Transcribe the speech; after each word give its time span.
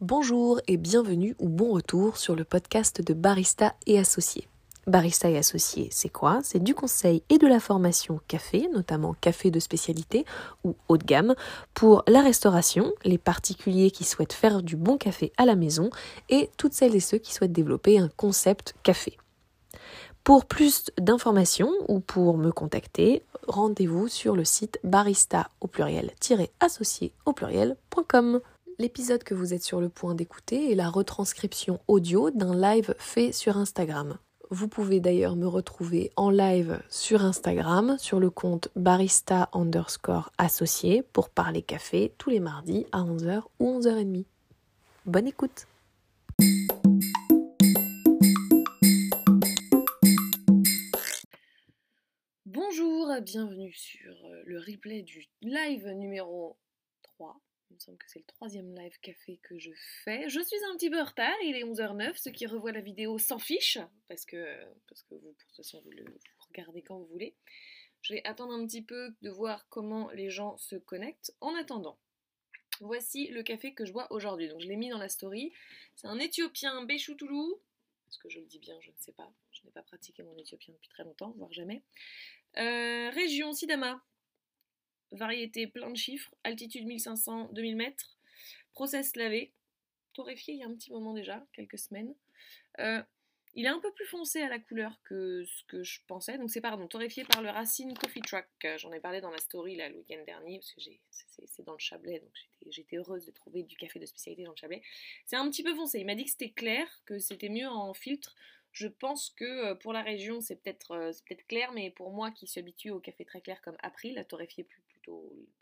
Bonjour 0.00 0.60
et 0.68 0.76
bienvenue 0.76 1.34
ou 1.40 1.48
bon 1.48 1.72
retour 1.72 2.18
sur 2.18 2.36
le 2.36 2.44
podcast 2.44 3.02
de 3.02 3.14
Barista 3.14 3.74
et 3.88 3.98
Associés. 3.98 4.46
Barista 4.86 5.28
et 5.28 5.36
Associés, 5.36 5.88
c'est 5.90 6.08
quoi? 6.08 6.38
C'est 6.44 6.62
du 6.62 6.72
conseil 6.72 7.24
et 7.30 7.38
de 7.38 7.48
la 7.48 7.58
formation 7.58 8.20
café, 8.28 8.68
notamment 8.72 9.16
café 9.20 9.50
de 9.50 9.58
spécialité 9.58 10.24
ou 10.62 10.76
haut 10.86 10.98
de 10.98 11.04
gamme, 11.04 11.34
pour 11.74 12.04
la 12.06 12.22
restauration, 12.22 12.92
les 13.04 13.18
particuliers 13.18 13.90
qui 13.90 14.04
souhaitent 14.04 14.32
faire 14.32 14.62
du 14.62 14.76
bon 14.76 14.98
café 14.98 15.32
à 15.36 15.44
la 15.44 15.56
maison 15.56 15.90
et 16.28 16.48
toutes 16.56 16.74
celles 16.74 16.94
et 16.94 17.00
ceux 17.00 17.18
qui 17.18 17.34
souhaitent 17.34 17.50
développer 17.50 17.98
un 17.98 18.08
concept 18.08 18.76
café. 18.84 19.18
Pour 20.22 20.46
plus 20.46 20.92
d'informations 20.96 21.72
ou 21.88 21.98
pour 21.98 22.38
me 22.38 22.52
contacter, 22.52 23.24
rendez-vous 23.48 24.06
sur 24.06 24.36
le 24.36 24.44
site 24.44 24.78
barista 24.84 25.48
au 25.60 25.66
pluriel-associé 25.66 27.12
au 27.24 27.32
pluriel.com. 27.32 28.40
L'épisode 28.80 29.24
que 29.24 29.34
vous 29.34 29.54
êtes 29.54 29.64
sur 29.64 29.80
le 29.80 29.88
point 29.88 30.14
d'écouter 30.14 30.70
est 30.70 30.76
la 30.76 30.88
retranscription 30.88 31.80
audio 31.88 32.30
d'un 32.30 32.54
live 32.54 32.94
fait 32.96 33.32
sur 33.32 33.56
Instagram. 33.56 34.18
Vous 34.50 34.68
pouvez 34.68 35.00
d'ailleurs 35.00 35.34
me 35.34 35.48
retrouver 35.48 36.12
en 36.14 36.30
live 36.30 36.80
sur 36.88 37.24
Instagram 37.24 37.96
sur 37.98 38.20
le 38.20 38.30
compte 38.30 38.68
barista 38.76 39.48
underscore 39.52 40.30
associé 40.38 41.02
pour 41.02 41.28
parler 41.28 41.62
café 41.62 42.14
tous 42.18 42.30
les 42.30 42.38
mardis 42.38 42.86
à 42.92 43.00
11h 43.00 43.42
ou 43.58 43.80
11h30. 43.80 44.26
Bonne 45.06 45.26
écoute 45.26 45.66
Bonjour, 52.46 53.12
bienvenue 53.22 53.72
sur 53.72 54.14
le 54.44 54.60
replay 54.60 55.02
du 55.02 55.26
live 55.42 55.88
numéro 55.88 56.56
3 57.02 57.40
il 57.70 57.74
me 57.74 57.80
semble 57.80 57.98
que 57.98 58.08
c'est 58.08 58.18
le 58.18 58.24
troisième 58.24 58.74
live 58.74 58.98
café 59.00 59.38
que 59.42 59.58
je 59.58 59.70
fais. 60.04 60.28
Je 60.28 60.40
suis 60.40 60.64
un 60.70 60.76
petit 60.76 60.90
peu 60.90 61.00
en 61.00 61.04
retard, 61.04 61.36
il 61.44 61.56
est 61.56 61.64
11h09. 61.64 62.16
Ceux 62.16 62.30
qui 62.30 62.46
revoient 62.46 62.72
la 62.72 62.80
vidéo 62.80 63.18
s'en 63.18 63.38
fichent, 63.38 63.78
parce 64.08 64.24
que, 64.24 64.56
parce 64.88 65.02
que 65.02 65.14
vous, 65.14 65.34
toute 65.38 65.56
façon, 65.56 65.80
vous 65.82 65.90
le 65.90 66.04
regardez 66.48 66.82
quand 66.82 66.98
vous 66.98 67.06
voulez. 67.06 67.34
Je 68.02 68.14
vais 68.14 68.26
attendre 68.26 68.52
un 68.52 68.64
petit 68.66 68.82
peu 68.82 69.14
de 69.22 69.30
voir 69.30 69.68
comment 69.68 70.10
les 70.10 70.30
gens 70.30 70.56
se 70.56 70.76
connectent. 70.76 71.34
En 71.40 71.54
attendant, 71.54 71.98
voici 72.80 73.28
le 73.28 73.42
café 73.42 73.74
que 73.74 73.84
je 73.84 73.92
bois 73.92 74.06
aujourd'hui. 74.10 74.48
Donc 74.48 74.60
je 74.60 74.68
l'ai 74.68 74.76
mis 74.76 74.88
dans 74.88 74.98
la 74.98 75.08
story. 75.08 75.52
C'est 75.96 76.06
un 76.06 76.18
éthiopien 76.18 76.84
Béchoutoulou. 76.84 77.60
Est-ce 78.08 78.18
que 78.18 78.30
je 78.30 78.38
le 78.38 78.46
dis 78.46 78.58
bien? 78.58 78.78
Je 78.80 78.90
ne 78.90 78.96
sais 78.98 79.12
pas. 79.12 79.30
Je 79.52 79.64
n'ai 79.64 79.70
pas 79.72 79.82
pratiqué 79.82 80.22
mon 80.22 80.36
éthiopien 80.36 80.72
depuis 80.72 80.88
très 80.88 81.04
longtemps, 81.04 81.34
voire 81.36 81.52
jamais. 81.52 81.82
Euh, 82.56 83.10
région 83.10 83.52
Sidama, 83.52 84.02
variété 85.12 85.66
plein 85.66 85.90
de 85.90 85.96
chiffres, 85.96 86.34
altitude 86.44 86.86
1500-2000 86.86 87.76
mètres, 87.76 88.16
process 88.72 89.16
lavé, 89.16 89.52
torréfié 90.12 90.54
il 90.54 90.60
y 90.60 90.62
a 90.62 90.66
un 90.66 90.74
petit 90.74 90.92
moment 90.92 91.14
déjà, 91.14 91.44
quelques 91.52 91.78
semaines. 91.78 92.14
Euh, 92.80 93.02
il 93.54 93.64
est 93.64 93.70
un 93.70 93.80
peu 93.80 93.90
plus 93.92 94.06
foncé 94.06 94.40
à 94.40 94.48
la 94.48 94.58
couleur 94.58 95.00
que 95.02 95.44
ce 95.44 95.64
que 95.64 95.82
je 95.82 96.00
pensais, 96.06 96.38
donc 96.38 96.50
c'est 96.50 96.60
pardon, 96.60 96.86
torréfié 96.86 97.24
par 97.24 97.42
le 97.42 97.48
Racine 97.48 97.92
Coffee 97.94 98.20
Truck. 98.20 98.46
J'en 98.76 98.92
ai 98.92 99.00
parlé 99.00 99.20
dans 99.20 99.30
ma 99.30 99.38
story 99.38 99.74
là, 99.74 99.88
le 99.88 99.96
week-end 99.96 100.22
dernier, 100.26 100.58
parce 100.58 100.72
que 100.74 100.80
c'est 101.46 101.64
dans 101.64 101.72
le 101.72 101.78
Chablais, 101.78 102.20
donc 102.20 102.30
j'étais 102.68 102.96
heureuse 102.96 103.26
de 103.26 103.32
trouver 103.32 103.62
du 103.62 103.76
café 103.76 103.98
de 103.98 104.06
spécialité 104.06 104.44
dans 104.44 104.52
le 104.52 104.56
Chablais. 104.56 104.82
C'est 105.26 105.36
un 105.36 105.48
petit 105.50 105.62
peu 105.62 105.74
foncé, 105.74 105.98
il 105.98 106.06
m'a 106.06 106.14
dit 106.14 106.24
que 106.24 106.30
c'était 106.30 106.50
clair, 106.50 106.86
que 107.04 107.18
c'était 107.18 107.48
mieux 107.48 107.66
en 107.66 107.94
filtre. 107.94 108.36
Je 108.72 108.86
pense 108.86 109.30
que 109.30 109.44
euh, 109.44 109.74
pour 109.74 109.92
la 109.92 110.02
région, 110.02 110.40
c'est 110.40 110.56
peut-être 110.56 110.92
euh, 110.92 111.12
peut 111.28 111.34
clair, 111.48 111.72
mais 111.72 111.90
pour 111.90 112.12
moi 112.12 112.30
qui 112.30 112.46
suis 112.46 112.60
habituée 112.60 112.90
au 112.90 113.00
café 113.00 113.24
très 113.24 113.40
clair 113.40 113.60
comme 113.62 113.76
April, 113.82 114.14
la 114.14 114.24
torréfié 114.24 114.62
plus 114.62 114.82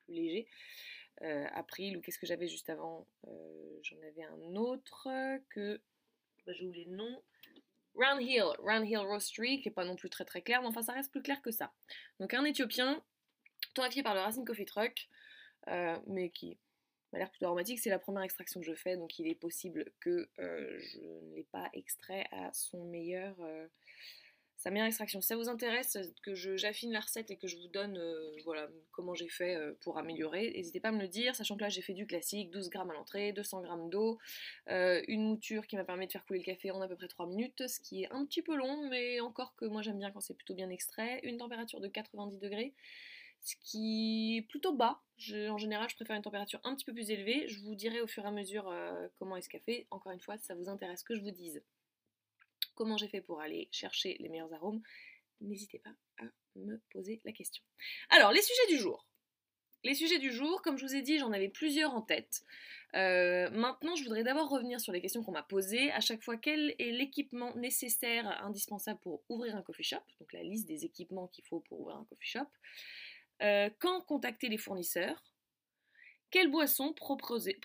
plus 0.04 0.14
léger. 0.14 0.48
Euh, 1.22 1.46
April, 1.54 1.96
ou 1.96 2.00
qu'est-ce 2.00 2.18
que 2.18 2.26
j'avais 2.26 2.46
juste 2.46 2.68
avant 2.68 3.06
euh, 3.26 3.78
J'en 3.82 3.96
avais 4.02 4.24
un 4.24 4.56
autre 4.56 5.08
que. 5.50 5.80
Bah, 6.46 6.52
J'ai 6.52 6.66
oublié 6.66 6.84
le 6.84 6.96
nom. 6.96 7.22
Round 7.94 8.20
Hill, 8.20 8.44
Round 8.58 8.86
Hill 8.86 8.98
Roastery, 8.98 9.62
qui 9.62 9.68
n'est 9.68 9.74
pas 9.74 9.86
non 9.86 9.96
plus 9.96 10.10
très 10.10 10.26
très 10.26 10.42
clair, 10.42 10.60
mais 10.60 10.68
enfin 10.68 10.82
ça 10.82 10.92
reste 10.92 11.10
plus 11.10 11.22
clair 11.22 11.40
que 11.40 11.50
ça. 11.50 11.72
Donc 12.20 12.34
un 12.34 12.44
éthiopien, 12.44 13.02
torréfié 13.72 14.02
par 14.02 14.14
le 14.14 14.20
Racine 14.20 14.44
Coffee 14.44 14.66
Truck, 14.66 15.08
euh, 15.68 15.98
mais 16.06 16.28
qui 16.28 16.58
m'a 17.12 17.20
l'air 17.20 17.30
plutôt 17.30 17.46
aromatique. 17.46 17.78
C'est 17.78 17.88
la 17.88 17.98
première 17.98 18.22
extraction 18.22 18.60
que 18.60 18.66
je 18.66 18.74
fais, 18.74 18.98
donc 18.98 19.18
il 19.18 19.26
est 19.28 19.34
possible 19.34 19.90
que 20.00 20.28
je 20.36 20.98
ne 20.98 21.34
l'ai 21.34 21.44
pas 21.44 21.70
extrait 21.72 22.26
à 22.32 22.52
son 22.52 22.84
meilleur 22.84 23.34
sa 24.56 24.70
meilleure 24.70 24.86
extraction. 24.86 25.20
Si 25.20 25.28
ça 25.28 25.36
vous 25.36 25.48
intéresse, 25.48 25.98
que 26.22 26.34
j'affine 26.34 26.92
la 26.92 27.00
recette 27.00 27.30
et 27.30 27.36
que 27.36 27.46
je 27.46 27.56
vous 27.56 27.68
donne 27.68 27.98
euh, 27.98 28.36
voilà, 28.44 28.68
comment 28.90 29.14
j'ai 29.14 29.28
fait 29.28 29.54
euh, 29.54 29.74
pour 29.80 29.98
améliorer, 29.98 30.52
n'hésitez 30.56 30.80
pas 30.80 30.88
à 30.88 30.92
me 30.92 31.00
le 31.00 31.08
dire, 31.08 31.36
sachant 31.36 31.56
que 31.56 31.62
là 31.62 31.68
j'ai 31.68 31.82
fait 31.82 31.92
du 31.92 32.06
classique, 32.06 32.50
12 32.50 32.70
grammes 32.70 32.90
à 32.90 32.94
l'entrée, 32.94 33.32
200 33.32 33.62
grammes 33.62 33.90
d'eau, 33.90 34.18
euh, 34.70 35.02
une 35.08 35.24
mouture 35.24 35.66
qui 35.66 35.76
m'a 35.76 35.84
permis 35.84 36.06
de 36.06 36.12
faire 36.12 36.24
couler 36.24 36.38
le 36.40 36.44
café 36.44 36.70
en 36.70 36.80
à 36.80 36.88
peu 36.88 36.96
près 36.96 37.08
3 37.08 37.26
minutes, 37.26 37.68
ce 37.68 37.80
qui 37.80 38.04
est 38.04 38.12
un 38.12 38.24
petit 38.24 38.42
peu 38.42 38.56
long, 38.56 38.88
mais 38.88 39.20
encore 39.20 39.54
que 39.56 39.66
moi 39.66 39.82
j'aime 39.82 39.98
bien 39.98 40.10
quand 40.10 40.20
c'est 40.20 40.34
plutôt 40.34 40.54
bien 40.54 40.70
extrait, 40.70 41.20
une 41.22 41.36
température 41.36 41.80
de 41.80 41.88
90 41.88 42.38
degrés, 42.38 42.74
ce 43.42 43.54
qui 43.62 44.38
est 44.38 44.42
plutôt 44.48 44.74
bas. 44.74 45.02
en 45.50 45.58
général, 45.58 45.88
je 45.90 45.96
préfère 45.96 46.16
une 46.16 46.22
température 46.22 46.60
un 46.64 46.74
petit 46.74 46.84
peu 46.84 46.94
plus 46.94 47.10
élevée. 47.10 47.46
Je 47.48 47.60
vous 47.60 47.74
dirai 47.74 48.00
au 48.00 48.06
fur 48.06 48.24
et 48.24 48.26
à 48.26 48.30
mesure 48.32 48.74
comment 49.18 49.36
est 49.36 49.42
ce 49.42 49.48
café. 49.48 49.86
Encore 49.90 50.10
une 50.10 50.20
fois, 50.20 50.36
ça 50.38 50.54
vous 50.56 50.68
intéresse 50.68 51.04
que 51.04 51.14
je 51.14 51.20
vous 51.20 51.30
dise 51.30 51.62
comment 52.76 52.96
j'ai 52.96 53.08
fait 53.08 53.20
pour 53.20 53.40
aller 53.40 53.68
chercher 53.72 54.16
les 54.20 54.28
meilleurs 54.28 54.52
arômes, 54.54 54.82
n'hésitez 55.40 55.80
pas 55.80 55.94
à 56.18 56.24
me 56.54 56.80
poser 56.92 57.20
la 57.24 57.32
question. 57.32 57.62
Alors, 58.10 58.30
les 58.30 58.42
sujets 58.42 58.68
du 58.68 58.78
jour. 58.78 59.06
Les 59.82 59.94
sujets 59.94 60.18
du 60.18 60.32
jour, 60.32 60.62
comme 60.62 60.78
je 60.78 60.86
vous 60.86 60.94
ai 60.94 61.02
dit, 61.02 61.18
j'en 61.18 61.32
avais 61.32 61.48
plusieurs 61.48 61.94
en 61.94 62.02
tête. 62.02 62.42
Euh, 62.94 63.50
maintenant, 63.50 63.94
je 63.94 64.04
voudrais 64.04 64.24
d'abord 64.24 64.48
revenir 64.48 64.80
sur 64.80 64.92
les 64.92 65.00
questions 65.00 65.22
qu'on 65.22 65.32
m'a 65.32 65.42
posées. 65.42 65.90
À 65.92 66.00
chaque 66.00 66.22
fois, 66.22 66.36
quel 66.36 66.74
est 66.78 66.92
l'équipement 66.92 67.54
nécessaire, 67.56 68.26
indispensable 68.42 69.00
pour 69.00 69.22
ouvrir 69.28 69.54
un 69.54 69.62
coffee 69.62 69.84
shop? 69.84 70.02
Donc 70.18 70.32
la 70.32 70.42
liste 70.42 70.66
des 70.66 70.84
équipements 70.84 71.28
qu'il 71.28 71.44
faut 71.44 71.60
pour 71.60 71.80
ouvrir 71.80 71.96
un 71.96 72.04
coffee 72.04 72.28
shop. 72.28 72.46
Euh, 73.42 73.70
quand 73.78 74.00
contacter 74.02 74.48
les 74.48 74.58
fournisseurs? 74.58 75.22
Quelle 76.30 76.50
boisson 76.50 76.92
proposer, 76.92 77.56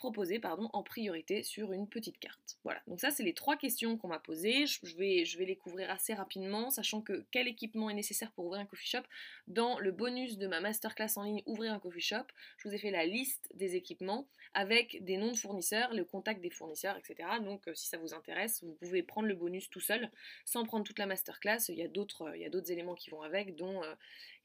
en 0.73 0.83
priorité 0.83 1.44
sur 1.44 1.72
une 1.73 1.88
petite 1.88 2.19
carte 2.19 2.57
Voilà, 2.63 2.81
donc 2.88 2.99
ça 2.99 3.11
c'est 3.11 3.23
les 3.23 3.33
trois 3.33 3.57
questions 3.57 3.97
qu'on 3.97 4.07
m'a 4.07 4.19
posées. 4.19 4.66
Je 4.67 4.95
vais, 4.97 5.45
les 5.45 5.55
couvrir 5.55 5.89
assez 5.89 6.13
rapidement, 6.13 6.69
sachant 6.69 7.01
que 7.01 7.25
quel 7.31 7.47
équipement 7.47 7.89
est 7.89 7.94
nécessaire 7.94 8.31
pour 8.31 8.45
ouvrir 8.45 8.61
un 8.61 8.66
coffee 8.66 8.88
shop? 8.88 9.03
Dans 9.47 9.79
le 9.79 9.91
bonus 9.91 10.38
de 10.38 10.47
ma 10.47 10.59
masterclass 10.59 11.17
en 11.17 11.23
ligne 11.23 11.41
Ouvrir 11.45 11.73
un 11.73 11.79
coffee 11.79 12.01
shop, 12.01 12.25
je 12.57 12.67
vous 12.67 12.75
ai 12.75 12.77
fait 12.77 12.91
la 12.91 13.05
liste 13.05 13.49
des 13.55 13.75
équipements 13.75 14.27
avec 14.53 15.03
des 15.03 15.17
noms 15.17 15.31
de 15.31 15.38
fournisseurs, 15.38 15.93
le 15.93 16.03
contact 16.03 16.41
des 16.41 16.49
fournisseurs, 16.49 16.97
etc. 16.97 17.29
Donc 17.43 17.67
euh, 17.67 17.73
si 17.73 17.88
ça 17.88 17.97
vous 17.97 18.13
intéresse, 18.13 18.63
vous 18.63 18.73
pouvez 18.73 19.01
prendre 19.01 19.28
le 19.28 19.35
bonus 19.35 19.69
tout 19.69 19.79
seul, 19.79 20.11
sans 20.45 20.66
prendre 20.66 20.85
toute 20.85 20.99
la 20.99 21.05
masterclass. 21.05 21.69
Il 21.69 21.75
y 21.75 21.83
a 21.83 21.88
d'autres 21.88 22.72
éléments 22.72 22.95
qui 22.95 23.09
vont 23.09 23.22
avec, 23.22 23.55
dont 23.55 23.83
euh, 23.83 23.93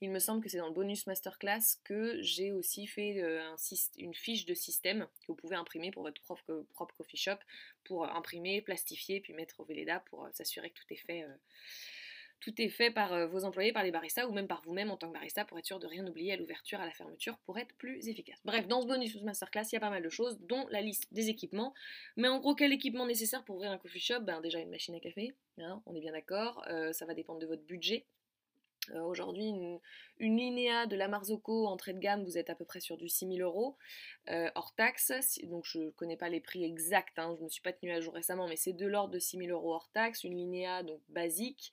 il 0.00 0.10
me 0.10 0.18
semble 0.18 0.42
que 0.42 0.48
c'est 0.48 0.58
dans 0.58 0.68
le 0.68 0.74
bonus 0.74 1.06
masterclass 1.06 1.78
que 1.84 2.20
j'ai 2.20 2.52
aussi 2.52 2.86
fait 2.86 3.22
euh, 3.22 3.42
un, 3.42 3.56
une 3.98 4.14
fiche 4.14 4.46
de 4.46 4.54
système 4.54 5.06
que 5.20 5.26
vous 5.28 5.34
pouvez 5.34 5.56
imprimer 5.56 5.90
pour 5.90 6.02
votre 6.02 6.20
propre, 6.22 6.66
propre 6.72 6.94
coffee 6.96 7.16
shop, 7.16 7.38
pour 7.84 8.04
imprimer, 8.04 8.60
plastifier, 8.62 9.20
puis 9.20 9.32
mettre 9.32 9.60
au 9.60 9.64
Velleda 9.64 10.00
pour 10.00 10.28
s'assurer 10.32 10.70
que 10.70 10.78
tout 10.80 10.92
est 10.92 10.96
fait 10.96 11.24
tout 12.40 12.60
est 12.60 12.68
fait 12.68 12.90
par 12.90 13.12
euh, 13.12 13.26
vos 13.26 13.44
employés, 13.44 13.72
par 13.72 13.82
les 13.82 13.90
baristas 13.90 14.26
ou 14.26 14.32
même 14.32 14.46
par 14.46 14.62
vous-même 14.62 14.90
en 14.90 14.96
tant 14.96 15.08
que 15.08 15.14
barista 15.14 15.44
pour 15.44 15.58
être 15.58 15.66
sûr 15.66 15.78
de 15.78 15.86
rien 15.86 16.06
oublier 16.06 16.32
à 16.32 16.36
l'ouverture, 16.36 16.80
à 16.80 16.84
la 16.84 16.92
fermeture 16.92 17.38
pour 17.38 17.58
être 17.58 17.74
plus 17.76 18.08
efficace. 18.08 18.38
Bref, 18.44 18.66
dans 18.68 18.82
ce 18.82 18.86
bonus 18.86 19.20
masterclass, 19.22 19.64
il 19.72 19.74
y 19.74 19.76
a 19.76 19.80
pas 19.80 19.90
mal 19.90 20.02
de 20.02 20.08
choses, 20.08 20.38
dont 20.40 20.66
la 20.70 20.80
liste 20.80 21.12
des 21.12 21.28
équipements. 21.28 21.74
Mais 22.16 22.28
en 22.28 22.38
gros, 22.38 22.54
quel 22.54 22.72
équipement 22.72 23.06
nécessaire 23.06 23.44
pour 23.44 23.56
ouvrir 23.56 23.70
un 23.70 23.78
coffee 23.78 24.00
shop? 24.00 24.20
Ben 24.20 24.40
déjà 24.40 24.58
une 24.58 24.70
machine 24.70 24.94
à 24.94 25.00
café, 25.00 25.34
hein, 25.58 25.82
on 25.86 25.94
est 25.94 26.00
bien 26.00 26.12
d'accord. 26.12 26.64
Euh, 26.68 26.92
ça 26.92 27.06
va 27.06 27.14
dépendre 27.14 27.40
de 27.40 27.46
votre 27.46 27.62
budget. 27.62 28.06
Euh, 28.94 29.02
aujourd'hui, 29.02 29.48
une, 29.48 29.80
Linéa 30.18 30.86
de 30.86 30.96
la 30.96 31.08
Marzocco 31.08 31.66
entrée 31.66 31.92
de 31.92 31.98
gamme, 31.98 32.24
vous 32.24 32.38
êtes 32.38 32.50
à 32.50 32.54
peu 32.54 32.64
près 32.64 32.80
sur 32.80 32.96
du 32.96 33.08
6000 33.08 33.42
euros 33.42 33.76
hors 34.54 34.74
taxe. 34.74 35.12
Donc 35.44 35.64
je 35.64 35.78
ne 35.78 35.90
connais 35.90 36.16
pas 36.16 36.28
les 36.28 36.40
prix 36.40 36.64
exacts, 36.64 37.18
hein, 37.18 37.34
je 37.34 37.40
ne 37.40 37.44
me 37.44 37.48
suis 37.48 37.62
pas 37.62 37.72
tenue 37.72 37.92
à 37.92 38.00
jour 38.00 38.14
récemment, 38.14 38.48
mais 38.48 38.56
c'est 38.56 38.72
de 38.72 38.86
l'ordre 38.86 39.12
de 39.12 39.18
6000 39.18 39.50
euros 39.50 39.74
hors 39.74 39.90
taxe. 39.92 40.24
Une 40.24 40.34
Linéa 40.34 40.82
donc 40.82 41.00
basique. 41.08 41.72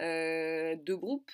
Euh, 0.00 0.76
deux 0.76 0.96
groupes. 0.96 1.30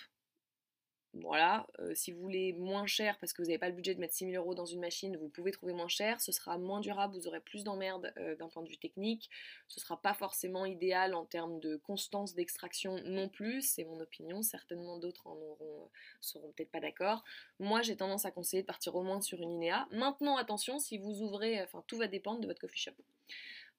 Voilà, 1.20 1.68
euh, 1.78 1.94
si 1.94 2.10
vous 2.10 2.20
voulez 2.20 2.52
moins 2.54 2.86
cher 2.86 3.16
parce 3.20 3.32
que 3.32 3.40
vous 3.40 3.46
n'avez 3.46 3.58
pas 3.58 3.68
le 3.68 3.74
budget 3.74 3.94
de 3.94 4.00
mettre 4.00 4.14
6000 4.14 4.36
euros 4.36 4.54
dans 4.56 4.66
une 4.66 4.80
machine, 4.80 5.16
vous 5.16 5.28
pouvez 5.28 5.52
trouver 5.52 5.72
moins 5.72 5.86
cher, 5.86 6.20
ce 6.20 6.32
sera 6.32 6.58
moins 6.58 6.80
durable, 6.80 7.14
vous 7.14 7.28
aurez 7.28 7.40
plus 7.40 7.62
d'emmerdes 7.62 8.12
euh, 8.18 8.34
d'un 8.34 8.48
point 8.48 8.64
de 8.64 8.68
vue 8.68 8.78
technique, 8.78 9.30
ce 9.68 9.78
sera 9.78 10.02
pas 10.02 10.12
forcément 10.12 10.64
idéal 10.66 11.14
en 11.14 11.24
termes 11.24 11.60
de 11.60 11.76
constance 11.76 12.34
d'extraction 12.34 13.00
non 13.04 13.28
plus, 13.28 13.62
c'est 13.62 13.84
mon 13.84 14.00
opinion, 14.00 14.42
certainement 14.42 14.98
d'autres 14.98 15.28
en 15.28 15.36
auront, 15.36 15.88
seront 16.20 16.50
peut-être 16.50 16.72
pas 16.72 16.80
d'accord. 16.80 17.22
Moi 17.60 17.80
j'ai 17.82 17.96
tendance 17.96 18.24
à 18.24 18.32
conseiller 18.32 18.62
de 18.62 18.66
partir 18.66 18.96
au 18.96 19.04
moins 19.04 19.20
sur 19.20 19.40
une 19.40 19.52
INEA. 19.52 19.86
Maintenant 19.92 20.36
attention, 20.36 20.80
si 20.80 20.98
vous 20.98 21.22
ouvrez, 21.22 21.62
enfin 21.62 21.84
tout 21.86 21.96
va 21.96 22.08
dépendre 22.08 22.40
de 22.40 22.48
votre 22.48 22.60
coffee 22.60 22.80
shop. 22.80 22.96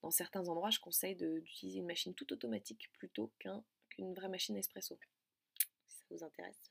Dans 0.03 0.11
certains 0.11 0.47
endroits, 0.47 0.69
je 0.69 0.79
conseille 0.79 1.15
d'utiliser 1.15 1.79
une 1.79 1.87
machine 1.87 2.13
tout 2.13 2.31
automatique 2.31 2.89
plutôt 2.93 3.31
qu'un 3.39 3.61
une 3.97 4.13
vraie 4.13 4.29
machine 4.29 4.55
espresso. 4.55 4.97
Si 5.87 5.97
ça 5.97 6.05
vous 6.09 6.23
intéresse, 6.23 6.69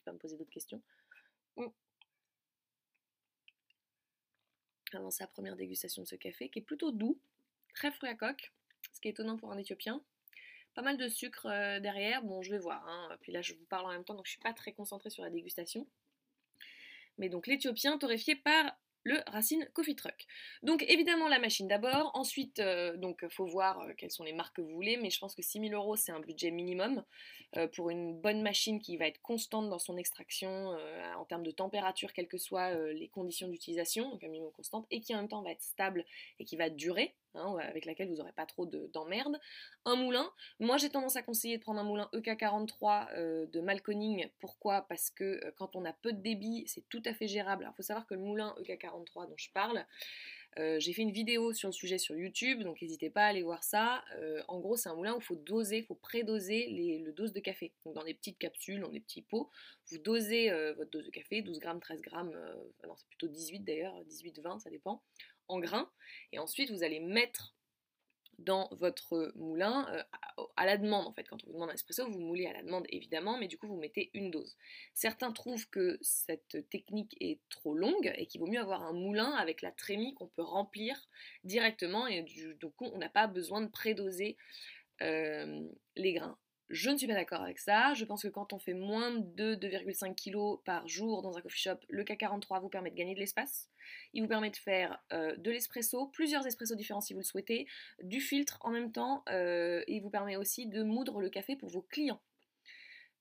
pas 0.00 0.10
à 0.10 0.14
me 0.14 0.18
poser 0.18 0.36
d'autres 0.36 0.50
questions. 0.50 0.82
Mm. 1.56 1.66
avant 4.92 5.10
sa 5.10 5.26
première 5.28 5.56
dégustation 5.56 6.02
de 6.02 6.08
ce 6.08 6.16
café, 6.16 6.48
qui 6.48 6.58
est 6.58 6.62
plutôt 6.62 6.90
doux, 6.90 7.20
très 7.74 7.92
fruit 7.92 8.08
à 8.08 8.14
coque, 8.14 8.52
ce 8.92 9.00
qui 9.00 9.08
est 9.08 9.12
étonnant 9.12 9.36
pour 9.36 9.52
un 9.52 9.58
Éthiopien. 9.58 10.02
Pas 10.74 10.82
mal 10.82 10.96
de 10.96 11.08
sucre 11.08 11.46
euh, 11.46 11.80
derrière, 11.80 12.22
bon 12.22 12.42
je 12.42 12.50
vais 12.50 12.58
voir, 12.58 12.86
hein. 12.88 13.16
puis 13.20 13.32
là 13.32 13.42
je 13.42 13.54
vous 13.54 13.64
parle 13.64 13.86
en 13.86 13.90
même 13.90 14.04
temps, 14.04 14.14
donc 14.14 14.26
je 14.26 14.32
suis 14.32 14.40
pas 14.40 14.52
très 14.52 14.72
concentrée 14.72 15.10
sur 15.10 15.22
la 15.22 15.30
dégustation. 15.30 15.86
Mais 17.18 17.28
donc 17.28 17.46
l'Éthiopien 17.46 17.98
torréfié 17.98 18.36
par 18.36 18.76
le 19.04 19.18
Racine 19.26 19.68
Coffee 19.72 19.96
Truck. 19.96 20.26
Donc 20.62 20.84
évidemment 20.88 21.28
la 21.28 21.38
machine 21.38 21.68
d'abord, 21.68 22.10
ensuite 22.14 22.58
euh, 22.58 22.96
donc 22.96 23.26
faut 23.28 23.46
voir 23.46 23.80
euh, 23.80 23.92
quelles 23.96 24.10
sont 24.10 24.24
les 24.24 24.32
marques 24.32 24.56
que 24.56 24.62
vous 24.62 24.74
voulez, 24.74 24.96
mais 24.96 25.10
je 25.10 25.18
pense 25.18 25.34
que 25.34 25.42
6000 25.42 25.72
euros 25.74 25.96
c'est 25.96 26.12
un 26.12 26.20
budget 26.20 26.50
minimum 26.50 27.02
euh, 27.56 27.66
pour 27.68 27.90
une 27.90 28.18
bonne 28.20 28.42
machine 28.42 28.80
qui 28.80 28.96
va 28.96 29.06
être 29.06 29.20
constante 29.22 29.68
dans 29.68 29.78
son 29.78 29.96
extraction 29.96 30.76
en 31.16 31.24
termes 31.24 31.42
de 31.42 31.50
température, 31.50 32.12
quelles 32.12 32.28
que 32.28 32.38
soient 32.38 32.74
les 32.92 33.08
conditions 33.08 33.48
d'utilisation, 33.48 34.10
donc 34.10 34.22
un 34.24 34.28
minimum 34.28 34.52
constante, 34.52 34.86
et 34.90 35.00
qui 35.00 35.14
en 35.14 35.18
même 35.18 35.28
temps 35.28 35.42
va 35.42 35.50
être 35.50 35.62
stable 35.62 36.04
et 36.38 36.44
qui 36.44 36.56
va 36.56 36.70
durer. 36.70 37.14
Hein, 37.34 37.56
avec 37.60 37.84
laquelle 37.84 38.08
vous 38.08 38.16
n'aurez 38.16 38.32
pas 38.32 38.44
trop 38.44 38.66
d'emmerdes. 38.66 39.38
un 39.84 39.94
moulin, 39.94 40.28
moi 40.58 40.78
j'ai 40.78 40.90
tendance 40.90 41.14
à 41.14 41.22
conseiller 41.22 41.58
de 41.58 41.62
prendre 41.62 41.78
un 41.78 41.84
moulin 41.84 42.08
EK43 42.12 43.46
de 43.48 43.60
Malconing. 43.60 44.28
Pourquoi? 44.40 44.82
Parce 44.88 45.10
que 45.10 45.40
quand 45.56 45.76
on 45.76 45.84
a 45.84 45.92
peu 45.92 46.12
de 46.12 46.20
débit, 46.20 46.64
c'est 46.66 46.88
tout 46.88 47.02
à 47.04 47.14
fait 47.14 47.28
gérable. 47.28 47.62
Alors 47.62 47.74
il 47.74 47.76
faut 47.76 47.86
savoir 47.86 48.06
que 48.06 48.14
le 48.14 48.20
moulin 48.20 48.54
EK43 48.60 49.28
dont 49.28 49.36
je 49.36 49.48
parle, 49.52 49.86
j'ai 50.56 50.92
fait 50.92 51.02
une 51.02 51.12
vidéo 51.12 51.52
sur 51.52 51.68
le 51.68 51.72
sujet 51.72 51.98
sur 51.98 52.16
YouTube, 52.16 52.64
donc 52.64 52.82
n'hésitez 52.82 53.10
pas 53.10 53.22
à 53.22 53.26
aller 53.26 53.42
voir 53.42 53.62
ça. 53.62 54.02
en 54.48 54.58
gros, 54.58 54.76
c'est 54.76 54.88
un 54.88 54.96
moulin 54.96 55.14
où 55.14 55.18
il 55.18 55.24
faut 55.24 55.36
doser, 55.36 55.78
il 55.78 55.84
faut 55.84 55.94
prédoser 55.94 56.66
le 57.04 57.12
dose 57.12 57.32
de 57.32 57.38
café. 57.38 57.72
Donc 57.84 57.94
dans 57.94 58.02
des 58.02 58.14
petites 58.14 58.38
capsules, 58.38 58.80
dans 58.80 58.90
des 58.90 58.98
petits 58.98 59.22
pots, 59.22 59.48
vous 59.86 59.98
dosez 59.98 60.50
votre 60.76 60.90
dose 60.90 61.06
de 61.06 61.10
café, 61.10 61.42
12 61.42 61.60
grammes, 61.60 61.80
13 61.80 62.02
grammes, 62.02 62.32
non 62.84 62.96
c'est 62.96 63.06
plutôt 63.06 63.28
18 63.28 63.60
d'ailleurs, 63.60 63.94
18-20, 64.08 64.58
ça 64.58 64.70
dépend, 64.70 65.00
en 65.50 65.58
grains. 65.58 65.90
Et 66.32 66.38
ensuite, 66.38 66.70
vous 66.70 66.82
allez 66.82 67.00
mettre 67.00 67.54
dans 68.40 68.68
votre 68.72 69.32
moulin 69.36 69.86
euh, 69.92 70.44
à, 70.56 70.66
la 70.66 70.76
demande 70.78 71.06
en 71.06 71.12
fait. 71.12 71.24
Quand 71.24 71.42
on 71.44 71.46
vous 71.48 71.52
demande 71.52 71.70
un 71.70 71.74
espresso, 71.74 72.08
vous 72.10 72.20
moulez 72.20 72.46
à 72.46 72.52
la 72.52 72.62
demande 72.62 72.86
évidemment, 72.88 73.38
mais 73.38 73.48
du 73.48 73.58
coup 73.58 73.66
vous 73.66 73.76
mettez 73.76 74.10
une 74.14 74.30
dose. 74.30 74.56
Certains 74.94 75.32
trouvent 75.32 75.68
que 75.68 75.98
cette 76.00 76.68
technique 76.70 77.16
est 77.20 77.40
trop 77.50 77.74
longue 77.74 78.12
et 78.16 78.26
qu'il 78.26 78.40
vaut 78.40 78.46
mieux 78.46 78.60
avoir 78.60 78.82
un 78.82 78.92
moulin 78.92 79.32
avec 79.32 79.62
la 79.62 79.72
trémie 79.72 80.14
qu'on 80.14 80.28
peut 80.28 80.42
remplir 80.42 81.08
directement 81.44 82.06
et 82.06 82.22
du, 82.22 82.56
coup 82.76 82.86
on 82.92 82.98
n'a 82.98 83.08
pas 83.08 83.26
besoin 83.26 83.60
de 83.60 83.68
prédoser 83.68 84.36
euh, 85.02 85.68
les 85.96 86.14
grains. 86.14 86.38
Je 86.70 86.88
ne 86.88 86.96
suis 86.96 87.08
pas 87.08 87.14
d'accord 87.14 87.42
avec 87.42 87.58
ça. 87.58 87.94
Je 87.94 88.04
pense 88.04 88.22
que 88.22 88.28
quand 88.28 88.52
on 88.52 88.60
fait 88.60 88.74
moins 88.74 89.10
de 89.10 89.56
2,5 89.56 90.14
kg 90.14 90.62
par 90.64 90.86
jour 90.86 91.20
dans 91.20 91.36
un 91.36 91.40
coffee 91.40 91.58
shop, 91.58 91.78
le 91.88 92.04
K43 92.04 92.60
vous 92.60 92.68
permet 92.68 92.90
de 92.92 92.94
gagner 92.94 93.14
de 93.14 93.18
l'espace. 93.18 93.68
Il 94.14 94.22
vous 94.22 94.28
permet 94.28 94.50
de 94.50 94.56
faire 94.56 95.02
euh, 95.12 95.34
de 95.36 95.50
l'espresso, 95.50 96.06
plusieurs 96.06 96.46
espressos 96.46 96.76
différents 96.76 97.00
si 97.00 97.12
vous 97.12 97.20
le 97.20 97.24
souhaitez, 97.24 97.66
du 98.04 98.20
filtre 98.20 98.58
en 98.60 98.70
même 98.70 98.92
temps, 98.92 99.24
euh, 99.30 99.82
et 99.88 99.96
il 99.96 100.00
vous 100.00 100.10
permet 100.10 100.36
aussi 100.36 100.66
de 100.66 100.84
moudre 100.84 101.20
le 101.20 101.28
café 101.28 101.56
pour 101.56 101.70
vos 101.70 101.82
clients. 101.82 102.20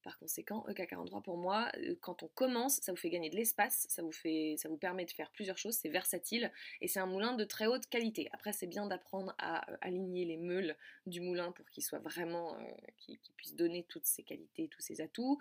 Par 0.03 0.17
conséquent, 0.17 0.65
EK43 0.69 1.21
pour 1.21 1.37
moi, 1.37 1.69
euh, 1.77 1.95
quand 2.01 2.23
on 2.23 2.27
commence, 2.29 2.79
ça 2.81 2.91
vous 2.91 2.97
fait 2.97 3.09
gagner 3.09 3.29
de 3.29 3.35
l'espace, 3.35 3.85
ça 3.89 4.01
vous 4.01 4.11
fait, 4.11 4.55
ça 4.57 4.69
vous 4.69 4.77
permet 4.77 5.05
de 5.05 5.11
faire 5.11 5.29
plusieurs 5.31 5.57
choses, 5.57 5.75
c'est 5.75 5.89
versatile 5.89 6.51
et 6.79 6.87
c'est 6.87 6.99
un 6.99 7.05
moulin 7.05 7.33
de 7.33 7.43
très 7.43 7.67
haute 7.67 7.87
qualité. 7.87 8.29
Après, 8.31 8.53
c'est 8.53 8.67
bien 8.67 8.85
d'apprendre 8.85 9.35
à 9.37 9.69
euh, 9.69 9.77
aligner 9.81 10.25
les 10.25 10.37
meules 10.37 10.77
du 11.05 11.19
moulin 11.19 11.51
pour 11.51 11.69
qu'il 11.69 11.83
soit 11.83 11.99
vraiment, 11.99 12.55
euh, 12.55 13.13
puisse 13.35 13.55
donner 13.55 13.85
toutes 13.89 14.05
ses 14.05 14.23
qualités, 14.23 14.69
tous 14.69 14.81
ses 14.81 15.01
atouts. 15.01 15.39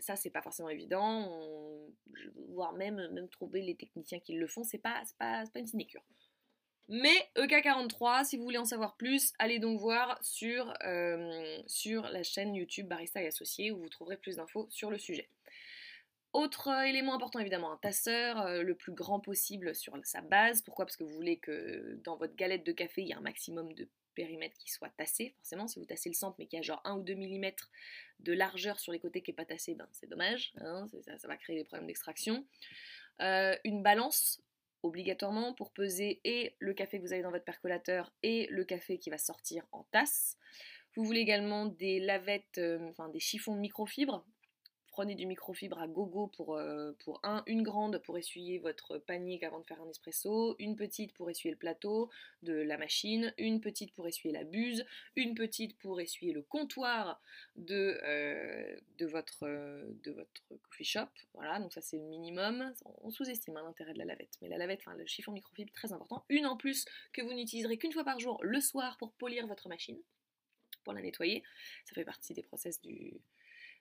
ça, 0.00 0.14
c'est 0.14 0.30
pas 0.30 0.42
forcément 0.42 0.68
évident, 0.68 1.88
voire 2.48 2.74
même 2.74 3.08
même 3.12 3.28
trouver 3.28 3.62
les 3.62 3.76
techniciens 3.76 4.20
qui 4.20 4.34
le 4.34 4.46
font, 4.46 4.62
c'est 4.62 4.78
pas, 4.78 5.02
pas, 5.18 5.44
pas 5.46 5.58
une 5.58 5.66
sinecure. 5.66 6.02
Mais 6.92 7.30
EK43, 7.36 8.24
si 8.24 8.36
vous 8.36 8.42
voulez 8.42 8.58
en 8.58 8.64
savoir 8.64 8.96
plus, 8.96 9.32
allez 9.38 9.60
donc 9.60 9.78
voir 9.78 10.18
sur, 10.24 10.74
euh, 10.84 11.62
sur 11.68 12.02
la 12.08 12.24
chaîne 12.24 12.52
YouTube 12.52 12.88
Barista 12.88 13.22
et 13.22 13.28
Associés 13.28 13.70
où 13.70 13.78
vous 13.78 13.88
trouverez 13.88 14.16
plus 14.16 14.36
d'infos 14.36 14.66
sur 14.70 14.90
le 14.90 14.98
sujet. 14.98 15.28
Autre 16.32 16.66
euh, 16.66 16.82
élément 16.82 17.14
important 17.14 17.38
évidemment, 17.38 17.70
un 17.70 17.76
tasseur 17.76 18.40
euh, 18.40 18.62
le 18.64 18.74
plus 18.74 18.90
grand 18.90 19.20
possible 19.20 19.72
sur 19.72 19.96
sa 20.02 20.20
base. 20.20 20.62
Pourquoi? 20.62 20.84
Parce 20.84 20.96
que 20.96 21.04
vous 21.04 21.14
voulez 21.14 21.38
que 21.38 21.96
dans 22.02 22.16
votre 22.16 22.34
galette 22.34 22.66
de 22.66 22.72
café, 22.72 23.02
il 23.02 23.06
y 23.06 23.12
ait 23.12 23.14
un 23.16 23.20
maximum 23.20 23.72
de 23.74 23.88
périmètre 24.16 24.58
qui 24.58 24.72
soit 24.72 24.90
tassé. 24.96 25.32
Forcément, 25.36 25.68
si 25.68 25.78
vous 25.78 25.84
tassez 25.86 26.08
le 26.08 26.16
centre 26.16 26.34
mais 26.40 26.46
qu'il 26.46 26.56
y 26.56 26.60
a 26.60 26.62
genre 26.62 26.80
1 26.84 26.96
ou 26.96 27.02
2 27.04 27.14
mm 27.14 27.52
de 28.18 28.32
largeur 28.32 28.80
sur 28.80 28.90
les 28.90 28.98
côtés 28.98 29.22
qui 29.22 29.30
n'est 29.30 29.36
pas 29.36 29.44
tassé, 29.44 29.76
ben, 29.76 29.86
c'est 29.92 30.08
dommage. 30.08 30.52
Hein, 30.60 30.88
ça, 31.18 31.28
va 31.28 31.36
créer 31.36 31.54
des 31.54 31.64
problèmes 31.64 31.86
d'extraction. 31.86 32.44
une 33.20 33.84
balance 33.84 34.42
obligatoirement 34.82 35.54
pour 35.54 35.72
peser 35.72 36.20
et 36.24 36.56
le 36.58 36.74
café 36.74 36.98
que 36.98 37.02
vous 37.02 37.12
avez 37.12 37.22
dans 37.22 37.30
votre 37.30 37.44
percolateur 37.44 38.12
et 38.22 38.46
le 38.50 38.64
café 38.64 38.98
qui 38.98 39.10
va 39.10 39.18
sortir 39.18 39.66
en 39.72 39.84
tasse. 39.90 40.36
Vous 40.96 41.04
voulez 41.04 41.20
également 41.20 41.66
des 41.66 42.00
lavettes, 42.00 42.58
euh, 42.58 42.88
enfin 42.90 43.08
des 43.08 43.20
chiffons 43.20 43.54
de 43.54 43.60
microfibre 43.60 44.24
prenez 44.90 45.14
du 45.14 45.26
microfibre 45.26 45.78
à 45.78 45.86
gogo 45.86 46.26
pour, 46.28 46.56
euh, 46.56 46.92
pour 47.04 47.20
un, 47.22 47.42
une 47.46 47.62
grande 47.62 47.98
pour 47.98 48.18
essuyer 48.18 48.58
votre 48.58 48.98
panier 48.98 49.42
avant 49.44 49.60
de 49.60 49.66
faire 49.66 49.80
un 49.80 49.88
espresso, 49.88 50.56
une 50.58 50.76
petite 50.76 51.12
pour 51.14 51.30
essuyer 51.30 51.52
le 51.52 51.58
plateau 51.58 52.10
de 52.42 52.54
la 52.54 52.76
machine, 52.76 53.32
une 53.38 53.60
petite 53.60 53.94
pour 53.94 54.06
essuyer 54.06 54.32
la 54.32 54.44
buse, 54.44 54.84
une 55.16 55.34
petite 55.34 55.78
pour 55.78 56.00
essuyer 56.00 56.32
le 56.32 56.42
comptoir 56.42 57.20
de, 57.56 57.98
euh, 58.02 58.76
de, 58.98 59.06
votre, 59.06 59.46
de 59.46 60.12
votre 60.12 60.42
coffee 60.62 60.84
shop. 60.84 61.08
Voilà, 61.34 61.60
donc 61.60 61.72
ça 61.72 61.80
c'est 61.80 61.98
le 61.98 62.04
minimum. 62.04 62.72
On 63.02 63.10
sous-estime 63.10 63.56
hein, 63.56 63.62
l'intérêt 63.64 63.92
de 63.92 63.98
la 63.98 64.04
lavette, 64.04 64.36
mais 64.42 64.48
la 64.48 64.58
lavette, 64.58 64.80
enfin 64.80 64.96
le 64.96 65.06
chiffon 65.06 65.32
microfibre, 65.32 65.72
très 65.72 65.92
important. 65.92 66.24
Une 66.28 66.46
en 66.46 66.56
plus 66.56 66.84
que 67.12 67.22
vous 67.22 67.32
n'utiliserez 67.32 67.78
qu'une 67.78 67.92
fois 67.92 68.04
par 68.04 68.18
jour 68.18 68.38
le 68.42 68.60
soir 68.60 68.96
pour 68.98 69.12
polir 69.12 69.46
votre 69.46 69.68
machine, 69.68 70.00
pour 70.84 70.92
la 70.92 71.02
nettoyer. 71.02 71.42
Ça 71.84 71.94
fait 71.94 72.04
partie 72.04 72.34
des 72.34 72.42
process 72.42 72.80
du, 72.80 73.20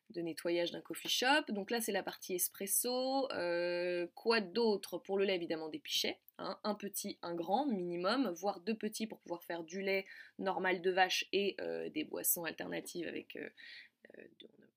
de 0.10 0.22
nettoyage 0.22 0.72
d'un 0.72 0.82
coffee 0.82 1.10
shop. 1.10 1.44
Donc 1.50 1.72
là, 1.72 1.82
c'est 1.82 1.92
la 1.92 2.04
partie 2.04 2.36
espresso. 2.36 3.32
Euh, 3.32 4.08
quoi 4.16 4.42
d'autre 4.42 4.98
Pour 4.98 5.18
le 5.18 5.26
lait, 5.26 5.36
évidemment, 5.36 5.70
des 5.70 5.80
pichets. 5.80 6.20
Hein. 6.42 6.58
un 6.64 6.74
petit, 6.74 7.20
un 7.22 7.36
grand 7.36 7.66
minimum, 7.66 8.30
voire 8.30 8.62
deux 8.62 8.76
petits 8.76 9.08
pour 9.08 9.20
pouvoir 9.20 9.44
faire 9.44 9.64
du 9.64 9.82
lait 9.82 10.06
normal 10.38 10.82
de 10.82 10.90
vache 10.90 11.26
et 11.34 11.58
euh, 11.60 11.90
des 11.90 12.06
boissons 12.06 12.46
alternatives 12.46 13.10
avec 13.10 13.36
euh, 13.36 13.50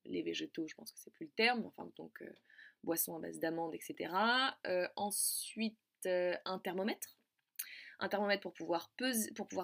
les 0.05 0.23
végétaux, 0.23 0.67
je 0.67 0.75
pense 0.75 0.91
que 0.91 0.99
c'est 0.99 1.13
plus 1.13 1.27
le 1.27 1.31
terme. 1.31 1.65
Enfin, 1.65 1.89
donc 1.97 2.25
boissons 2.83 3.15
à 3.15 3.21
base 3.21 3.39
d'amandes, 3.39 3.75
etc. 3.75 4.13
ensuite, 4.97 5.79
un 6.05 6.59
thermomètre 6.59 7.17
un 8.03 8.09
thermomètre 8.09 8.43
pour 8.43 8.53
pouvoir, 8.53 8.89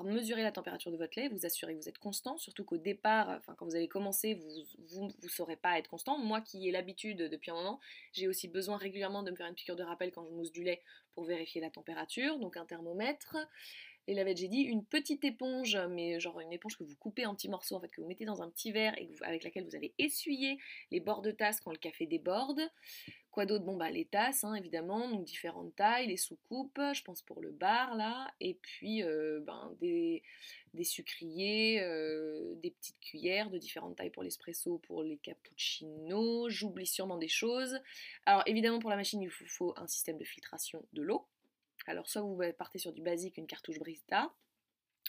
mesurer 0.05 0.43
la 0.43 0.53
température 0.53 0.93
de 0.93 0.97
votre 0.97 1.19
lait, 1.19 1.29
vous 1.29 1.45
assurer 1.45 1.75
que 1.75 1.83
vous 1.83 1.89
êtes 1.89 1.99
constant, 1.99 2.39
surtout 2.39 2.65
qu'au 2.65 2.79
départ, 2.79 3.29
enfin 3.31 3.55
quand 3.57 3.67
vous 3.67 3.75
allez 3.75 3.89
commencer, 3.89 4.41
vous 4.91 5.09
ne 5.23 5.29
saurez 5.29 5.57
pas 5.57 5.79
être 5.79 5.89
constant. 5.89 6.19
Moi 6.19 6.41
qui 6.41 6.69
ai 6.69 6.71
l'habitude 6.71 7.19
depuis 7.19 7.51
un 7.51 7.55
moment, 7.55 7.81
j'ai 8.13 8.29
aussi 8.29 8.49
besoin 8.49 8.77
régulièrement 8.77 9.23
de 9.23 9.33
me 9.33 9.37
faire 9.37 9.47
une 9.47 9.55
piqûre 9.55 9.77
de 9.77 9.83
rappel 9.83 10.13
quand 10.13 10.25
je 10.25 10.31
mousse 10.31 10.53
du 10.53 10.63
lait 10.63 10.83
pour 11.15 11.25
vérifier 11.25 11.61
la 11.61 11.71
température, 11.71 12.39
donc 12.39 12.57
un 12.57 12.65
thermomètre. 12.65 13.37
Les 14.09 14.15
lavettes, 14.15 14.39
j'ai 14.39 14.49
dit, 14.49 14.63
une 14.63 14.87
petite 14.87 15.23
éponge, 15.23 15.77
mais 15.91 16.19
genre 16.19 16.41
une 16.41 16.51
éponge 16.51 16.79
que 16.79 16.83
vous 16.83 16.97
coupez 16.97 17.27
en 17.27 17.35
petits 17.35 17.51
morceaux, 17.51 17.77
en 17.77 17.81
fait, 17.81 17.89
que 17.89 18.01
vous 18.01 18.07
mettez 18.07 18.25
dans 18.25 18.41
un 18.41 18.49
petit 18.49 18.73
verre 18.73 18.97
et 18.97 19.07
avec 19.21 19.45
laquelle 19.45 19.67
vous 19.67 19.77
allez 19.77 19.93
essuyer 19.99 20.59
les 20.91 20.99
bords 20.99 21.21
de 21.21 21.31
tasse 21.31 21.61
quand 21.61 21.73
le 21.73 21.77
café 21.77 22.07
déborde. 22.07 22.63
Quoi 23.33 23.45
d'autre? 23.45 23.67
Bon, 23.67 23.77
bah 23.77 23.91
les 23.91 24.07
tasses, 24.07 24.45
hein, 24.45 24.55
évidemment, 24.55 25.11
donc 25.11 25.25
différentes 25.25 25.77
tailles, 25.77 26.07
les 26.07 26.17
soucoupes, 26.17 26.81
je 26.95 27.03
pense 27.03 27.21
pour 27.21 27.43
le 27.43 27.51
bar, 27.51 27.97
là, 27.97 28.33
et 28.41 28.55
puis 28.55 29.03
euh, 29.03 29.41
ben, 29.41 29.77
des, 29.79 30.23
des 30.73 30.85
sucriers, 30.85 31.83
euh, 31.83 32.55
des 32.63 32.71
petites 32.71 32.99
cuillères 33.01 33.51
de 33.51 33.59
différentes 33.59 33.97
tailles 33.97 34.09
pour 34.09 34.23
l'espresso, 34.23 34.79
pour 34.79 35.03
les 35.03 35.19
cappuccinos, 35.19 36.49
j'oublie 36.49 36.87
sûrement 36.87 37.19
des 37.19 37.29
choses. 37.29 37.79
Alors, 38.25 38.43
évidemment, 38.47 38.79
pour 38.79 38.89
la 38.89 38.97
machine, 38.97 39.21
il 39.21 39.29
vous 39.29 39.47
faut 39.47 39.75
un 39.77 39.87
système 39.87 40.17
de 40.17 40.25
filtration 40.25 40.83
de 40.95 41.03
l'eau. 41.03 41.27
Alors, 41.89 42.09
soit 42.09 42.23
vous 42.23 42.39
partez 42.59 42.79
sur 42.79 42.93
du 42.93 43.03
basique, 43.03 43.39
une 43.39 43.47
cartouche 43.47 43.79
Brista, 43.79 44.33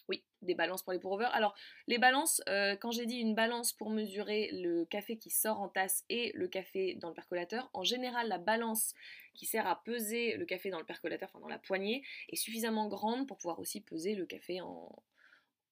oui, 0.08 0.24
des 0.42 0.56
balances 0.56 0.82
pour 0.82 0.94
les 0.94 1.00
pour 1.00 1.22
Alors, 1.22 1.54
les 1.88 1.98
balances, 1.98 2.42
euh, 2.48 2.76
quand 2.76 2.92
j'ai 2.92 3.06
dit 3.06 3.18
une 3.18 3.36
balance 3.36 3.74
pour 3.74 3.90
mesurer 3.90 4.50
le 4.54 4.86
café 4.86 5.18
qui 5.18 5.30
sort 5.30 5.60
en 5.60 5.70
tasse 5.70 6.04
et 6.10 6.32
le 6.34 6.48
café 6.48 6.96
dans 6.96 7.10
le 7.10 7.14
percolateur, 7.14 7.70
en 7.74 7.84
général, 7.84 8.28
la 8.28 8.38
balance 8.38 8.94
qui 9.36 9.46
sert 9.46 9.68
à 9.68 9.84
peser 9.84 10.38
le 10.38 10.46
café 10.46 10.70
dans 10.70 10.80
le 10.80 10.86
percolateur, 10.86 11.30
enfin 11.30 11.40
dans 11.40 11.50
la 11.50 11.60
poignée, 11.60 12.04
est 12.30 12.38
suffisamment 12.38 12.88
grande 12.88 13.28
pour 13.28 13.38
pouvoir 13.38 13.60
aussi 13.60 13.82
peser 13.82 14.16
le 14.16 14.26
café 14.26 14.62
en, 14.62 15.04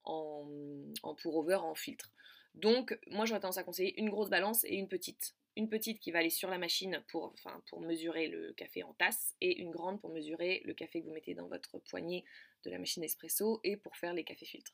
en, 0.04 0.48
en 1.04 1.16
pour-over, 1.16 1.56
en 1.56 1.76
filtre. 1.76 2.12
Donc, 2.54 3.00
moi, 3.08 3.26
j'aurais 3.26 3.40
tendance 3.40 3.58
à 3.58 3.64
conseiller 3.64 4.00
une 4.00 4.10
grosse 4.10 4.30
balance 4.30 4.64
et 4.66 4.76
une 4.76 4.88
petite 4.88 5.36
une 5.58 5.70
petite 5.70 6.00
qui 6.00 6.12
va 6.12 6.20
aller 6.20 6.30
sur 6.30 6.50
la 6.50 6.60
machine 6.60 7.04
pour, 7.08 7.34
mesurer 7.82 8.28
le 8.28 8.54
café 8.54 8.84
en 8.84 8.94
tasse 8.94 9.36
et 9.42 9.60
une 9.60 9.72
grande 9.72 10.00
pour 10.00 10.12
mesurer 10.12 10.62
le 10.66 10.74
café 10.76 11.02
que 11.02 11.08
vous 11.08 11.14
mettez 11.14 11.34
dans 11.34 11.48
votre 11.48 11.80
poignée 11.80 12.24
de 12.64 12.70
la 12.70 12.78
machine 12.78 13.04
espresso 13.04 13.60
et 13.64 13.76
pour 13.76 13.98
faire 13.98 14.14
les 14.14 14.24
cafés 14.24 14.46
filtres. 14.46 14.74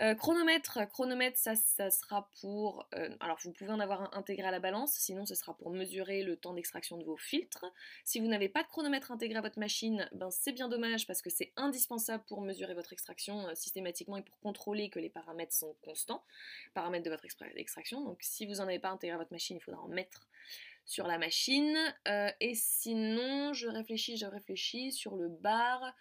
Euh, 0.00 0.14
chronomètre, 0.14 0.86
chronomètre, 0.90 1.38
ça, 1.38 1.56
ça 1.56 1.90
sera 1.90 2.28
pour. 2.40 2.86
euh, 2.94 3.08
alors, 3.20 3.38
vous 3.42 3.52
pouvez 3.52 3.70
en 3.70 3.80
avoir 3.80 4.02
un 4.02 4.10
intégré 4.18 4.46
à 4.46 4.50
la 4.50 4.60
balance, 4.60 4.92
sinon, 4.92 5.24
ce 5.24 5.34
sera 5.34 5.54
pour 5.54 5.70
mesurer 5.70 6.22
le 6.22 6.36
temps 6.36 6.52
d'extraction 6.52 6.98
de 6.98 7.04
vos 7.04 7.16
filtres. 7.16 7.64
Si 8.04 8.20
vous 8.20 8.26
n'avez 8.26 8.48
pas 8.48 8.62
de 8.62 8.68
chronomètre 8.68 9.10
intégré 9.10 9.38
à 9.38 9.40
votre 9.40 9.58
machine, 9.58 10.08
ben, 10.12 10.30
c'est 10.30 10.52
bien 10.52 10.68
dommage 10.68 11.06
parce 11.06 11.22
que 11.22 11.30
c'est 11.30 11.52
indispensable 11.56 12.24
pour 12.28 12.42
mesurer 12.42 12.74
votre 12.74 12.92
extraction 12.92 13.48
euh, 13.48 13.54
systématiquement 13.54 14.18
et 14.18 14.22
pour 14.22 14.38
contrôler 14.40 14.90
que 14.90 14.98
les 14.98 15.08
paramètres 15.10 15.54
sont 15.54 15.74
constants, 15.82 16.22
paramètres 16.74 17.04
de 17.04 17.10
votre 17.10 17.24
extraction. 17.56 18.04
Donc, 18.04 18.18
si 18.20 18.46
vous 18.46 18.54
n'en 18.54 18.64
avez 18.64 18.78
pas 18.78 18.90
intégré 18.90 19.14
à 19.14 19.18
votre 19.18 19.32
machine, 19.32 19.56
il 19.56 19.62
faudra 19.62 19.80
en 19.80 19.88
mettre 19.88 20.26
sur 20.84 21.06
la 21.06 21.18
machine. 21.18 21.76
Et 22.40 22.54
sinon, 22.54 23.52
je 23.52 23.66
réfléchis, 23.66 24.16
je 24.16 24.26
réfléchis 24.26 24.92
sur 24.92 25.16
le 25.16 25.28
bar. 25.28 25.94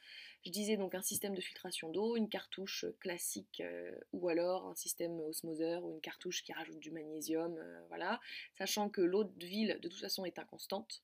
Je 0.46 0.52
disais 0.52 0.78
donc 0.78 0.94
un 0.94 1.02
système 1.02 1.34
de 1.34 1.42
filtration 1.42 1.90
d'eau, 1.90 2.16
une 2.16 2.30
cartouche 2.30 2.86
classique 3.00 3.64
euh, 3.66 3.92
ou 4.14 4.30
alors 4.30 4.68
un 4.68 4.76
système 4.76 5.20
osmoseur 5.22 5.84
ou 5.84 5.92
une 5.92 6.02
cartouche 6.02 6.44
qui 6.44 6.54
rajoute 6.54 6.80
du 6.80 6.92
magnésium, 6.92 7.58
euh, 7.58 7.82
voilà. 7.88 8.20
Sachant 8.56 8.90
que 8.90 9.02
l'eau 9.02 9.24
de 9.24 9.46
ville 9.46 9.80
de 9.82 9.90
toute 9.90 10.00
façon 10.00 10.24
est 10.24 10.38
inconstante. 10.38 11.02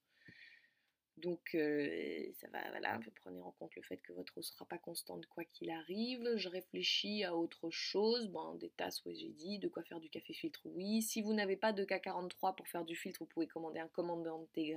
Donc 1.22 1.54
euh, 1.54 2.32
ça 2.40 2.48
va, 2.50 2.60
voilà, 2.72 2.98
vous 2.98 3.12
prenez 3.12 3.40
en 3.42 3.51
compte 3.51 3.75
le 3.75 3.82
fait 3.84 3.98
que 3.98 4.12
votre 4.13 4.38
eau 4.38 4.40
ne 4.40 4.46
sera 4.46 4.66
pas 4.66 4.78
constante 4.78 5.25
quoi 5.28 5.44
qu'il 5.44 5.70
arrive. 5.70 6.36
Je 6.36 6.50
réfléchis 6.50 7.24
à 7.24 7.36
autre 7.36 7.70
chose, 7.70 8.28
bon, 8.28 8.56
des 8.56 8.70
tasses, 8.70 9.04
oui 9.06 9.16
j'ai 9.16 9.30
dit, 9.30 9.60
de 9.60 9.68
quoi 9.68 9.84
faire 9.84 10.00
du 10.00 10.10
café 10.10 10.34
filtre, 10.34 10.62
oui. 10.66 11.01
Si 11.01 11.22
vous 11.22 11.34
n'avez 11.34 11.58
pas 11.58 11.74
de 11.74 11.86
K43 11.86 12.56
pour 12.56 12.68
faire 12.68 12.86
du 12.86 12.96
filtre, 12.96 13.20
vous 13.20 13.28
pouvez 13.28 13.48
commander 13.48 13.80
un 13.80 13.88
commandante, 13.88 14.50
euh, 14.58 14.75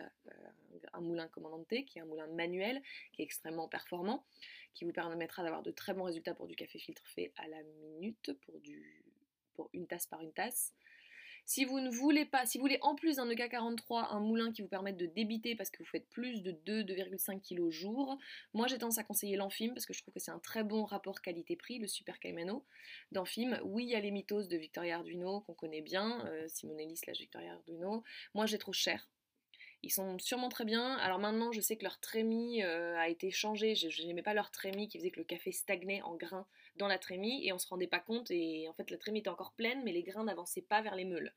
un 0.92 1.00
moulin 1.00 1.28
commandante, 1.28 1.66
qui 1.68 1.98
est 1.98 2.02
un 2.02 2.06
moulin 2.06 2.26
manuel, 2.26 2.82
qui 3.12 3.22
est 3.22 3.24
extrêmement 3.24 3.68
performant, 3.68 4.24
qui 4.74 4.84
vous 4.84 4.92
permettra 4.92 5.42
d'avoir 5.42 5.62
de 5.62 5.70
très 5.70 5.94
bons 5.94 6.04
résultats 6.04 6.34
pour 6.34 6.46
du 6.46 6.56
café 6.56 6.78
filtre 6.78 7.06
fait 7.06 7.32
à 7.36 7.48
la 7.48 7.62
minute, 7.62 8.32
pour, 8.44 8.60
du, 8.60 9.02
pour 9.54 9.70
une 9.72 9.86
tasse 9.86 10.06
par 10.06 10.20
une 10.20 10.32
tasse. 10.32 10.74
Si 11.46 11.64
vous 11.64 11.80
ne 11.80 11.90
voulez 11.90 12.24
pas, 12.24 12.46
si 12.46 12.58
vous 12.58 12.62
voulez 12.62 12.78
en 12.80 12.94
plus 12.94 13.16
d'un 13.16 13.28
EK43 13.28 14.08
un 14.10 14.20
moulin 14.20 14.52
qui 14.52 14.62
vous 14.62 14.68
permette 14.68 14.96
de 14.96 15.06
débiter 15.06 15.54
parce 15.54 15.70
que 15.70 15.78
vous 15.82 15.88
faites 15.88 16.08
plus 16.08 16.42
de 16.42 16.52
2, 16.52 16.84
2,5 16.84 17.40
kg 17.40 17.70
jour, 17.70 18.18
moi 18.54 18.66
j'ai 18.66 18.78
tendance 18.78 18.98
à 18.98 19.04
conseiller 19.04 19.36
l'Amphime 19.36 19.74
parce 19.74 19.84
que 19.84 19.92
je 19.92 20.02
trouve 20.02 20.14
que 20.14 20.20
c'est 20.20 20.30
un 20.30 20.38
très 20.38 20.64
bon 20.64 20.84
rapport 20.84 21.20
qualité-prix, 21.20 21.78
le 21.78 21.86
Super 21.86 22.18
Caimano 22.18 22.64
d'Amphime. 23.12 23.60
Oui, 23.64 23.84
il 23.84 23.90
y 23.90 23.94
a 23.94 24.00
les 24.00 24.10
mythos 24.10 24.48
de 24.48 24.56
Victoria 24.56 24.96
Arduino 24.96 25.40
qu'on 25.42 25.54
connaît 25.54 25.82
bien, 25.82 26.26
euh, 26.26 26.48
Simonelli 26.48 26.96
slash 26.96 27.18
Victoria 27.18 27.52
Arduino. 27.52 28.02
Moi 28.34 28.46
j'ai 28.46 28.58
trop 28.58 28.72
cher. 28.72 29.06
Ils 29.84 29.90
sont 29.90 30.18
sûrement 30.18 30.48
très 30.48 30.64
bien. 30.64 30.94
Alors 30.96 31.18
maintenant, 31.18 31.52
je 31.52 31.60
sais 31.60 31.76
que 31.76 31.82
leur 31.84 32.00
trémie 32.00 32.62
euh, 32.62 32.96
a 32.96 33.08
été 33.10 33.30
changé. 33.30 33.74
Je 33.74 34.02
n'aimais 34.06 34.22
pas 34.22 34.32
leur 34.32 34.50
trémie 34.50 34.88
qui 34.88 34.96
faisait 34.98 35.10
que 35.10 35.20
le 35.20 35.24
café 35.24 35.52
stagnait 35.52 36.00
en 36.02 36.14
grains 36.16 36.46
dans 36.76 36.88
la 36.88 36.98
trémie 36.98 37.46
et 37.46 37.52
on 37.52 37.58
se 37.58 37.68
rendait 37.68 37.86
pas 37.86 38.00
compte. 38.00 38.30
Et 38.30 38.66
en 38.68 38.72
fait, 38.72 38.90
la 38.90 38.96
trémie 38.96 39.18
était 39.18 39.28
encore 39.28 39.52
pleine, 39.52 39.82
mais 39.84 39.92
les 39.92 40.02
grains 40.02 40.24
n'avançaient 40.24 40.62
pas 40.62 40.80
vers 40.80 40.94
les 40.96 41.04
meules. 41.04 41.34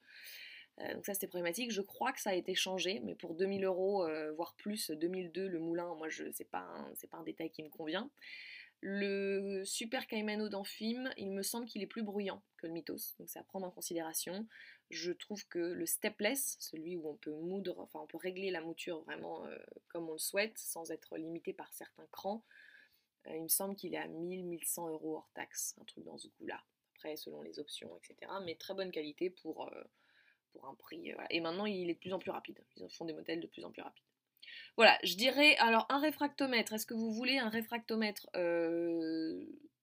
Euh, 0.80 0.94
donc 0.94 1.06
ça, 1.06 1.14
c'était 1.14 1.28
problématique. 1.28 1.72
Je 1.72 1.82
crois 1.82 2.14
que 2.14 2.22
ça 2.22 2.30
a 2.30 2.36
été 2.36 2.56
changé, 2.56 3.02
mais 3.04 3.16
pour 3.16 3.36
2000 3.36 3.66
euros, 3.66 4.06
euh, 4.06 4.32
voire 4.32 4.56
plus, 4.56 4.92
2002, 4.92 5.48
le 5.48 5.60
moulin, 5.60 5.94
moi, 5.96 6.08
je 6.08 6.32
c'est 6.32 6.50
pas 6.50 6.60
un- 6.60 6.94
pas 7.12 7.18
un 7.18 7.24
détail 7.24 7.50
qui 7.50 7.64
me 7.64 7.70
convient. 7.70 8.10
Le 8.82 9.64
Super 9.66 10.06
Caimano 10.08 10.50
d'Amphime, 10.50 11.12
il 11.18 11.32
me 11.32 11.42
semble 11.42 11.66
qu'il 11.66 11.82
est 11.82 11.88
plus 11.88 12.04
bruyant 12.04 12.44
que 12.58 12.68
le 12.68 12.74
Mythos, 12.74 13.16
donc 13.20 13.28
c'est 13.28 13.40
à 13.40 13.44
prendre 13.44 13.66
en 13.66 13.72
considération. 13.72 14.46
Je 14.90 15.12
trouve 15.12 15.46
que 15.48 15.60
le 15.60 15.86
stepless, 15.86 16.56
celui 16.60 16.96
où 16.96 17.10
on 17.10 17.16
peut 17.16 17.34
moudre, 17.34 17.80
enfin 17.80 18.00
on 18.00 18.08
peut 18.08 18.18
régler 18.18 18.52
la 18.52 18.62
mouture 18.62 19.02
vraiment 19.02 19.46
euh, 19.46 19.58
comme 19.90 20.10
on 20.10 20.14
le 20.14 20.20
souhaite, 20.20 20.58
sans 20.58 20.92
être 20.92 21.18
limité 21.18 21.52
par 21.52 21.74
certains 21.74 22.06
crans, 22.12 22.44
euh, 23.28 23.36
il 23.36 23.44
me 23.44 23.48
semble 23.50 23.76
qu'il 23.76 23.94
est 23.94 24.00
à 24.00 24.08
1000-1100 24.08 24.90
euros 24.90 25.18
hors 25.18 25.30
taxe, 25.34 25.76
un 25.82 25.84
truc 25.84 26.06
dans 26.06 26.18
ce 26.18 26.28
goût-là. 26.40 26.64
Après, 26.96 27.18
selon 27.18 27.42
les 27.42 27.60
options, 27.60 27.96
etc. 27.98 28.32
Mais 28.46 28.56
très 28.56 28.74
bonne 28.74 28.92
qualité 28.92 29.30
pour, 29.30 29.68
euh, 29.68 29.84
pour 30.52 30.68
un 30.68 30.74
prix. 30.74 31.14
Et 31.30 31.42
maintenant, 31.42 31.66
il 31.66 31.90
est 31.90 31.94
de 31.94 32.00
plus 32.00 32.14
en 32.14 32.20
plus 32.20 32.32
rapide. 32.32 32.60
Ils 32.78 32.90
font 32.90 33.06
des 33.06 33.14
modèles 33.14 33.42
de 33.42 33.48
plus 33.48 33.66
en 33.66 33.72
plus 33.72 33.82
rapides. 33.82 34.04
Voilà, 34.78 34.98
je 35.04 35.16
dirais, 35.16 35.58
alors 35.58 35.86
un 35.90 36.00
réfractomètre, 36.00 36.74
est-ce 36.74 36.86
que 36.86 36.94
vous 36.94 37.12
voulez 37.12 37.38
un 37.38 37.50
réfractomètre 37.50 38.30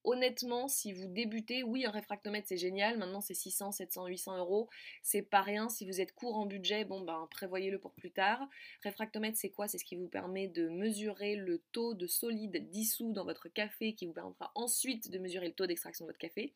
Honnêtement, 0.05 0.69
si 0.69 0.93
vous 0.93 1.07
débutez, 1.09 1.63
oui, 1.63 1.87
un 1.87 1.91
réfractomètre 1.91 2.47
c'est 2.47 2.59
génial, 2.59 2.99
maintenant 2.99 3.23
c'est 3.23 3.35
600, 3.35 3.73
700, 3.73 4.07
800 4.07 4.37
euros, 4.39 4.69
c'est 5.03 5.23
pas 5.23 5.41
rien, 5.41 5.71
si 5.71 5.87
vous 5.87 6.01
êtes 6.01 6.15
court 6.15 6.37
en 6.37 6.45
budget, 6.45 6.85
bon 6.85 7.01
ben 7.01 7.27
prévoyez-le 7.31 7.79
pour 7.79 7.93
plus 7.93 8.11
tard. 8.11 8.47
Réfractomètre 8.83 9.39
c'est 9.39 9.51
quoi? 9.51 9.67
C'est 9.67 9.79
ce 9.79 9.85
qui 9.85 9.97
vous 9.97 10.09
permet 10.09 10.47
de 10.47 10.69
mesurer 10.69 11.37
le 11.37 11.63
taux 11.73 11.95
de 11.95 12.07
solide 12.07 12.69
dissous 12.69 13.13
dans 13.13 13.25
votre 13.25 13.49
café, 13.49 13.95
qui 13.95 14.05
vous 14.07 14.13
permettra 14.13 14.53
ensuite 14.55 15.11
de 15.11 15.19
mesurer 15.19 15.49
le 15.49 15.55
taux 15.55 15.67
d'extraction 15.67 16.05
de 16.05 16.11
votre 16.11 16.19
café. 16.19 16.53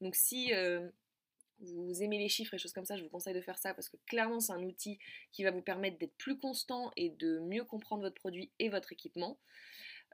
Donc 0.00 0.14
si... 0.14 0.54
euh, 0.54 0.88
vous 1.60 2.02
aimez 2.02 2.18
les 2.18 2.28
chiffres 2.28 2.54
et 2.54 2.58
choses 2.58 2.72
comme 2.72 2.84
ça, 2.84 2.96
je 2.96 3.02
vous 3.02 3.08
conseille 3.08 3.34
de 3.34 3.40
faire 3.40 3.58
ça 3.58 3.74
parce 3.74 3.88
que 3.88 3.96
clairement 4.06 4.38
c'est 4.40 4.52
un 4.52 4.62
outil 4.62 4.98
qui 5.32 5.42
va 5.42 5.50
vous 5.50 5.60
permettre 5.60 5.98
d'être 5.98 6.16
plus 6.16 6.38
constant 6.38 6.92
et 6.96 7.10
de 7.10 7.40
mieux 7.40 7.64
comprendre 7.64 8.02
votre 8.02 8.14
produit 8.14 8.50
et 8.60 8.68
votre 8.68 8.92
équipement. 8.92 9.38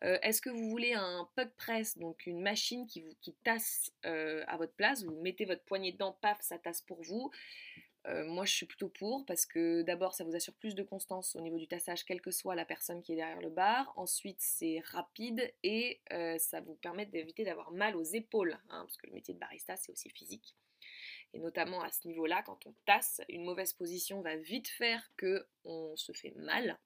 Euh, 0.02 0.18
Est-ce 0.22 0.42
que 0.42 0.50
vous 0.50 0.68
voulez 0.68 0.92
un 0.92 1.28
puck 1.36 1.50
press, 1.56 1.96
donc 1.98 2.26
une 2.26 2.40
machine 2.40 2.86
qui, 2.86 3.00
vous, 3.00 3.14
tasse 3.44 3.92
euh, 4.04 4.42
à 4.48 4.56
votre 4.56 4.74
place 4.74 5.04
Vous 5.04 5.20
mettez 5.22 5.44
votre 5.44 5.62
poignet 5.64 5.92
dedans, 5.92 6.16
paf, 6.20 6.40
ça 6.40 6.58
tasse 6.58 6.82
pour 6.82 7.02
vous. 7.02 7.30
Euh, 8.06 8.26
moi, 8.26 8.44
je 8.44 8.52
suis 8.52 8.66
plutôt 8.66 8.90
pour 8.90 9.24
parce 9.24 9.46
que 9.46 9.80
d'abord, 9.82 10.14
ça 10.14 10.24
vous 10.24 10.36
assure 10.36 10.52
plus 10.54 10.74
de 10.74 10.82
constance 10.82 11.36
au 11.36 11.40
niveau 11.40 11.56
du 11.56 11.66
tassage, 11.66 12.04
quelle 12.04 12.20
que 12.20 12.30
soit 12.30 12.54
la 12.54 12.66
personne 12.66 13.02
qui 13.02 13.12
est 13.12 13.16
derrière 13.16 13.40
le 13.40 13.48
bar. 13.48 13.94
Ensuite, 13.96 14.40
c'est 14.40 14.80
rapide 14.84 15.54
et 15.62 16.02
ça 16.38 16.60
vous 16.60 16.74
permet 16.74 17.06
d'éviter 17.06 17.44
d'avoir 17.44 17.72
mal 17.72 17.96
aux 17.96 18.02
épaules, 18.02 18.58
hein, 18.68 18.82
parce 18.82 18.98
que 18.98 19.06
le 19.06 19.14
métier 19.14 19.32
de 19.32 19.38
barista, 19.38 19.76
c'est 19.76 19.90
aussi 19.90 20.10
physique. 20.10 20.54
Et 21.32 21.38
notamment 21.38 21.82
à 21.82 21.90
ce 21.90 22.06
niveau-là, 22.06 22.42
quand 22.42 22.66
on 22.66 22.74
tasse, 22.84 23.22
une 23.28 23.44
mauvaise 23.44 23.72
position 23.72 24.20
va 24.20 24.36
vite 24.36 24.68
faire 24.68 25.10
que 25.16 25.46
on 25.64 25.96
se 25.96 26.12
fait 26.12 26.34
mal. 26.36 26.78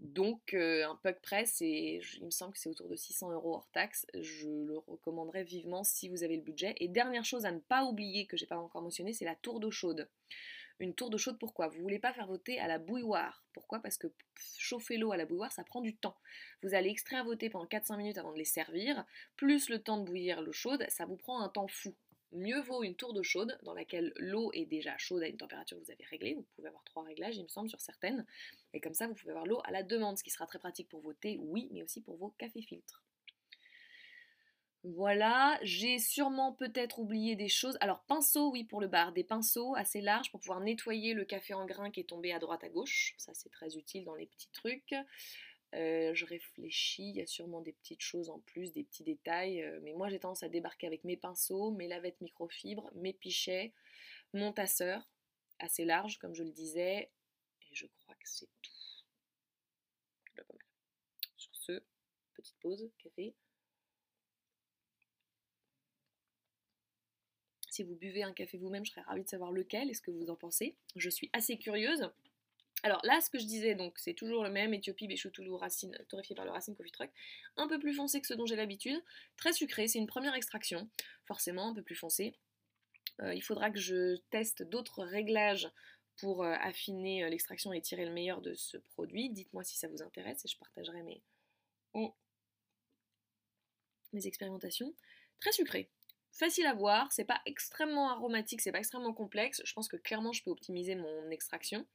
Donc 0.00 0.54
euh, 0.54 0.86
un 0.86 0.96
puck 0.96 1.20
press, 1.22 1.62
et 1.62 2.00
il 2.18 2.24
me 2.24 2.30
semble 2.30 2.52
que 2.52 2.58
c'est 2.58 2.68
autour 2.68 2.88
de 2.88 2.96
600 2.96 3.30
euros 3.32 3.54
hors 3.54 3.68
taxe. 3.72 4.06
Je 4.14 4.48
le 4.48 4.78
recommanderais 4.78 5.44
vivement 5.44 5.84
si 5.84 6.08
vous 6.08 6.24
avez 6.24 6.36
le 6.36 6.42
budget. 6.42 6.74
Et 6.78 6.88
dernière 6.88 7.24
chose 7.24 7.46
à 7.46 7.52
ne 7.52 7.60
pas 7.60 7.84
oublier 7.84 8.26
que 8.26 8.36
j'ai 8.36 8.46
pas 8.46 8.58
encore 8.58 8.82
mentionné, 8.82 9.12
c'est 9.12 9.24
la 9.24 9.36
tour 9.36 9.60
d'eau 9.60 9.70
chaude. 9.70 10.08
Une 10.80 10.94
tour 10.94 11.08
d'eau 11.08 11.18
chaude, 11.18 11.38
pourquoi? 11.38 11.68
Vous 11.68 11.80
voulez 11.80 12.00
pas 12.00 12.12
faire 12.12 12.28
thés 12.44 12.58
à 12.58 12.66
la 12.66 12.78
bouilloire. 12.78 13.44
Pourquoi? 13.52 13.78
Parce 13.78 13.96
que 13.96 14.08
chauffer 14.58 14.96
l'eau 14.96 15.12
à 15.12 15.16
la 15.16 15.24
bouilloire, 15.24 15.52
ça 15.52 15.62
prend 15.62 15.80
du 15.80 15.94
temps. 15.94 16.16
Vous 16.62 16.74
allez 16.74 16.90
extraire 16.90 17.24
thés 17.38 17.48
pendant 17.48 17.66
4-5 17.66 17.96
minutes 17.96 18.18
avant 18.18 18.32
de 18.32 18.38
les 18.38 18.44
servir, 18.44 19.04
plus 19.36 19.68
le 19.68 19.78
temps 19.78 19.98
de 19.98 20.04
bouillir 20.04 20.42
l'eau 20.42 20.52
chaude, 20.52 20.84
ça 20.88 21.06
vous 21.06 21.16
prend 21.16 21.40
un 21.40 21.48
temps 21.48 21.68
fou. 21.68 21.94
Mieux 22.34 22.60
vaut 22.62 22.82
une 22.82 22.96
tour 22.96 23.12
d'eau 23.12 23.22
chaude 23.22 23.56
dans 23.62 23.74
laquelle 23.74 24.12
l'eau 24.16 24.50
est 24.52 24.66
déjà 24.66 24.98
chaude 24.98 25.22
à 25.22 25.28
une 25.28 25.36
température 25.36 25.78
que 25.78 25.84
vous 25.84 25.92
avez 25.92 26.04
réglée. 26.04 26.34
Vous 26.34 26.44
pouvez 26.56 26.66
avoir 26.68 26.82
trois 26.82 27.04
réglages, 27.04 27.36
il 27.36 27.44
me 27.44 27.48
semble, 27.48 27.70
sur 27.70 27.80
certaines. 27.80 28.26
Et 28.72 28.80
comme 28.80 28.92
ça, 28.94 29.06
vous 29.06 29.14
pouvez 29.14 29.30
avoir 29.30 29.46
l'eau 29.46 29.60
à 29.64 29.70
la 29.70 29.84
demande, 29.84 30.18
ce 30.18 30.24
qui 30.24 30.30
sera 30.30 30.46
très 30.46 30.58
pratique 30.58 30.88
pour 30.88 31.00
vos 31.00 31.12
thés, 31.12 31.38
oui, 31.40 31.68
mais 31.70 31.82
aussi 31.82 32.00
pour 32.00 32.16
vos 32.16 32.30
cafés 32.30 32.62
filtres. 32.62 33.04
Voilà, 34.82 35.58
j'ai 35.62 35.98
sûrement 35.98 36.52
peut-être 36.52 36.98
oublié 36.98 37.36
des 37.36 37.48
choses. 37.48 37.78
Alors, 37.80 38.02
pinceau, 38.02 38.50
oui, 38.50 38.64
pour 38.64 38.82
le 38.82 38.88
bar, 38.88 39.12
des 39.12 39.24
pinceaux 39.24 39.74
assez 39.76 40.02
larges 40.02 40.30
pour 40.30 40.40
pouvoir 40.40 40.60
nettoyer 40.60 41.14
le 41.14 41.24
café 41.24 41.54
en 41.54 41.64
grains 41.64 41.90
qui 41.90 42.00
est 42.00 42.08
tombé 42.08 42.32
à 42.32 42.38
droite 42.38 42.64
à 42.64 42.68
gauche. 42.68 43.14
Ça, 43.16 43.32
c'est 43.32 43.48
très 43.48 43.78
utile 43.78 44.04
dans 44.04 44.14
les 44.14 44.26
petits 44.26 44.50
trucs. 44.52 44.94
Euh, 45.74 46.14
je 46.14 46.24
réfléchis, 46.24 47.08
il 47.08 47.16
y 47.16 47.20
a 47.20 47.26
sûrement 47.26 47.60
des 47.60 47.72
petites 47.72 48.00
choses 48.00 48.30
en 48.30 48.38
plus, 48.40 48.72
des 48.72 48.84
petits 48.84 49.02
détails. 49.02 49.62
euh, 49.62 49.80
mais 49.82 49.92
moi, 49.92 50.08
j'ai 50.08 50.20
tendance 50.20 50.42
à 50.42 50.48
débarquer 50.48 50.86
avec 50.86 51.04
mes 51.04 51.16
pinceaux, 51.16 51.72
mes 51.72 51.88
lavettes 51.88 52.20
microfibres, 52.20 52.90
mes 52.94 53.12
pichets, 53.12 53.72
mon 54.32 54.52
tasseur, 54.52 55.08
assez 55.58 55.84
large, 55.84 56.18
comme 56.18 56.34
je 56.34 56.44
le 56.44 56.52
disais. 56.52 57.10
Et 57.62 57.74
je 57.74 57.86
crois 57.86 58.14
que 58.14 58.28
c'est 58.28 58.48
tout. 58.62 58.70
Sur 61.36 61.54
ce, 61.56 61.82
petite 62.34 62.56
pause, 62.60 62.90
café. 62.98 63.34
Si 67.68 67.82
vous 67.82 67.96
buvez 67.96 68.22
un 68.22 68.32
café 68.32 68.56
vous-même, 68.56 68.84
je 68.84 68.92
serais 68.92 69.00
ravie 69.00 69.24
de 69.24 69.28
savoir 69.28 69.50
lequel 69.50 69.90
et 69.90 69.94
ce 69.94 70.00
que 70.00 70.12
vous 70.12 70.30
en 70.30 70.36
pensez? 70.36 70.76
Je 70.94 71.10
suis 71.10 71.28
assez 71.32 71.58
curieuse. 71.58 72.08
Alors 72.84 73.00
là, 73.02 73.18
ce 73.22 73.30
que 73.30 73.38
je 73.38 73.46
disais, 73.46 73.74
donc 73.74 73.98
c'est 73.98 74.12
toujours 74.12 74.44
le 74.44 74.50
même 74.50 74.74
Éthiopie, 74.74 75.08
Béchoutoulou, 75.08 75.56
racine, 75.56 75.96
torréfié 76.10 76.36
par 76.36 76.44
le 76.44 76.50
Racine 76.50 76.76
Coffee 76.76 76.92
Truck. 76.92 77.10
Un 77.56 77.66
peu 77.66 77.78
plus 77.78 77.94
foncé 77.94 78.20
que 78.20 78.26
ce 78.26 78.34
dont 78.34 78.44
j'ai 78.44 78.56
l'habitude. 78.56 79.02
Très 79.38 79.54
sucré, 79.54 79.88
c'est 79.88 79.98
une 79.98 80.06
première 80.06 80.34
extraction. 80.34 80.86
Forcément, 81.24 81.70
un 81.70 81.74
peu 81.74 81.80
plus 81.80 81.94
foncé. 81.94 82.36
Euh, 83.22 83.32
il 83.32 83.40
faudra 83.40 83.70
que 83.70 83.78
je 83.78 84.16
teste 84.28 84.62
d'autres 84.62 85.02
réglages 85.02 85.66
pour 86.18 86.44
euh, 86.44 86.52
affiner 86.60 87.24
euh, 87.24 87.30
l'extraction 87.30 87.72
et 87.72 87.80
tirer 87.80 88.04
le 88.04 88.12
meilleur 88.12 88.42
de 88.42 88.52
ce 88.52 88.76
produit. 88.76 89.30
Dites-moi 89.30 89.64
si 89.64 89.78
ça 89.78 89.88
vous 89.88 90.02
intéresse 90.02 90.44
et 90.44 90.48
je 90.48 90.58
partagerai 90.58 91.02
mes, 91.02 91.22
mes 94.12 94.26
expérimentations. 94.26 94.94
Très 95.40 95.52
sucré. 95.52 95.88
Facile 96.32 96.66
à 96.66 96.74
boire, 96.74 97.10
c'est 97.12 97.24
pas 97.24 97.40
extrêmement 97.46 98.10
aromatique, 98.10 98.60
c'est 98.60 98.72
pas 98.72 98.80
extrêmement 98.80 99.14
complexe. 99.14 99.62
Je 99.64 99.72
pense 99.72 99.88
que 99.88 99.96
clairement 99.96 100.34
je 100.34 100.42
peux 100.42 100.50
optimiser 100.50 100.96
mon 100.96 101.30
extraction. 101.30 101.86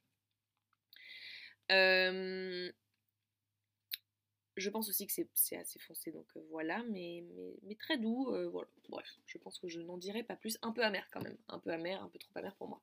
Euh, 1.70 2.70
Je 4.56 4.68
pense 4.68 4.88
aussi 4.88 5.06
que 5.06 5.12
c'est 5.34 5.56
assez 5.56 5.78
foncé, 5.78 6.12
donc 6.12 6.26
voilà, 6.50 6.82
mais, 6.90 7.24
très 7.78 7.96
doux. 7.96 8.26
voilà. 8.50 8.68
Bref, 8.88 9.06
je 9.26 9.38
pense 9.38 9.58
que 9.58 9.68
je 9.68 9.80
n'en 9.80 9.96
dirai 9.96 10.22
pas 10.22 10.36
plus. 10.36 10.58
Un 10.62 10.72
peu 10.72 10.84
amer 10.84 11.08
quand 11.12 11.22
même, 11.22 11.38
un 11.48 11.58
peu 11.58 11.70
amer, 11.70 12.02
un 12.02 12.08
peu 12.08 12.18
trop 12.18 12.32
amer 12.34 12.54
pour 12.56 12.68
moi. 12.68 12.80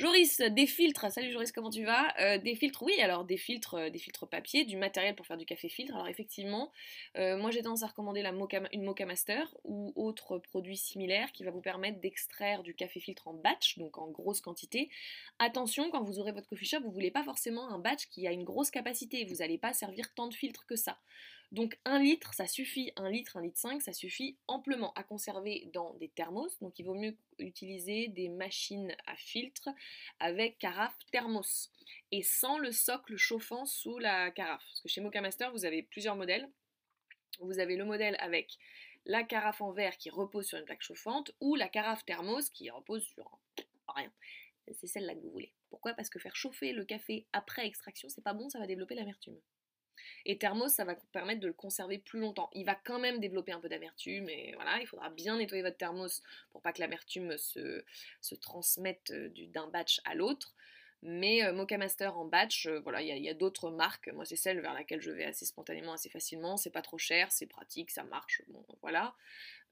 Joris, 0.00 0.40
des 0.40 0.66
filtres. 0.66 1.12
Salut 1.12 1.30
Joris, 1.30 1.52
comment 1.52 1.68
tu 1.68 1.84
vas? 1.84 2.14
Euh, 2.20 2.38
Des 2.38 2.54
filtres, 2.54 2.82
oui, 2.82 2.98
alors 3.02 3.26
des 3.26 3.36
filtres, 3.36 3.74
euh, 3.74 3.90
des 3.90 3.98
filtres 3.98 4.26
papier, 4.26 4.64
du 4.64 4.78
matériel 4.78 5.14
pour 5.14 5.26
faire 5.26 5.36
du 5.36 5.44
café 5.44 5.68
filtre. 5.68 5.94
Alors 5.94 6.08
effectivement, 6.08 6.72
euh, 7.18 7.36
moi 7.36 7.50
j'ai 7.50 7.60
tendance 7.60 7.82
à 7.82 7.88
recommander 7.88 8.22
la 8.22 8.32
une 8.72 8.82
Mocha 8.82 9.04
Master 9.04 9.54
ou 9.64 9.92
autre 9.96 10.38
produit 10.38 10.78
similaire 10.78 11.32
qui 11.32 11.44
va 11.44 11.50
vous 11.50 11.60
permettre 11.60 12.00
d'extraire 12.00 12.62
du 12.62 12.74
café 12.74 12.98
filtre 12.98 13.28
en 13.28 13.34
batch, 13.34 13.76
donc 13.76 13.98
en 13.98 14.08
grosse 14.08 14.40
quantité. 14.40 14.88
Attention, 15.38 15.90
quand 15.90 16.02
vous 16.02 16.18
aurez 16.18 16.32
votre 16.32 16.48
coffee 16.48 16.64
shop, 16.64 16.80
vous 16.82 16.92
voulez 16.92 17.10
pas 17.10 17.22
forcément 17.22 17.68
un 17.68 17.78
batch 17.78 18.06
qui 18.06 18.26
a 18.26 18.32
une 18.32 18.44
grosse 18.44 18.70
capacité. 18.70 19.26
Vous 19.26 19.36
n'allez 19.36 19.58
pas 19.58 19.74
servir 19.74 20.14
tant 20.14 20.28
de 20.28 20.34
filtres 20.34 20.64
que 20.64 20.76
ça. 20.76 20.98
Donc 21.52 21.76
un 21.84 21.98
litre, 21.98 22.32
ça 22.32 22.46
suffit, 22.46 22.92
un 22.94 23.10
litre, 23.10 23.36
un 23.36 23.42
litre 23.42 23.58
5, 23.58 23.82
ça 23.82 23.92
suffit 23.92 24.36
amplement 24.46 24.92
à 24.94 25.02
conserver 25.02 25.68
dans 25.72 25.94
des 25.94 26.08
thermos. 26.08 26.56
Donc 26.60 26.78
il 26.78 26.84
vaut 26.84 26.94
mieux 26.94 27.16
utiliser 27.38 28.06
des 28.08 28.28
machines 28.28 28.94
à 29.06 29.16
filtre 29.16 29.68
avec 30.20 30.58
carafe 30.58 30.96
thermos 31.10 31.72
et 32.12 32.22
sans 32.22 32.58
le 32.58 32.70
socle 32.70 33.16
chauffant 33.16 33.64
sous 33.64 33.98
la 33.98 34.30
carafe. 34.30 34.64
Parce 34.64 34.80
que 34.80 34.88
chez 34.88 35.00
Mocha 35.00 35.20
Master, 35.20 35.50
vous 35.50 35.64
avez 35.64 35.82
plusieurs 35.82 36.14
modèles. 36.14 36.48
Vous 37.40 37.58
avez 37.58 37.76
le 37.76 37.84
modèle 37.84 38.16
avec 38.20 38.56
la 39.06 39.24
carafe 39.24 39.60
en 39.60 39.72
verre 39.72 39.96
qui 39.96 40.10
repose 40.10 40.46
sur 40.46 40.58
une 40.58 40.64
plaque 40.64 40.82
chauffante 40.82 41.32
ou 41.40 41.56
la 41.56 41.68
carafe 41.68 42.04
thermos 42.04 42.48
qui 42.50 42.70
repose 42.70 43.02
sur 43.02 43.38
rien. 43.88 44.12
C'est 44.72 44.86
celle-là 44.86 45.14
que 45.14 45.20
vous 45.20 45.32
voulez. 45.32 45.52
Pourquoi? 45.68 45.94
Parce 45.94 46.10
que 46.10 46.20
faire 46.20 46.36
chauffer 46.36 46.72
le 46.72 46.84
café 46.84 47.26
après 47.32 47.66
extraction, 47.66 48.08
c'est 48.08 48.22
pas 48.22 48.34
bon, 48.34 48.48
ça 48.50 48.60
va 48.60 48.68
développer 48.68 48.94
l'amertume. 48.94 49.40
Et 50.26 50.38
thermos, 50.38 50.72
ça 50.72 50.84
va 50.84 50.94
permettre 51.12 51.40
de 51.40 51.46
le 51.46 51.52
conserver 51.52 51.98
plus 51.98 52.20
longtemps. 52.20 52.50
Il 52.54 52.64
va 52.64 52.74
quand 52.74 52.98
même 52.98 53.20
développer 53.20 53.52
un 53.52 53.60
peu 53.60 53.68
d'amertume, 53.68 54.28
et 54.28 54.52
voilà, 54.54 54.78
il 54.80 54.86
faudra 54.86 55.10
bien 55.10 55.36
nettoyer 55.38 55.62
votre 55.62 55.76
thermos 55.76 56.22
pour 56.50 56.62
pas 56.62 56.72
que 56.72 56.80
l'amertume 56.80 57.36
se, 57.38 57.84
se 58.20 58.34
transmette 58.34 59.10
euh, 59.10 59.30
d'un 59.52 59.68
batch 59.68 60.00
à 60.04 60.14
l'autre. 60.14 60.54
Mais 61.02 61.42
euh, 61.42 61.54
Mocha 61.54 61.78
Master 61.78 62.18
en 62.18 62.26
batch, 62.26 62.66
euh, 62.66 62.80
voilà, 62.80 63.00
il 63.00 63.24
y 63.24 63.28
a, 63.28 63.34
d'autres 63.34 63.70
marques. 63.70 64.08
Moi, 64.12 64.26
c'est 64.26 64.36
celle 64.36 64.60
vers 64.60 64.74
laquelle 64.74 65.00
je 65.00 65.10
vais 65.10 65.24
assez 65.24 65.46
spontanément, 65.46 65.94
assez 65.94 66.10
facilement. 66.10 66.56
C'est 66.58 66.70
pas 66.70 66.82
trop 66.82 66.98
cher, 66.98 67.32
c'est 67.32 67.46
pratique, 67.46 67.90
ça 67.90 68.04
marche. 68.04 68.42
Bon, 68.48 68.64
voilà. 68.82 69.14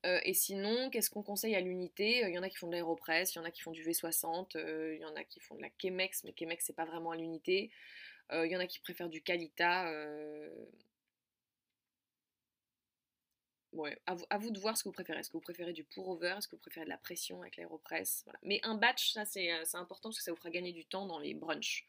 et 0.04 0.32
sinon, 0.32 0.88
qu'est-ce 0.90 1.10
qu'on 1.10 1.22
conseille 1.22 1.54
à 1.54 1.60
l'unité? 1.60 2.20
Il 2.26 2.34
y 2.34 2.38
en 2.38 2.42
a 2.42 2.48
qui 2.48 2.56
font 2.56 2.68
de 2.68 2.72
l'aéropress, 2.72 3.34
il 3.34 3.38
y 3.38 3.40
en 3.40 3.44
a 3.44 3.50
qui 3.50 3.60
font 3.60 3.72
du 3.72 3.84
V60, 3.84 4.56
il 4.56 5.00
y 5.00 5.04
en 5.04 5.14
a 5.16 5.25
qui 5.25 5.40
font 5.40 5.56
de 5.56 5.60
la 5.60 5.68
Chemex, 5.76 6.25
mais 6.25 6.32
Chemex, 6.38 6.64
c'est 6.64 6.76
pas 6.76 6.87
vraiment 6.87 7.10
à 7.10 7.16
l'unité. 7.16 7.70
Il 8.30 8.37
euh, 8.37 8.47
y 8.47 8.56
en 8.56 8.61
a 8.61 8.66
qui 8.66 8.78
préfèrent 8.80 9.08
du 9.08 9.23
Calita. 9.23 9.88
Euh. 9.88 10.50
Ouais, 13.73 13.97
à 14.06 14.38
vous, 14.38 14.50
de 14.50 14.58
voir 14.58 14.76
ce 14.76 14.82
que 14.82 14.88
vous 14.88 14.94
préférez. 14.94 15.20
Est-ce 15.20 15.28
que 15.28 15.37
vous 15.37 15.42
préférez 15.42 15.73
du 15.73 15.85
pour-over 15.85 16.35
Est-ce 16.38 16.49
que 16.49 16.56
vous 16.56 16.61
préférez 16.61 16.85
de 16.85 16.90
la 16.90 16.99
pression 16.99 17.40
avec 17.42 17.56
l'aéropress 17.56 18.25
Mais 18.42 18.61
un 18.64 18.75
batch, 18.75 19.12
ça 19.12 19.23
euh, 19.23 19.25
c'est 19.64 19.76
important 19.76 20.08
parce 20.08 20.18
que 20.18 20.25
ça 20.25 20.32
vous 20.32 20.37
fera 20.37 20.50
gagner 20.50 20.73
du 20.73 20.85
temps 20.85 21.06
dans 21.06 21.18
les 21.18 21.35
brunchs. 21.35 21.87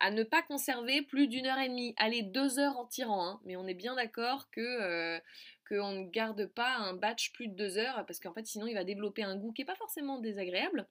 À 0.00 0.10
ne 0.10 0.24
pas 0.24 0.42
conserver 0.42 1.02
plus 1.02 1.28
d'une 1.28 1.46
heure 1.46 1.58
et 1.58 1.68
demie. 1.68 1.94
Allez, 1.96 2.22
deux 2.22 2.58
heures 2.58 2.76
en 2.76 2.86
tirant. 2.86 3.24
Hein. 3.24 3.40
Mais 3.44 3.54
on 3.54 3.68
est 3.68 3.74
bien 3.74 3.94
d'accord 3.94 4.50
que 4.50 5.20
qu'on 5.68 5.92
ne 5.92 6.10
garde 6.10 6.46
pas 6.46 6.74
un 6.74 6.94
batch 6.94 7.32
plus 7.32 7.46
de 7.46 7.54
deux 7.54 7.78
heures 7.78 8.04
parce 8.04 8.18
qu'en 8.18 8.32
fait 8.32 8.44
sinon 8.44 8.66
il 8.66 8.74
va 8.74 8.82
développer 8.82 9.22
un 9.22 9.36
goût 9.36 9.52
qui 9.52 9.62
n'est 9.62 9.66
pas 9.66 9.76
forcément 9.76 10.18
désagréable, 10.18 10.88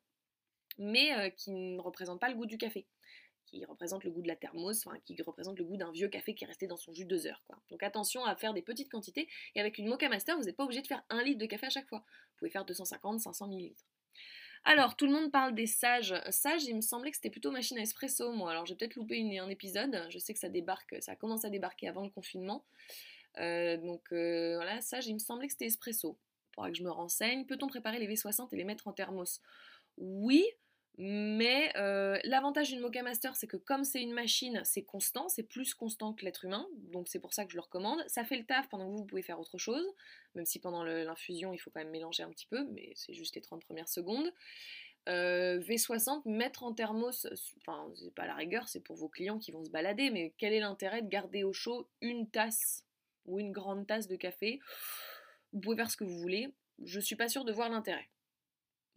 mais 0.77 1.33
qui 1.35 1.51
ne 1.51 1.81
représente 1.81 2.21
pas 2.21 2.29
le 2.29 2.35
goût 2.35 2.45
du 2.45 2.57
café 2.57 2.87
qui 3.49 3.65
représente 3.65 4.03
le 4.03 4.11
goût 4.11 4.21
de 4.21 4.27
la 4.27 4.35
thermos, 4.35 4.85
enfin 4.85 4.97
qui 5.05 5.19
représente 5.21 5.57
le 5.57 5.65
goût 5.65 5.77
d'un 5.77 5.91
vieux 5.91 6.07
café 6.07 6.35
qui 6.35 6.43
est 6.43 6.47
resté 6.47 6.67
dans 6.67 6.77
son 6.77 6.93
jus 6.93 7.05
deux 7.05 7.25
heures. 7.27 7.43
Quoi. 7.47 7.59
Donc 7.69 7.83
attention 7.83 8.23
à 8.25 8.35
faire 8.35 8.53
des 8.53 8.61
petites 8.61 8.89
quantités, 8.89 9.27
et 9.55 9.59
avec 9.59 9.77
une 9.77 9.87
Mocha 9.87 10.09
Master, 10.09 10.37
vous 10.37 10.43
n'êtes 10.43 10.57
pas 10.57 10.63
obligé 10.63 10.81
de 10.81 10.87
faire 10.87 11.03
un 11.09 11.23
litre 11.23 11.39
de 11.39 11.45
café 11.45 11.67
à 11.67 11.69
chaque 11.69 11.87
fois. 11.87 11.99
Vous 11.99 12.37
pouvez 12.39 12.51
faire 12.51 12.65
250, 12.65 13.19
500 13.19 13.47
millilitres. 13.47 13.85
Alors, 14.65 14.97
tout 14.97 15.05
le 15.05 15.13
monde 15.13 15.31
parle 15.31 15.55
des 15.55 15.67
sages. 15.67 16.13
Sages, 16.29 16.65
il 16.65 16.75
me 16.75 16.81
semblait 16.81 17.11
que 17.11 17.15
c'était 17.15 17.29
plutôt 17.29 17.49
machine 17.49 17.77
à 17.77 17.81
espresso, 17.81 18.33
moi. 18.33 18.51
Alors, 18.51 18.65
j'ai 18.65 18.75
peut-être 18.75 18.95
loupé 18.95 19.39
un 19.39 19.49
épisode. 19.49 20.05
Je 20.09 20.19
sais 20.19 20.33
que 20.33 20.39
ça 20.39 20.49
débarque, 20.49 20.97
ça 20.99 21.15
commence 21.15 21.45
à 21.45 21.49
débarquer 21.49 21.87
avant 21.87 22.03
le 22.03 22.09
confinement. 22.09 22.65
Euh, 23.37 23.77
donc 23.77 24.11
euh, 24.11 24.55
voilà, 24.55 24.81
sage, 24.81 25.07
il 25.07 25.13
me 25.13 25.19
semblait 25.19 25.47
que 25.47 25.53
c'était 25.53 25.67
espresso. 25.67 26.17
Faudra 26.53 26.71
que 26.71 26.77
je 26.77 26.83
me 26.83 26.91
renseigne. 26.91 27.45
Peut-on 27.45 27.67
préparer 27.67 27.99
les 27.99 28.07
V60 28.07 28.49
et 28.51 28.57
les 28.57 28.63
mettre 28.63 28.87
en 28.87 28.93
thermos? 28.93 29.39
Oui, 29.97 30.45
mais 31.01 31.71
euh, 31.77 32.19
l'avantage 32.25 32.67
d'une 32.67 32.81
Mocha 32.81 33.01
Master, 33.03 33.33
c'est 33.37 33.47
que 33.47 33.55
comme 33.55 33.85
c'est 33.85 34.01
une 34.01 34.11
machine, 34.11 34.61
c'est 34.65 34.83
constant, 34.83 35.29
c'est 35.29 35.43
plus 35.43 35.73
constant 35.73 36.11
que 36.11 36.25
l'être 36.25 36.43
humain, 36.43 36.67
donc 36.91 37.07
c'est 37.07 37.19
pour 37.19 37.33
ça 37.33 37.45
que 37.45 37.51
je 37.51 37.55
le 37.55 37.61
recommande. 37.61 38.03
Ça 38.07 38.25
fait 38.25 38.35
le 38.35 38.43
taf 38.43 38.67
pendant 38.67 38.91
que 38.91 38.97
vous, 38.97 39.05
pouvez 39.05 39.21
faire 39.21 39.39
autre 39.39 39.57
chose, 39.57 39.85
même 40.35 40.45
si 40.45 40.59
pendant 40.59 40.83
l'infusion, 40.83 41.53
il 41.53 41.57
faut 41.57 41.71
quand 41.71 41.79
même 41.79 41.91
mélanger 41.91 42.23
un 42.23 42.29
petit 42.29 42.47
peu, 42.47 42.65
mais 42.73 42.91
c'est 42.95 43.13
juste 43.13 43.35
les 43.35 43.41
30 43.41 43.63
premières 43.63 43.87
secondes. 43.87 44.29
Euh, 45.07 45.59
V60, 45.59 46.23
mettre 46.25 46.63
en 46.63 46.73
thermos, 46.73 47.27
enfin, 47.61 47.89
c'est 47.95 48.13
pas 48.13 48.27
la 48.27 48.35
rigueur, 48.35 48.67
c'est 48.67 48.81
pour 48.81 48.97
vos 48.97 49.07
clients 49.07 49.39
qui 49.39 49.53
vont 49.53 49.63
se 49.63 49.69
balader, 49.69 50.09
mais 50.09 50.33
quel 50.37 50.51
est 50.51 50.59
l'intérêt 50.59 51.01
de 51.01 51.07
garder 51.07 51.45
au 51.45 51.53
chaud 51.53 51.87
une 52.01 52.29
tasse 52.29 52.83
ou 53.25 53.39
une 53.39 53.53
grande 53.53 53.87
tasse 53.87 54.09
de 54.09 54.17
café? 54.17 54.59
Vous 55.53 55.61
pouvez 55.61 55.77
faire 55.77 55.89
ce 55.89 55.95
que 55.95 56.03
vous 56.03 56.19
voulez, 56.19 56.53
je 56.83 56.99
suis 56.99 57.15
pas 57.15 57.29
sûre 57.29 57.45
de 57.45 57.53
voir 57.53 57.69
l'intérêt. 57.69 58.09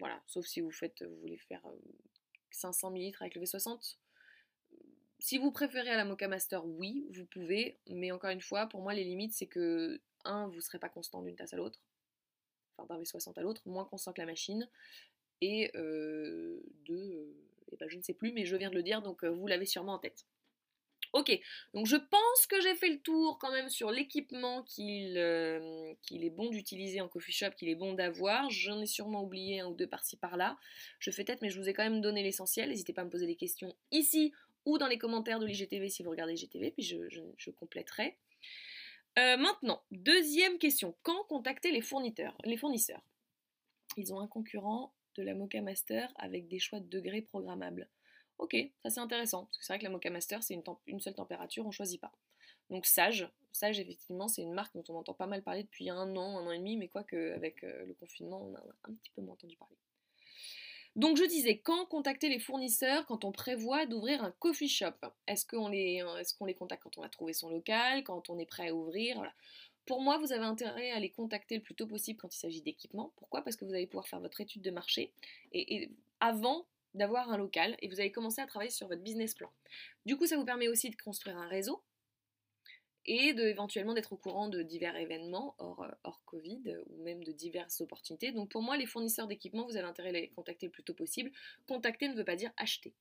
Voilà, 0.03 0.21
sauf 0.27 0.45
si 0.47 0.61
vous 0.61 0.73
faites, 0.73 1.01
vous 1.05 1.17
voulez 1.21 1.39
faire 1.39 1.63
500 2.51 2.91
ml 2.91 3.17
avec 3.21 3.37
le 3.37 3.43
V60. 3.43 3.99
Si 5.21 5.39
vous 5.39 5.53
préférez 5.53 5.91
à 5.91 5.97
la 5.97 6.05
Mocha 6.05 6.27
Master, 6.27 6.67
oui, 6.67 7.07
vous 7.13 7.25
pouvez, 7.25 7.79
mais 7.87 8.11
encore 8.11 8.31
une 8.31 8.41
fois, 8.41 8.67
pour 8.67 8.83
moi, 8.83 8.95
les 8.95 9.05
limites, 9.05 9.33
c'est 9.33 9.47
que, 9.47 10.01
un, 10.25 10.49
vous 10.49 10.57
ne 10.57 10.61
serez 10.61 10.81
pas 10.81 10.89
constant 10.89 11.23
d'une 11.23 11.37
tasse 11.37 11.55
à 11.55 11.57
l'autre, 11.57 11.79
enfin 12.77 12.93
d'un 12.93 13.01
V60 13.01 13.39
à 13.39 13.43
l'autre, 13.43 13.63
moins 13.67 13.85
constant 13.85 14.13
que 14.13 14.21
la 14.21 14.27
machine, 14.27 14.69
et 15.41 15.71
deux, 15.73 17.37
et 17.71 17.77
ben, 17.77 17.89
je 17.89 17.97
ne 17.97 18.03
sais 18.03 18.15
plus, 18.15 18.33
mais 18.33 18.45
je 18.45 18.57
viens 18.57 18.71
de 18.71 18.75
le 18.75 18.83
dire, 18.83 19.03
donc 19.03 19.23
vous 19.23 19.47
l'avez 19.47 19.67
sûrement 19.67 19.93
en 19.93 19.99
tête. 20.01 20.27
Ok, 21.13 21.39
donc 21.75 21.87
je 21.87 21.97
pense 21.97 22.47
que 22.49 22.59
j'ai 22.63 22.75
fait 22.75 22.89
le 22.89 22.99
tour 22.99 23.39
quand 23.39 23.53
même 23.53 23.69
sur 23.69 23.91
l'équipement 23.91 24.63
qu'il 24.63 25.19
euh, 25.19 25.93
est 26.11 26.31
bon 26.31 26.49
d'utiliser 26.49 27.03
en 27.03 27.09
coffee 27.09 27.33
shop, 27.33 27.51
qu'il 27.51 27.69
est 27.69 27.75
bon 27.75 27.93
d'avoir. 27.93 28.49
J'en 28.49 28.81
ai 28.81 28.87
sûrement 28.87 29.23
oublié 29.23 29.61
un 29.61 29.67
ou 29.67 29.75
deux 29.75 29.87
par-ci 29.87 30.17
par-là. 30.17 30.57
Je 31.01 31.11
fais 31.11 31.25
tête, 31.25 31.43
mais 31.43 31.51
je 31.51 31.61
vous 31.61 31.69
ai 31.69 31.75
quand 31.75 31.83
même 31.83 32.01
donné 32.01 32.23
l'essentiel. 32.23 32.71
N'hésitez 32.71 32.95
pas 32.95 33.03
à 33.03 33.05
me 33.05 33.11
poser 33.11 33.27
des 33.27 33.37
questions 33.37 33.77
ici 33.91 34.33
ou 34.65 34.79
dans 34.79 34.87
les 34.87 34.97
commentaires 34.97 35.39
de 35.39 35.47
l'IGTV 35.47 35.91
si 35.91 36.03
vous 36.03 36.11
regardez 36.11 36.33
l'IGTV, 36.33 36.71
puis 36.71 36.83
je, 36.83 37.51
compléterai. 37.51 38.17
Euh, 39.19 39.37
maintenant, 39.37 39.83
deuxième 39.91 40.59
question. 40.59 40.95
Quand 41.03 41.25
contacter 41.25 41.73
les 41.73 41.83
fournisseurs 41.83 42.37
Les 42.45 42.57
fournisseurs? 42.57 43.03
Ils 43.99 44.15
ont 44.15 44.21
un 44.21 44.29
concurrent 44.29 44.95
de 45.17 45.23
la 45.23 45.35
Mocha 45.35 45.61
Master 45.61 46.11
avec 46.17 46.49
des 46.49 46.59
choix 46.59 46.81
de 46.81 46.89
degrés 46.89 47.21
programmables. 47.21 47.89
Ok, 48.39 48.57
ça 48.83 48.91
c'est 48.91 49.01
intéressant, 49.01 49.45
parce 49.45 49.59
que 49.59 49.65
c'est 49.65 49.73
vrai 49.73 49.79
que 49.79 49.85
la 49.85 49.91
Mocha 49.91 50.11
Master, 50.11 50.43
c'est 50.43 50.55
une, 50.87 51.01
seule 51.01 51.15
température, 51.15 51.67
on 51.67 51.71
choisit 51.71 52.01
pas. 52.01 52.13
Donc 52.71 52.87
Sage, 52.87 53.29
Sage 53.53 53.79
effectivement, 53.79 54.29
c'est 54.29 54.43
une 54.43 54.53
marque 54.53 54.75
dont 54.75 54.85
on 54.89 54.97
entend 54.97 55.15
pas 55.15 55.27
mal 55.27 55.43
parler 55.43 55.63
depuis 55.63 55.91
un 55.91 56.17
an, 56.17 56.39
un 56.39 56.47
an 56.47 56.51
et 56.51 56.59
demi, 56.59 56.77
mais 56.77 56.89
quoique 56.89 57.35
avec 57.35 57.63
euh, 57.65 57.85
le 57.87 57.95
confinement, 57.95 58.43
on 58.43 58.55
a 58.55 58.63
un 58.85 58.95
petit 58.95 59.11
peu 59.15 59.23
moins 59.23 59.35
entendu 59.35 59.57
parler. 59.57 59.77
Donc 60.95 61.17
je 61.17 61.25
disais, 61.25 61.59
quand 61.59 61.87
contacter 61.87 62.29
les 62.29 62.39
fournisseurs 62.39 63.07
quand 63.07 63.25
on 63.25 63.33
prévoit 63.33 63.87
d'ouvrir 63.87 64.23
un 64.23 64.31
coffee 64.33 64.69
shop? 64.69 64.93
Est-ce 65.27 65.47
qu'on 65.47 65.69
les, 65.69 66.03
les 66.47 66.55
contacte 66.55 66.83
quand 66.83 66.99
on 66.99 67.03
a 67.03 67.09
trouvé 67.09 67.33
son 67.33 67.49
local, 67.49 68.05
quand 68.05 68.29
on 68.29 68.39
est 68.39 68.47
prêt 68.47 68.69
à 68.69 68.75
ouvrir? 68.75 69.23
Pour 69.87 70.03
moi, 70.03 70.19
vous 70.19 70.33
avez 70.33 70.45
intérêt 70.45 70.91
à 70.91 71.01
les 71.01 71.11
contacter 71.11 71.57
le 71.57 71.63
plus 71.63 71.75
tôt 71.75 71.87
possible 71.87 72.21
quand 72.21 72.35
il 72.35 72.39
s'agit 72.39 72.61
d'équipement. 72.61 73.13
Pourquoi? 73.17 73.43
Parce 73.43 73.57
que 73.57 73.65
vous 73.65 73.73
allez 73.73 73.87
pouvoir 73.87 74.07
faire 74.07 74.21
votre 74.21 74.41
étude 74.41 74.63
de 74.63 74.71
marché 74.71 75.13
et 75.53 75.91
avant 76.21 76.67
d'avoir 76.95 77.31
un 77.31 77.37
local 77.37 77.77
et 77.81 77.89
vous 77.89 78.01
allez 78.01 78.13
commencer 78.13 78.41
à 78.41 78.47
travailler 78.47 78.71
sur 78.71 78.89
votre 78.89 79.03
business 79.03 79.35
plan. 79.35 79.51
Du 80.07 80.17
coup, 80.17 80.27
ça 80.27 80.37
vous 80.37 80.45
permet 80.45 80.69
aussi 80.69 80.91
de 80.91 80.97
construire 80.97 81.39
un 81.39 81.49
réseau 81.49 81.83
et 83.05 83.33
de, 83.33 83.43
éventuellement 83.43 83.95
d'être 83.95 84.13
au 84.13 84.17
courant 84.17 84.49
de 84.49 84.63
divers 84.63 84.97
événements 84.97 85.55
hors, 85.59 85.83
euh, 85.83 85.91
hors 86.05 86.23
Covid 86.25 86.77
ou 86.87 87.03
même 87.03 87.25
de 87.25 87.33
diverses 87.33 87.81
opportunités. 87.81 88.33
Donc 88.33 88.51
pour 88.51 88.63
moi, 88.63 88.77
les 88.77 88.87
fournisseurs 88.87 89.27
d'équipement, 89.27 89.67
vous 89.67 89.77
avez 89.77 89.87
intérêt 89.87 90.11
à 90.11 90.13
les 90.13 90.29
contacter 90.31 90.67
le 90.67 90.73
plus 90.73 90.85
tôt 90.85 90.95
possible. 90.95 91.33
Contacter 91.67 92.09
ne 92.09 92.15
veut 92.15 92.25
pas 92.25 92.37
dire 92.37 92.53
acheter. 92.57 92.95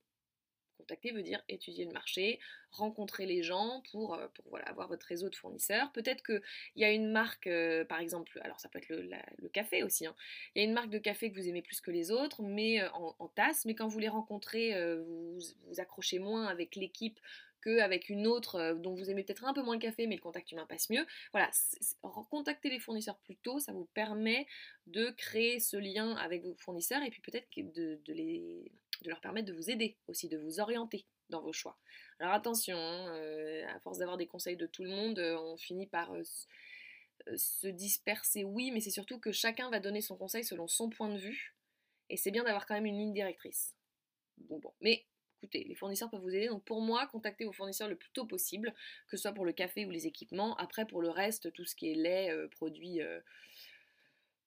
Contacter 0.78 1.12
veut 1.12 1.22
dire 1.22 1.42
étudier 1.48 1.84
le 1.84 1.92
marché, 1.92 2.40
rencontrer 2.70 3.26
les 3.26 3.42
gens 3.42 3.82
pour, 3.90 4.14
euh, 4.14 4.26
pour 4.34 4.58
avoir 4.66 4.88
votre 4.88 5.06
réseau 5.06 5.28
de 5.28 5.36
fournisseurs. 5.36 5.92
Peut-être 5.92 6.22
qu'il 6.24 6.42
y 6.76 6.84
a 6.84 6.90
une 6.90 7.10
marque, 7.10 7.46
euh, 7.46 7.84
par 7.84 8.00
exemple, 8.00 8.40
alors 8.42 8.58
ça 8.60 8.68
peut 8.68 8.78
être 8.78 8.88
le, 8.88 9.48
café 9.48 9.82
aussi, 9.82 10.06
hein. 10.06 10.14
il 10.54 10.62
y 10.62 10.64
a 10.64 10.68
une 10.68 10.72
marque 10.72 10.90
de 10.90 10.98
café 10.98 11.30
que 11.30 11.36
vous 11.36 11.48
aimez 11.48 11.62
plus 11.62 11.80
que 11.80 11.90
les 11.90 12.10
autres, 12.10 12.42
mais 12.42 12.82
euh, 12.82 12.90
en, 12.92 13.28
tasse, 13.28 13.64
mais 13.64 13.74
quand 13.74 13.86
vous 13.86 13.98
les 13.98 14.08
rencontrez, 14.08 14.72
vous 15.00 15.38
vous 15.66 15.80
accrochez 15.80 16.18
moins 16.18 16.46
avec 16.46 16.76
l'équipe 16.76 17.18
qu'avec 17.62 18.08
une 18.08 18.26
autre 18.26 18.74
dont 18.74 18.94
vous 18.94 19.08
aimez 19.10 19.22
peut-être 19.22 19.44
un 19.44 19.54
peu 19.54 19.62
moins 19.62 19.74
le 19.74 19.80
café, 19.80 20.06
mais 20.06 20.16
le 20.16 20.20
contact 20.20 20.50
humain 20.52 20.66
passe 20.66 20.90
mieux. 20.90 21.06
Voilà, 21.32 21.50
contacter 22.30 22.68
les 22.68 22.80
fournisseurs 22.80 23.18
plus 23.18 23.36
tôt, 23.36 23.58
ça 23.58 23.72
vous 23.72 23.88
permet 23.94 24.46
de 24.86 25.10
créer 25.10 25.60
ce 25.60 25.76
lien 25.76 26.14
avec 26.16 26.42
vos 26.42 26.54
fournisseurs 26.54 27.02
et 27.02 27.10
puis 27.10 27.22
peut-être 27.22 27.48
de, 27.56 28.00
de, 28.04 28.64
leur 29.08 29.20
permettre 29.20 29.48
de 29.48 29.52
vous 29.52 29.70
aider 29.70 29.96
aussi, 30.08 30.28
de 30.28 30.38
vous 30.38 30.60
orienter 30.60 31.04
dans 31.28 31.42
vos 31.42 31.52
choix. 31.52 31.78
Alors 32.18 32.32
attention, 32.32 32.76
hein, 32.76 33.14
euh, 33.14 33.66
à 33.68 33.80
force 33.80 33.98
d'avoir 33.98 34.16
des 34.16 34.26
conseils 34.26 34.56
de 34.56 34.66
tout 34.66 34.84
le 34.84 34.90
monde, 34.90 35.18
euh, 35.18 35.36
on 35.38 35.56
finit 35.56 35.86
par 35.86 36.12
se 37.36 37.68
disperser, 37.68 38.44
oui, 38.44 38.70
mais 38.70 38.80
c'est 38.80 38.90
surtout 38.90 39.18
que 39.18 39.32
chacun 39.32 39.70
va 39.70 39.80
donner 39.80 40.00
son 40.00 40.16
conseil 40.16 40.44
selon 40.44 40.66
son 40.66 40.90
point 40.90 41.08
de 41.08 41.18
vue. 41.18 41.54
Et 42.10 42.16
c'est 42.16 42.30
bien 42.30 42.44
d'avoir 42.44 42.66
quand 42.66 42.74
même 42.74 42.86
une 42.86 42.98
ligne 42.98 43.12
directrice. 43.12 43.74
Bon, 44.38 44.58
bon. 44.58 44.72
Mais 44.80 45.06
écoutez, 45.42 45.64
les 45.64 45.74
fournisseurs 45.74 46.10
peuvent 46.10 46.20
vous 46.20 46.34
aider. 46.34 46.48
Donc 46.48 46.64
pour 46.64 46.80
moi, 46.80 47.06
contactez 47.06 47.44
vos 47.44 47.52
fournisseurs 47.52 47.88
le 47.88 47.96
plus 47.96 48.10
tôt 48.10 48.26
possible, 48.26 48.72
que 49.08 49.16
ce 49.16 49.22
soit 49.22 49.32
pour 49.32 49.44
le 49.44 49.52
café 49.52 49.84
ou 49.86 49.90
les 49.90 50.06
équipements. 50.06 50.56
Après, 50.56 50.86
pour 50.86 51.02
le 51.02 51.10
reste, 51.10 51.52
tout 51.52 51.64
ce 51.64 51.74
qui 51.74 51.90
est 51.90 51.94
lait, 51.94 52.30
euh, 52.30 52.48
produits, 52.48 53.00
euh, 53.02 53.20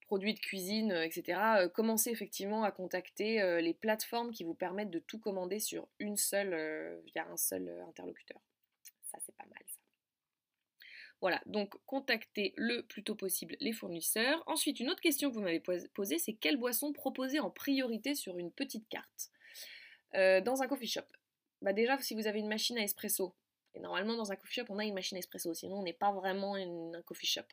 produits 0.06 0.34
de 0.34 0.40
cuisine, 0.40 0.92
euh, 0.92 1.04
etc., 1.04 1.68
commencez 1.74 2.12
effectivement 2.12 2.64
à 2.64 2.72
contacter 2.72 3.62
les 3.62 3.74
plateformes 3.74 4.32
qui 4.32 4.44
vous 4.44 4.54
permettent 4.54 4.92
de 4.92 5.00
tout 5.00 5.20
commander 5.20 5.60
sur 5.60 5.88
une 6.00 6.18
seule, 6.18 7.02
via 7.06 7.28
un 7.28 7.38
seul 7.38 7.70
interlocuteur. 7.88 8.40
Ça, 9.04 9.18
c'est 9.26 9.36
pas 9.36 9.46
mal. 9.46 9.66
Voilà, 11.22 11.42
donc 11.46 11.74
contactez 11.86 12.54
le 12.58 12.82
plus 12.84 13.04
tôt 13.04 13.16
possible 13.16 13.56
les 13.60 13.72
fournisseurs. 13.72 14.44
Ensuite, 14.48 14.80
une 14.80 14.90
autre 14.90 15.02
question 15.02 15.30
que 15.30 15.34
vous 15.34 15.42
m'avez 15.42 15.60
posée, 15.60 16.20
c'est 16.20 16.34
quelle 16.34 16.58
boisson 16.58 16.94
proposer 16.94 17.40
en 17.40 17.50
priorité 17.50 18.16
sur 18.16 18.38
une 18.38 18.52
petite 18.52 18.88
carte 18.90 19.32
euh, 20.14 20.42
dans 20.42 20.62
un 20.62 20.68
coffee 20.68 20.88
shop? 20.88 21.08
Bah 21.62 21.74
Déjà, 21.74 21.98
si 22.00 22.14
vous 22.16 22.28
avez 22.28 22.40
une 22.40 22.48
machine 22.48 22.78
à 22.78 22.84
espresso, 22.84 23.34
et 23.74 23.80
normalement 23.80 24.16
dans 24.16 24.32
un 24.32 24.36
coffee 24.36 24.56
shop, 24.56 24.66
on 24.70 24.78
a 24.78 24.86
une 24.86 24.94
machine 24.94 25.18
à 25.18 25.20
espresso, 25.20 25.54
sinon 25.54 25.80
on 25.80 25.84
n'est 25.84 25.94
pas 25.94 26.12
vraiment 26.12 26.56
un 26.56 27.02
coffee 27.04 27.26
shop. 27.28 27.48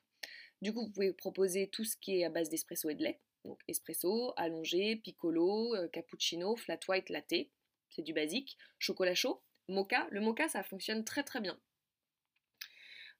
Du 0.62 0.72
coup, 0.72 0.83
vous 0.83 0.90
pouvez 0.90 1.12
proposer 1.12 1.66
tout 1.66 1.85
ce 1.85 1.96
qui 1.96 2.20
est 2.20 2.25
à 2.25 2.31
base 2.31 2.48
d'espresso 2.48 2.88
et 2.88 2.94
de 2.94 3.03
lait. 3.03 3.18
Donc 3.44 3.59
espresso, 3.66 4.33
allongé, 4.37 4.94
piccolo, 4.94 5.75
euh, 5.75 5.88
cappuccino, 5.88 6.55
flat 6.55 6.79
white, 6.88 7.11
latte, 7.11 7.48
c'est 7.90 8.03
du 8.03 8.12
basique. 8.12 8.57
Chocolat 8.79 9.16
chaud, 9.16 9.42
mocha. 9.66 10.07
Le 10.12 10.20
mocha, 10.20 10.46
ça 10.48 10.62
fonctionne 10.62 11.05
très 11.05 11.25
très 11.25 11.40
bien. 11.40 11.59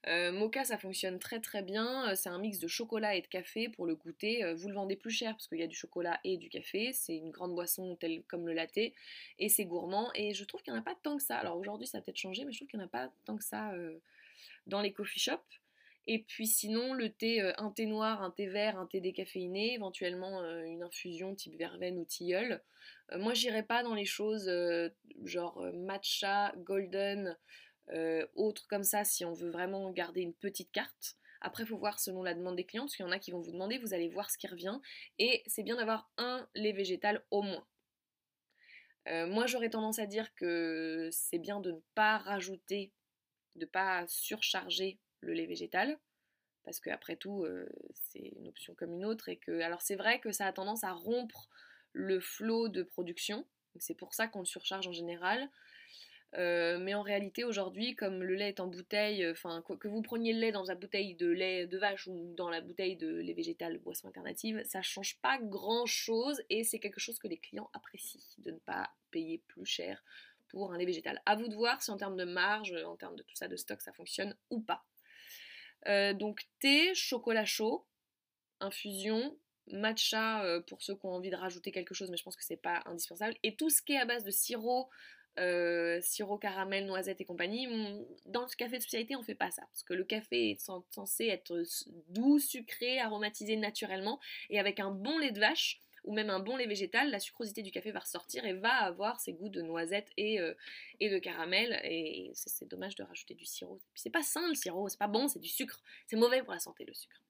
Euh, 0.07 0.31
mocha, 0.31 0.63
ça 0.65 0.79
fonctionne 0.79 1.19
très 1.19 1.41
très 1.41 1.65
bien. 1.65 2.11
Euh, 2.11 2.15
c'est 2.15 2.29
un 2.29 2.39
mix 2.39 2.61
de 2.61 2.69
chocolat 2.69 3.17
et 3.17 3.23
de 3.23 3.27
café 3.27 3.69
pour 3.69 3.87
le 3.87 3.97
goûter. 3.97 4.55
Vous 4.55 4.69
le 4.69 4.75
vendez 4.75 4.95
plus 4.95 5.11
cher 5.11 5.33
parce 5.33 5.49
qu'il 5.49 5.59
y 5.59 5.65
a 5.65 5.67
du 5.67 5.75
chocolat 5.75 6.21
et 6.23 6.37
du 6.37 6.49
café. 6.49 6.93
C'est 6.93 7.17
une 7.17 7.33
grande 7.33 7.57
boisson 7.57 7.97
telle 7.97 8.23
comme 8.29 8.47
le 8.47 8.53
latte 8.53 8.79
et 8.79 9.49
c'est 9.49 9.65
gourmand. 9.65 10.13
Et 10.15 10.33
je 10.33 10.45
trouve 10.45 10.63
qu'il 10.63 10.73
n'y 10.73 10.79
en 10.79 10.83
a 10.83 10.85
pas 10.85 10.95
tant 11.03 11.17
que 11.17 11.23
ça. 11.25 11.39
Alors 11.39 11.57
aujourd'hui, 11.57 11.89
ça 11.89 11.99
a 11.99 12.03
peut-être 12.03 12.19
changé, 12.19 12.45
mais 12.45 12.53
je 12.53 12.59
trouve 12.59 12.69
qu'il 12.69 12.79
n'y 12.79 12.85
en 12.85 12.87
a 12.87 12.91
pas 12.91 13.13
tant 13.25 13.37
que 13.37 13.45
ça 13.45 13.73
dans 14.69 14.81
les 14.81 14.93
coffee 14.93 15.19
shops. 15.19 15.62
Et 16.07 16.25
puis 16.25 16.47
sinon, 16.47 16.95
le 16.95 17.11
thé, 17.11 17.41
un 17.59 17.71
thé 17.71 17.87
noir, 17.87 18.23
un 18.23 18.31
thé 18.31 18.47
vert, 18.47 18.79
un 18.79 18.87
thé 18.87 19.01
décaféiné, 19.01 19.75
éventuellement 19.75 20.43
une 20.65 20.83
infusion 20.83 21.35
type 21.35 21.57
verveine 21.57 21.97
ou 21.99 22.05
tilleul. 22.05 22.61
moi, 23.17 23.35
j'irai 23.35 23.63
pas 23.63 23.83
dans 23.85 23.95
les 23.95 24.05
choses 24.05 24.51
genre 25.25 25.65
matcha, 25.75 26.53
golden, 26.59 27.37
euh, 27.91 28.27
autre 28.35 28.67
comme 28.69 28.85
ça 28.85 29.05
si 29.05 29.25
on 29.25 29.33
veut 29.33 29.51
vraiment 29.51 29.91
garder 29.91 30.21
une 30.23 30.35
petite 30.35 30.71
carte. 30.73 31.17
Après, 31.41 31.65
il 31.65 31.67
faut 31.67 31.77
voir 31.77 31.99
selon 31.99 32.23
la 32.23 32.35
demande 32.35 32.57
des 32.57 32.65
clients, 32.65 32.85
parce 32.85 32.95
qu'il 32.95 33.05
y 33.05 33.09
en 33.09 33.13
a 33.13 33.19
qui 33.19 33.33
vont 33.33 33.41
vous 33.41 33.51
demander, 33.51 33.79
vous 33.79 33.95
allez 33.95 34.09
voir 34.09 34.31
ce 34.31 34.39
qui 34.39 34.47
revient. 34.47 34.79
Et 35.19 35.43
c'est 35.47 35.65
bien 35.65 35.77
d'avoir 35.77 36.09
un 36.17 36.47
lait 36.55 36.73
végétal 36.73 37.25
au 37.31 37.43
moins. 37.43 37.67
Euh, 39.09 39.27
moi, 39.27 39.47
j'aurais 39.47 39.71
tendance 39.71 39.99
à 39.99 40.07
dire 40.07 40.33
que 40.37 41.09
c'est 41.11 41.41
bien 41.41 41.61
de 41.61 41.73
ne 41.73 41.81
pas 41.97 42.19
rajouter, 42.19 42.93
de 43.57 43.65
ne 43.65 43.71
pas 43.71 44.07
surcharger 44.07 45.01
le 45.23 45.33
lait 45.33 45.47
végétal, 45.47 45.99
parce 46.65 46.81
qu'après 46.81 47.17
tout, 47.17 47.45
euh, 47.45 47.69
c'est 47.95 48.33
une 48.37 48.49
option 48.49 48.75
comme 48.75 48.93
une 48.93 49.05
autre. 49.05 49.29
Et 49.29 49.37
que, 49.37 49.61
alors, 49.61 49.83
c'est 49.83 49.97
vrai 49.97 50.21
que 50.21 50.33
ça 50.33 50.47
a 50.47 50.53
tendance 50.53 50.85
à 50.85 50.93
rompre 50.93 51.49
le 51.93 52.21
flot 52.21 52.69
de 52.69 52.83
production. 52.83 53.47
C'est 53.79 53.95
pour 53.95 54.15
ça 54.15 54.29
qu'on 54.29 54.41
le 54.41 54.45
surcharge 54.45 54.87
en 54.87 54.93
général. 54.93 55.49
Euh, 56.35 56.79
mais 56.79 56.95
en 56.95 57.03
réalité, 57.03 57.45
aujourd'hui, 57.45 57.95
comme 57.95 58.23
le 58.23 58.35
lait 58.35 58.49
est 58.49 58.61
en 58.61 58.67
bouteille, 58.67 59.23
euh, 59.23 59.33
enfin, 59.33 59.63
que 59.63 59.89
vous 59.89 60.01
preniez 60.01 60.33
le 60.33 60.41
lait 60.41 60.53
dans 60.53 60.63
la 60.63 60.75
bouteille 60.75 61.15
de 61.15 61.27
lait 61.27 61.67
de 61.67 61.77
vache 61.77 62.07
ou 62.07 62.33
dans 62.35 62.49
la 62.49 62.63
bouteille 62.63 62.97
de 62.97 63.19
lait 63.19 63.35
végétal, 63.35 63.79
boisson 63.79 64.07
alternative, 64.07 64.63
ça 64.65 64.81
change 64.81 65.19
pas 65.21 65.39
grand 65.39 65.85
chose 65.85 66.43
et 66.49 66.65
c'est 66.65 66.79
quelque 66.79 67.01
chose 67.01 67.19
que 67.19 67.29
les 67.29 67.37
clients 67.37 67.69
apprécient, 67.75 68.21
de 68.39 68.53
ne 68.53 68.59
pas 68.59 68.91
payer 69.11 69.43
plus 69.47 69.67
cher 69.67 70.03
pour 70.49 70.73
un 70.73 70.79
lait 70.79 70.87
végétal. 70.87 71.21
À 71.27 71.37
vous 71.37 71.49
de 71.49 71.55
voir 71.55 71.83
si 71.83 71.91
en 71.91 71.99
termes 71.99 72.17
de 72.17 72.25
marge, 72.25 72.73
en 72.87 72.97
termes 72.97 73.17
de 73.17 73.23
tout 73.23 73.37
ça, 73.37 73.49
de 73.49 73.57
stock, 73.57 73.83
ça 73.83 73.93
fonctionne 73.93 74.35
ou 74.49 74.61
pas. 74.61 74.87
Euh, 75.89 76.13
donc 76.13 76.43
thé, 76.61 76.95
chocolat 76.95 77.45
chaud, 77.45 77.85
infusion, 78.61 79.37
matcha 79.69 80.61
pour 80.67 80.83
ceux 80.83 80.95
qui 80.95 81.07
ont 81.07 81.15
envie 81.15 81.31
de 81.31 81.37
rajouter 81.37 81.73
quelque 81.73 81.95
chose, 81.95 82.11
mais 82.11 82.17
je 82.17 82.23
pense 82.23 82.37
que 82.37 82.45
c'est 82.45 82.57
pas 82.57 82.83
indispensable. 82.87 83.37
Et 83.43 83.55
tout 83.55 83.71
ce 83.71 83.83
qui 83.83 83.93
est 83.93 83.99
à 83.99 84.05
base 84.05 84.25
de 84.25 84.31
sirop, 84.31 84.89
euh, 85.39 85.99
sirop 86.03 86.37
caramel, 86.37 86.85
noisette 86.85 87.21
et 87.21 87.25
compagnie. 87.25 87.67
Dans 88.27 88.43
le 88.43 88.57
café 88.57 88.77
de 88.77 88.83
spécialité, 88.83 89.17
on 89.17 89.23
fait 89.23 89.35
pas 89.35 89.51
ça. 89.51 89.63
Parce 89.63 89.83
que 89.83 89.95
le 89.95 90.05
café 90.05 90.51
est 90.51 90.61
censé 90.91 91.27
être 91.27 91.63
doux, 92.09 92.39
sucré, 92.39 92.99
aromatisé 92.99 93.57
naturellement. 93.57 94.21
Et 94.51 94.61
avec 94.61 94.79
un 94.79 94.91
bon 94.91 95.19
lait 95.19 95.31
de 95.31 95.41
vache 95.41 95.81
ou 96.05 96.13
même 96.13 96.31
un 96.31 96.41
bon 96.41 96.57
lait 96.57 96.67
végétal, 96.67 97.11
la 97.11 97.21
sucrosité 97.21 97.63
du 97.63 97.71
café 97.71 97.93
va 97.93 98.01
ressortir 98.01 98.45
et 98.45 98.55
va 98.55 98.75
avoir 98.75 99.21
ses 99.21 99.33
goûts 99.33 99.49
de 99.49 99.63
noisette 99.63 100.09
et, 100.17 100.41
euh, 100.41 100.55
et 101.01 101.11
de 101.11 101.19
caramel. 101.19 101.81
Et 101.85 102.33
c'est 102.35 102.69
dommage 102.69 102.97
de 102.97 103.03
rajouter 103.03 103.35
du 103.35 103.45
sirop. 103.45 103.81
c'est 103.95 104.11
pas 104.11 104.23
sain 104.23 104.49
le 104.49 104.55
sirop, 104.55 104.89
c'est 104.89 104.99
pas 104.99 105.07
bon, 105.07 105.29
c'est 105.29 105.39
du 105.39 105.49
sucre. 105.49 105.81
C'est 106.07 106.17
mauvais 106.17 106.43
pour 106.43 106.53
la 106.53 106.59
santé 106.59 106.85
le 106.85 106.95
sucre. 106.95 107.21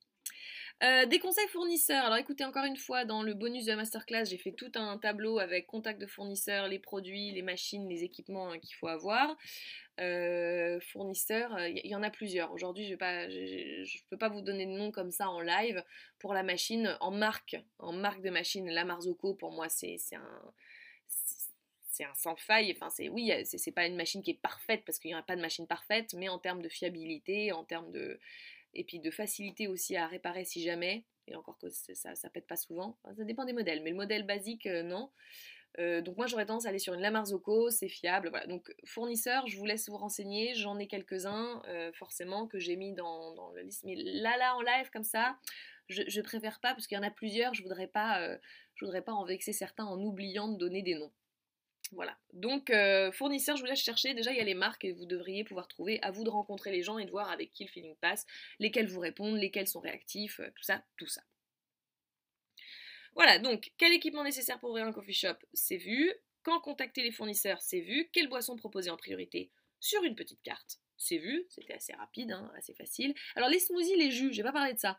Euh, 0.83 1.07
des 1.07 1.19
conseils 1.21 1.47
fournisseurs. 1.49 2.05
Alors 2.05 2.19
écoutez, 2.19 2.45
encore 2.45 2.65
une 2.65 2.77
fois, 2.77 3.05
dans 3.05 3.23
le 3.23 3.35
bonus 3.35 3.67
de 3.67 3.71
la 3.71 3.77
masterclass, 3.77 4.25
j'ai 4.25 4.39
fait 4.39 4.53
tout 4.53 4.73
un 4.75 4.99
tableau 4.99 5.39
avec 5.39 5.67
contact 5.67 6.01
de 6.01 6.07
fournisseurs, 6.07 6.67
les 6.67 6.81
produits, 6.81 7.31
les 7.33 7.43
machines, 7.43 7.89
les 7.89 8.03
équipements 8.03 8.51
hein, 8.51 8.59
qu'il 8.59 8.75
faut 8.75 8.89
avoir. 8.89 9.37
Euh, 10.01 10.81
fournisseurs, 10.93 11.57
il 11.69 11.87
y, 11.87 11.95
en 11.95 12.03
a 12.03 12.11
plusieurs. 12.11 12.51
Aujourd'hui, 12.53 12.89
je 12.89 12.95
ne 12.95 14.09
peux 14.11 14.19
pas 14.19 14.29
vous 14.29 14.41
donner 14.41 14.67
de 14.67 14.73
nom 14.73 14.91
comme 14.91 15.11
ça 15.11 15.29
en 15.29 15.41
live. 15.41 15.85
Pour 16.19 16.35
la 16.35 16.43
machine, 16.43 16.97
en 17.01 17.11
marque, 17.13 17.57
en 17.79 17.93
marque 17.93 18.23
de 18.23 18.31
machine, 18.31 18.69
la 18.69 18.85
Marzocco, 18.85 19.35
pour 19.35 19.53
moi, 19.53 19.69
c'est 19.69 19.99
un 20.15 20.53
c'est 21.93 22.05
un 22.05 22.15
sans 22.15 22.37
faille. 22.37 22.73
Enfin, 22.73 22.91
c'est 22.91 23.09
oui, 23.09 23.31
c'est 23.45 23.73
pas 23.73 23.87
une 23.87 23.97
machine 23.97 24.23
qui 24.23 24.31
est 24.33 24.41
parfaite 24.41 24.83
parce 24.85 24.99
qu'il 24.99 25.11
n'y 25.11 25.15
a 25.15 25.23
pas 25.23 25.37
de 25.37 25.43
machine 25.43 25.67
parfaite, 25.67 26.15
mais 26.15 26.29
en 26.29 26.39
termes 26.39 26.63
de 26.63 26.69
fiabilité, 26.69 27.53
en 27.53 27.65
termes 27.65 27.93
de, 27.93 28.19
et 28.75 28.85
puis 28.85 28.99
de 28.99 29.11
facilité 29.11 29.69
aussi 29.69 29.97
à 29.97 30.07
réparer 30.07 30.45
si 30.45 30.63
jamais, 30.63 31.05
et 31.27 31.37
encore 31.37 31.59
que 31.59 31.69
ça, 31.69 32.15
ça 32.15 32.31
pète 32.31 32.47
pas 32.47 32.57
souvent, 32.57 32.99
ça 33.17 33.25
dépend 33.25 33.45
des 33.45 33.53
modèles, 33.53 33.83
mais 33.83 33.91
le 33.91 33.97
modèle 33.97 34.25
basique, 34.25 34.67
euh, 34.67 34.83
non. 34.83 35.11
Euh, 35.79 36.03
donc 36.03 36.19
moi 36.19 36.27
j'aurais 36.27 36.45
tendance 36.45 36.67
à 36.67 36.69
aller 36.69 36.79
sur 36.79 36.93
une 36.93 37.01
Lamarzoco, 37.01 37.71
c'est 37.71 37.89
fiable, 37.89 38.29
voilà. 38.29 38.47
Donc 38.47 38.75
fournisseur, 38.85 39.47
je 39.47 39.57
vous 39.57 39.65
laisse 39.65 39.89
vous 39.89 39.97
renseigner, 39.97 40.55
j'en 40.55 40.79
ai 40.79 40.87
quelques-uns 40.87 41.63
euh, 41.67 41.93
forcément 41.93 42.47
que 42.47 42.59
j'ai 42.59 42.77
mis 42.77 42.93
dans, 42.93 43.35
dans 43.35 43.53
la 43.53 43.63
liste, 43.63 43.85
mais 43.85 43.95
là 43.97 44.37
là 44.37 44.55
en 44.57 44.61
live 44.61 44.91
comme 44.93 45.05
ça, 45.05 45.39
je, 45.89 46.03
je 46.07 46.21
préfère 46.21 46.61
pas 46.61 46.75
parce 46.75 46.87
qu'il 46.87 46.97
y 46.97 47.01
en 47.01 47.03
a 47.05 47.11
plusieurs, 47.11 47.55
je 47.55 47.63
voudrais 47.63 47.91
voudrais 48.81 49.03
pas 49.03 49.13
en 49.13 49.25
vexer 49.25 49.53
certains 49.53 49.85
en 49.85 49.99
oubliant 50.01 50.49
de 50.49 50.59
donner 50.59 50.83
des 50.83 50.95
noms. 50.95 51.13
Voilà. 51.93 52.17
Donc, 52.33 52.71
euh, 52.71 53.13
fournisseur, 53.13 53.57
je 53.57 53.63
vous 53.63 53.69
laisse 53.69 53.83
chercher. 53.83 54.15
Déjà, 54.15 54.33
il 54.33 54.39
y 54.39 54.41
a 54.41 54.45
les 54.45 54.55
marques 54.55 54.85
et 54.85 54.93
vous 54.93 55.05
devriez 55.05 55.45
pouvoir 55.45 55.69
trouver. 55.69 56.01
À 56.03 56.11
vous 56.11 56.25
de 56.25 56.31
rencontrer 56.31 56.73
les 56.73 56.83
gens 56.83 56.99
et 56.99 57.05
de 57.05 57.11
voir 57.11 57.31
avec 57.31 57.53
qui 57.53 57.65
le 57.65 57.71
feeling 57.71 57.97
passe, 57.97 58.27
lesquels 58.59 58.89
vous 58.89 59.01
répondent, 59.01 59.37
lesquels 59.37 59.69
sont 59.69 59.81
réactifs, 59.81 60.41
euh, 60.41 60.51
tout 60.57 60.63
ça, 60.63 60.83
tout 60.97 61.07
ça. 61.07 61.23
Voilà, 63.15 63.39
donc, 63.39 63.73
quel 63.77 63.93
équipement 63.93 64.25
nécessaire 64.25 64.59
pour 64.59 64.71
ouvrir 64.71 64.87
un 64.87 64.93
coffee 64.93 65.13
shop? 65.13 65.37
C'est 65.53 65.77
vu. 65.77 66.13
Quand 66.43 66.61
contacter 66.61 67.03
les 67.03 67.13
fournisseurs? 67.13 67.61
C'est 67.61 67.81
vu. 67.81 68.09
Quelle 68.13 68.29
boisson 68.29 68.57
proposer 68.57 68.91
en 68.91 68.97
priorité? 68.97 69.51
Sur 69.79 70.03
une 70.05 70.15
petite 70.15 70.43
carte 70.43 70.81
c'est 71.03 71.19
vu, 71.19 71.45
c'était 71.49 71.75
assez 71.75 71.93
rapide, 71.95 72.33
hein, 72.33 72.51
assez 72.57 72.75
facile. 72.75 73.15
Alors 73.35 73.49
les 73.49 73.59
smoothies, 73.59 73.97
les 73.97 74.11
jus, 74.11 74.33
j'ai 74.33 74.43
pas 74.43 74.53
parlé 74.53 74.73
de 74.73 74.79
ça. 74.79 74.97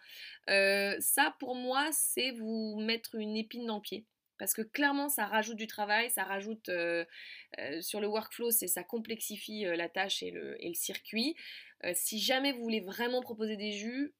Euh, 0.49 0.95
ça 0.99 1.35
pour 1.39 1.55
moi, 1.55 1.89
c'est 1.91 2.31
vous 2.31 2.77
mettre 2.79 3.15
une 3.15 3.37
épine 3.37 3.65
dans 3.65 3.77
le 3.77 3.81
pied. 3.81 4.05
Parce 4.37 4.53
que 4.53 4.61
clairement, 4.61 5.09
ça 5.09 5.25
rajoute 5.25 5.57
du 5.57 5.67
travail, 5.67 6.09
ça 6.09 6.23
rajoute 6.23 6.69
euh, 6.69 7.05
euh, 7.59 7.81
sur 7.81 8.01
le 8.01 8.07
workflow, 8.07 8.51
ça 8.51 8.83
complexifie 8.83 9.65
euh, 9.65 9.75
la 9.75 9.89
tâche 9.89 10.23
et 10.23 10.31
le, 10.31 10.57
circuit. 10.73 11.35
si 11.93 12.19
jamais 12.19 12.51
vous 12.51 12.63
voulez 12.63 12.81
vraiment 12.81 13.21
proposer 13.21 13.57
des 13.57 13.71
jus, 13.71 14.13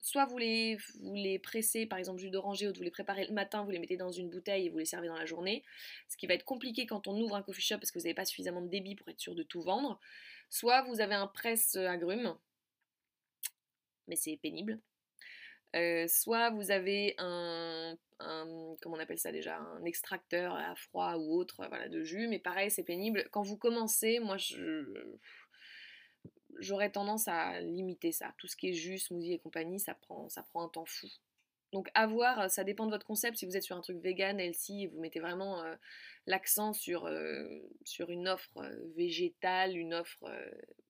soit 0.00 0.26
vous 0.26 0.38
les, 0.38 0.76
vous 1.00 1.14
les 1.14 1.38
pressez, 1.38 1.86
par 1.86 1.98
exemple 1.98 2.20
jus 2.20 2.30
d'oranger, 2.30 2.68
ou 2.68 2.72
vous 2.74 2.82
les 2.82 2.90
préparez 2.90 3.26
le 3.26 3.32
matin, 3.32 3.64
vous 3.64 3.70
les 3.70 3.78
mettez 3.78 3.96
dans 3.96 4.12
une 4.12 4.28
bouteille 4.28 4.66
et 4.66 4.68
vous 4.68 4.78
les 4.78 4.84
servez 4.84 5.08
dans 5.08 5.16
la 5.16 5.24
journée. 5.24 5.64
Ce 6.08 6.16
qui 6.16 6.26
va 6.26 6.34
être 6.34 6.44
compliqué 6.44 6.86
quand 6.86 7.06
on 7.08 7.18
ouvre 7.20 7.34
un 7.34 7.42
coffee 7.42 7.62
shop 7.62 7.78
parce 7.78 7.90
que 7.90 7.98
vous 7.98 8.04
n'avez 8.04 8.14
pas 8.14 8.26
suffisamment 8.26 8.60
de 8.60 8.68
débit 8.68 8.94
pour 8.94 9.08
être 9.08 9.20
sûr 9.20 9.34
de 9.34 9.42
tout 9.42 9.62
vendre. 9.62 9.98
Soit 10.50 10.82
vous 10.82 11.00
avez 11.00 11.14
un 11.14 11.26
presse 11.26 11.76
agrumes, 11.76 12.36
mais 14.06 14.16
c'est 14.16 14.36
pénible. 14.36 14.80
Soit 16.08 16.50
vous 16.50 16.70
avez 16.70 17.14
un, 17.18 17.96
comment 18.18 18.96
on 18.96 19.00
appelle 19.00 19.18
ça 19.18 19.32
déjà, 19.32 19.58
un 19.58 19.84
extracteur 19.84 20.54
à 20.54 20.74
froid 20.76 21.16
ou 21.16 21.38
autre, 21.38 21.66
voilà, 21.68 21.88
de 21.88 22.02
jus, 22.02 22.28
mais 22.28 22.38
pareil, 22.38 22.70
c'est 22.70 22.84
pénible. 22.84 23.28
Quand 23.30 23.42
vous 23.42 23.56
commencez, 23.56 24.18
moi, 24.20 24.36
j'aurais 26.58 26.90
tendance 26.90 27.28
à 27.28 27.60
limiter 27.60 28.12
ça. 28.12 28.34
Tout 28.38 28.46
ce 28.46 28.56
qui 28.56 28.68
est 28.68 28.72
jus, 28.72 28.98
smoothie 28.98 29.34
et 29.34 29.38
compagnie, 29.38 29.80
ça 29.80 29.94
prend, 29.94 30.28
ça 30.28 30.42
prend 30.42 30.64
un 30.64 30.68
temps 30.68 30.86
fou. 30.86 31.08
Donc 31.72 31.90
à 31.94 32.06
voir, 32.06 32.50
ça 32.50 32.64
dépend 32.64 32.86
de 32.86 32.90
votre 32.92 33.06
concept. 33.06 33.36
Si 33.36 33.44
vous 33.44 33.56
êtes 33.56 33.62
sur 33.62 33.76
un 33.76 33.82
truc 33.82 33.98
vegan, 33.98 34.40
healthy, 34.40 34.86
vous 34.86 35.00
mettez 35.00 35.20
vraiment 35.20 35.62
l'accent 36.26 36.72
sur, 36.72 37.08
sur 37.84 38.10
une 38.10 38.28
offre 38.28 38.60
végétale, 38.96 39.76
une 39.76 39.94
offre 39.94 40.24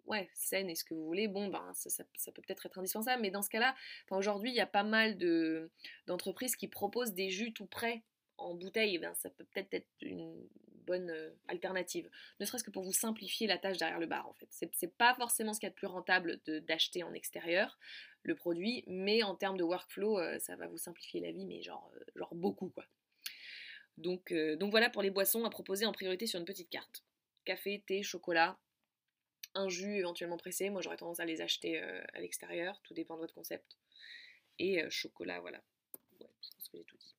ouais, 0.06 0.28
saine 0.34 0.70
et 0.70 0.74
ce 0.74 0.84
que 0.84 0.94
vous 0.94 1.04
voulez, 1.04 1.28
bon, 1.28 1.48
ben, 1.48 1.72
ça, 1.74 2.04
peut 2.32 2.42
peut-être 2.42 2.66
être 2.66 2.78
indispensable. 2.78 3.22
Mais 3.22 3.30
dans 3.30 3.42
ce 3.42 3.50
cas-là, 3.50 3.74
aujourd'hui, 4.10 4.50
il 4.50 4.56
y 4.56 4.60
a 4.60 4.66
pas 4.66 4.84
mal 4.84 5.18
d'entreprises 6.06 6.56
qui 6.56 6.68
proposent 6.68 7.12
des 7.12 7.30
jus 7.30 7.52
tout 7.52 7.66
prêts 7.66 8.02
en 8.38 8.54
bouteille. 8.54 8.98
Ben, 8.98 9.14
ça 9.14 9.30
peut 9.30 9.44
peut-être 9.44 9.74
être 9.74 9.88
une 10.00 10.48
bonne 10.86 11.12
alternative. 11.48 12.08
Ne 12.38 12.46
serait-ce 12.46 12.62
que 12.62 12.70
pour 12.70 12.84
vous 12.84 12.92
simplifier 12.92 13.48
la 13.48 13.58
tâche 13.58 13.76
derrière 13.76 13.98
le 13.98 14.06
bar, 14.06 14.28
en 14.28 14.34
fait. 14.34 14.48
C'est 14.50 14.96
pas 14.96 15.14
forcément 15.14 15.52
ce 15.52 15.60
qu'il 15.60 15.66
y 15.66 15.70
a 15.70 15.70
de 15.70 15.76
plus 15.76 15.88
rentable 15.88 16.40
d'acheter 16.46 17.02
en 17.02 17.12
extérieur 17.12 17.78
le 18.22 18.34
produit, 18.34 18.84
mais 18.86 19.22
en 19.22 19.34
termes 19.34 19.56
de 19.56 19.64
workflow, 19.64 20.18
ça 20.38 20.56
va 20.56 20.68
vous 20.68 20.78
simplifier 20.78 21.20
la 21.20 21.32
vie, 21.32 21.44
mais 21.44 21.62
genre, 21.62 21.92
genre 22.14 22.34
beaucoup, 22.34 22.68
quoi. 22.70 22.84
Donc, 23.98 24.32
donc 24.58 24.70
voilà 24.70 24.90
pour 24.90 25.02
les 25.02 25.10
boissons 25.10 25.44
à 25.44 25.50
proposer 25.50 25.86
en 25.86 25.92
priorité 25.92 26.26
sur 26.26 26.38
une 26.38 26.44
petite 26.44 26.70
carte. 26.70 27.04
Café, 27.44 27.82
thé, 27.86 28.02
chocolat, 28.02 28.58
un 29.54 29.68
jus 29.68 29.96
éventuellement 29.96 30.36
pressé. 30.36 30.68
Moi 30.70 30.82
j'aurais 30.82 30.96
tendance 30.96 31.20
à 31.20 31.24
les 31.24 31.40
acheter 31.40 31.80
à 31.80 32.20
l'extérieur, 32.20 32.80
tout 32.82 32.94
dépend 32.94 33.14
de 33.14 33.20
votre 33.20 33.34
concept. 33.34 33.76
Et 34.58 34.82
chocolat, 34.90 35.40
voilà. 35.40 35.62
Je 36.20 36.26
pense 36.50 36.68
que 36.68 36.78
j'ai 36.78 36.84
tout 36.84 36.96
dit. 36.98 37.14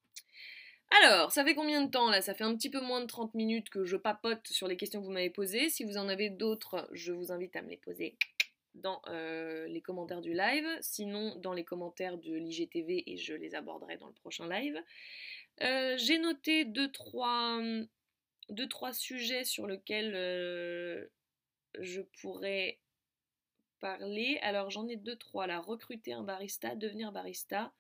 Alors, 1.04 1.32
ça 1.32 1.44
fait 1.44 1.54
combien 1.54 1.84
de 1.84 1.92
temps 1.92 2.10
là? 2.10 2.22
Ça 2.22 2.34
fait 2.34 2.46
un 2.46 2.56
petit 2.56 2.70
peu 2.70 2.80
moins 2.80 3.02
de 3.02 3.08
30 3.08 3.34
minutes 3.34 3.70
que 3.70 3.84
je 3.84 3.98
papote 3.98 4.48
sur 4.48 4.68
les 4.68 4.78
questions 4.78 5.02
que 5.02 5.06
vous 5.06 5.12
m'avez 5.12 5.30
posées. 5.30 5.70
Si 5.70 5.84
vous 5.84 5.98
en 5.98 6.08
avez 6.08 6.30
d'autres, 6.30 6.88
je 6.94 7.12
vous 7.12 7.32
invite 7.32 7.56
à 7.56 7.62
me 7.62 7.70
les 7.70 7.78
poser 7.78 8.16
dans 8.74 9.02
les 9.68 9.82
commentaires 9.82 10.22
du 10.22 10.34
live, 10.34 10.68
sinon 10.82 11.36
dans 11.38 11.54
les 11.54 11.66
commentaires 11.66 12.18
de 12.18 12.34
l'IGTV 12.34 13.04
et 13.06 13.18
je 13.18 13.34
les 13.34 13.56
aborderai 13.56 13.98
dans 13.98 14.08
le 14.08 14.14
prochain 14.14 14.48
live. 14.48 14.82
Euh, 15.64 15.98
j'ai 15.98 16.20
noté 16.20 16.66
deux 16.66 16.92
trois, 16.92 17.60
deux, 18.50 18.68
trois 18.68 18.94
sujets 18.94 19.44
sur 19.44 19.68
lesquels 19.68 20.14
euh, 20.16 21.08
je 21.80 22.02
pourrais 22.22 22.80
parler. 23.80 24.40
Alors 24.42 24.70
j'en 24.70 24.88
ai 24.88 24.96
deux, 24.96 25.16
trois 25.16 25.48
là. 25.48 25.60
Recruter 25.60 26.14
un 26.14 26.24
barista, 26.24 26.76
devenir 26.76 27.12
barista. 27.12 27.72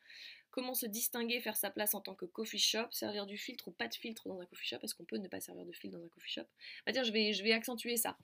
Comment 0.57 0.73
se 0.73 0.87
distinguer, 0.87 1.39
faire 1.39 1.55
sa 1.55 1.69
place 1.69 1.93
en 1.93 2.01
tant 2.01 2.15
que 2.15 2.25
coffee 2.25 2.57
shop, 2.57 2.87
servir 2.89 3.27
du 3.27 3.37
filtre 3.37 3.67
ou 3.67 3.71
pas 3.71 3.87
de 3.87 3.93
filtre 3.93 4.27
dans 4.27 4.39
un 4.39 4.45
coffee 4.47 4.65
shop 4.65 4.77
Est-ce 4.81 4.95
qu'on 4.95 5.05
peut 5.05 5.17
ne 5.17 5.27
pas 5.27 5.39
servir 5.39 5.63
de 5.63 5.71
filtre 5.71 5.99
dans 5.99 6.03
un 6.03 6.07
coffee 6.07 6.31
shop 6.31 6.47
tiens, 6.91 7.03
je 7.03 7.11
vais, 7.11 7.51
accentuer 7.51 7.95
ça. 7.95 8.17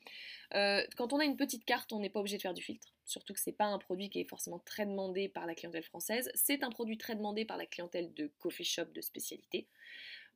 Euh, 0.56 0.84
quand 0.98 1.14
on 1.14 1.20
a 1.20 1.26
une 1.26 1.38
petite 1.38 1.64
carte, 1.64 1.94
on 1.94 2.00
n'est 2.00 2.10
pas 2.10 2.20
obligé 2.20 2.38
de 2.38 2.42
faire 2.42 2.56
du 2.56 2.64
filtre. 2.64 2.92
Surtout 3.06 3.34
que 3.34 3.40
c'est 3.40 3.52
pas 3.52 3.66
un 3.66 3.78
produit 3.78 4.10
qui 4.10 4.20
est 4.20 4.28
forcément 4.28 4.58
très 4.58 4.88
demandé 4.88 5.30
par 5.30 5.46
la 5.46 5.54
clientèle 5.54 5.84
française. 5.84 6.32
C'est 6.34 6.64
un 6.64 6.72
produit 6.72 6.98
très 6.98 7.16
demandé 7.16 7.46
par 7.46 7.58
la 7.58 7.68
clientèle 7.68 8.12
de 8.16 8.32
coffee 8.40 8.64
shop 8.64 8.86
de 8.86 9.02
spécialité 9.02 9.68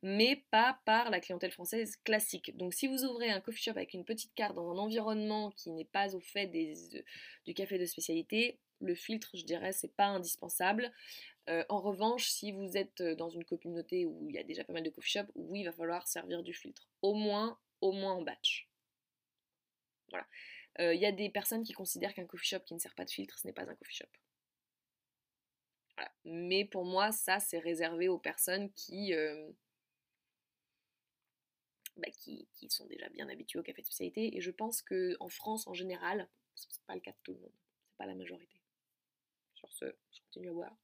mais 0.04 0.44
pas 0.52 0.80
par 0.86 1.10
la 1.10 1.20
clientèle 1.20 1.50
française 1.50 1.96
classique. 2.04 2.56
Donc 2.56 2.76
si 2.76 2.86
vous 2.86 3.04
ouvrez 3.06 3.32
un 3.32 3.42
coffee 3.42 3.64
shop 3.64 3.72
avec 3.72 3.96
une 3.96 4.06
petite 4.06 4.32
carte 4.36 4.54
dans 4.54 4.70
un 4.70 4.78
environnement 4.78 5.50
qui 5.50 5.72
n'est 5.72 5.86
pas 5.86 6.16
au 6.16 6.20
fait 6.20 6.46
des, 6.46 6.76
du 7.48 7.56
café 7.56 7.80
de 7.80 7.86
spécialité, 7.88 8.60
le 8.80 8.96
filtre, 8.96 9.32
je 9.34 9.44
dirais, 9.44 9.72
c'est 9.72 9.96
pas 9.96 10.06
indispensable. 10.06 10.92
Euh, 11.50 11.64
en 11.70 11.80
revanche, 11.80 12.30
si 12.30 12.52
vous 12.52 12.76
êtes 12.76 13.00
euh, 13.00 13.16
dans 13.16 13.30
une 13.30 13.46
communauté 13.46 14.06
où 14.06 14.30
il 14.30 14.36
y 14.36 14.38
a 14.38 14.44
déjà 14.44 14.66
pas 14.66 14.74
mal 14.74 14.84
de 14.84 14.90
coffee 14.90 15.12
shops, 15.12 15.32
oui, 15.36 15.62
il 15.62 15.66
va 15.66 15.72
falloir 15.72 16.08
servir 16.08 16.44
du 16.44 16.54
filtre. 16.54 16.90
Au 17.02 17.14
moins, 17.14 17.58
au 17.80 17.94
moins 17.94 18.14
en 18.14 18.22
batch. 18.22 18.70
Voilà. 20.10 20.28
Euh, 20.80 20.94
il 20.94 21.02
y 21.02 21.06
a 21.06 21.12
des 21.12 21.30
personnes 21.30 21.64
qui 21.64 21.74
considèrent 21.74 22.14
qu'un 22.14 22.26
coffee 22.26 22.48
shop 22.48 22.60
qui 22.60 22.74
ne 22.74 22.80
sert 22.80 22.96
pas 22.96 23.06
de 23.06 23.10
filtre, 23.10 23.40
ce 23.40 23.48
n'est 23.48 23.54
pas 23.54 23.64
un 23.64 23.76
coffee 23.76 23.96
shop. 23.96 24.10
Voilà. 25.96 26.12
Mais 26.26 26.66
pour 26.66 26.86
moi, 26.86 27.12
ça, 27.12 27.40
c'est 27.40 27.60
réservé 27.60 28.10
aux 28.10 28.20
personnes 28.20 28.72
qui, 28.74 29.14
bah, 31.96 32.10
qui, 32.12 32.48
sont 32.70 32.86
déjà 32.86 33.10
bien 33.10 33.28
habitués 33.30 33.58
au 33.58 33.64
café 33.64 33.82
de 33.82 33.88
spécialité. 33.88 34.38
Et 34.38 34.42
je 34.42 34.52
pense 34.52 34.82
qu'en 34.82 35.30
France, 35.30 35.66
en 35.66 35.74
général, 35.74 36.30
ce 36.56 36.68
n'est 36.68 36.86
pas 36.86 36.96
le 36.96 37.02
cas 37.02 37.12
de 37.12 37.18
tout 37.24 37.34
le 37.34 37.40
monde. 37.40 37.56
C'est 37.88 37.98
pas 37.98 38.06
la 38.06 38.16
majorité. 38.16 38.62
Sur 39.56 39.72
ce, 39.74 39.86
je 40.12 40.22
continue 40.22 40.50
à 40.50 40.54
boire. 40.54 40.78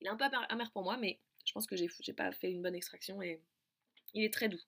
Il 0.00 0.06
est 0.06 0.10
un 0.10 0.16
peu 0.16 0.24
amer 0.48 0.70
pour 0.72 0.82
moi, 0.82 0.96
mais 0.96 1.18
je 1.44 1.52
pense 1.52 1.66
que 1.66 1.76
j'ai 1.76 2.12
pas 2.12 2.30
fait 2.32 2.50
une 2.50 2.62
bonne 2.62 2.74
extraction 2.74 3.22
et 3.22 3.40
il 4.14 4.24
est 4.24 4.32
très 4.32 4.48
doux. 4.48 4.60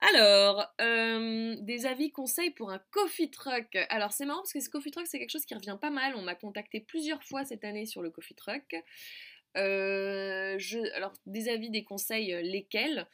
Alors, 0.00 0.66
euh, 0.80 1.54
des 1.60 1.86
avis, 1.86 2.10
conseils 2.10 2.50
pour 2.50 2.70
un 2.70 2.80
coffee 2.90 3.30
truck. 3.30 3.76
Alors, 3.88 4.12
c'est 4.12 4.26
marrant 4.26 4.40
parce 4.40 4.52
que 4.52 4.60
ce 4.60 4.68
coffee 4.68 4.90
truck, 4.90 5.06
c'est 5.06 5.20
quelque 5.20 5.30
chose 5.30 5.44
qui 5.44 5.54
revient 5.54 5.78
pas 5.80 5.90
mal. 5.90 6.16
On 6.16 6.22
m'a 6.22 6.34
contacté 6.34 6.80
plusieurs 6.80 7.22
fois 7.22 7.44
cette 7.44 7.62
année 7.62 7.86
sur 7.86 8.02
le 8.02 8.10
coffee 8.10 8.34
truck. 8.34 8.74
Euh, 9.56 10.58
alors, 10.94 11.12
des 11.26 11.48
avis, 11.48 11.70
des 11.70 11.84
conseils, 11.84 12.32
euh, 12.32 12.42
lesquels? 12.42 13.06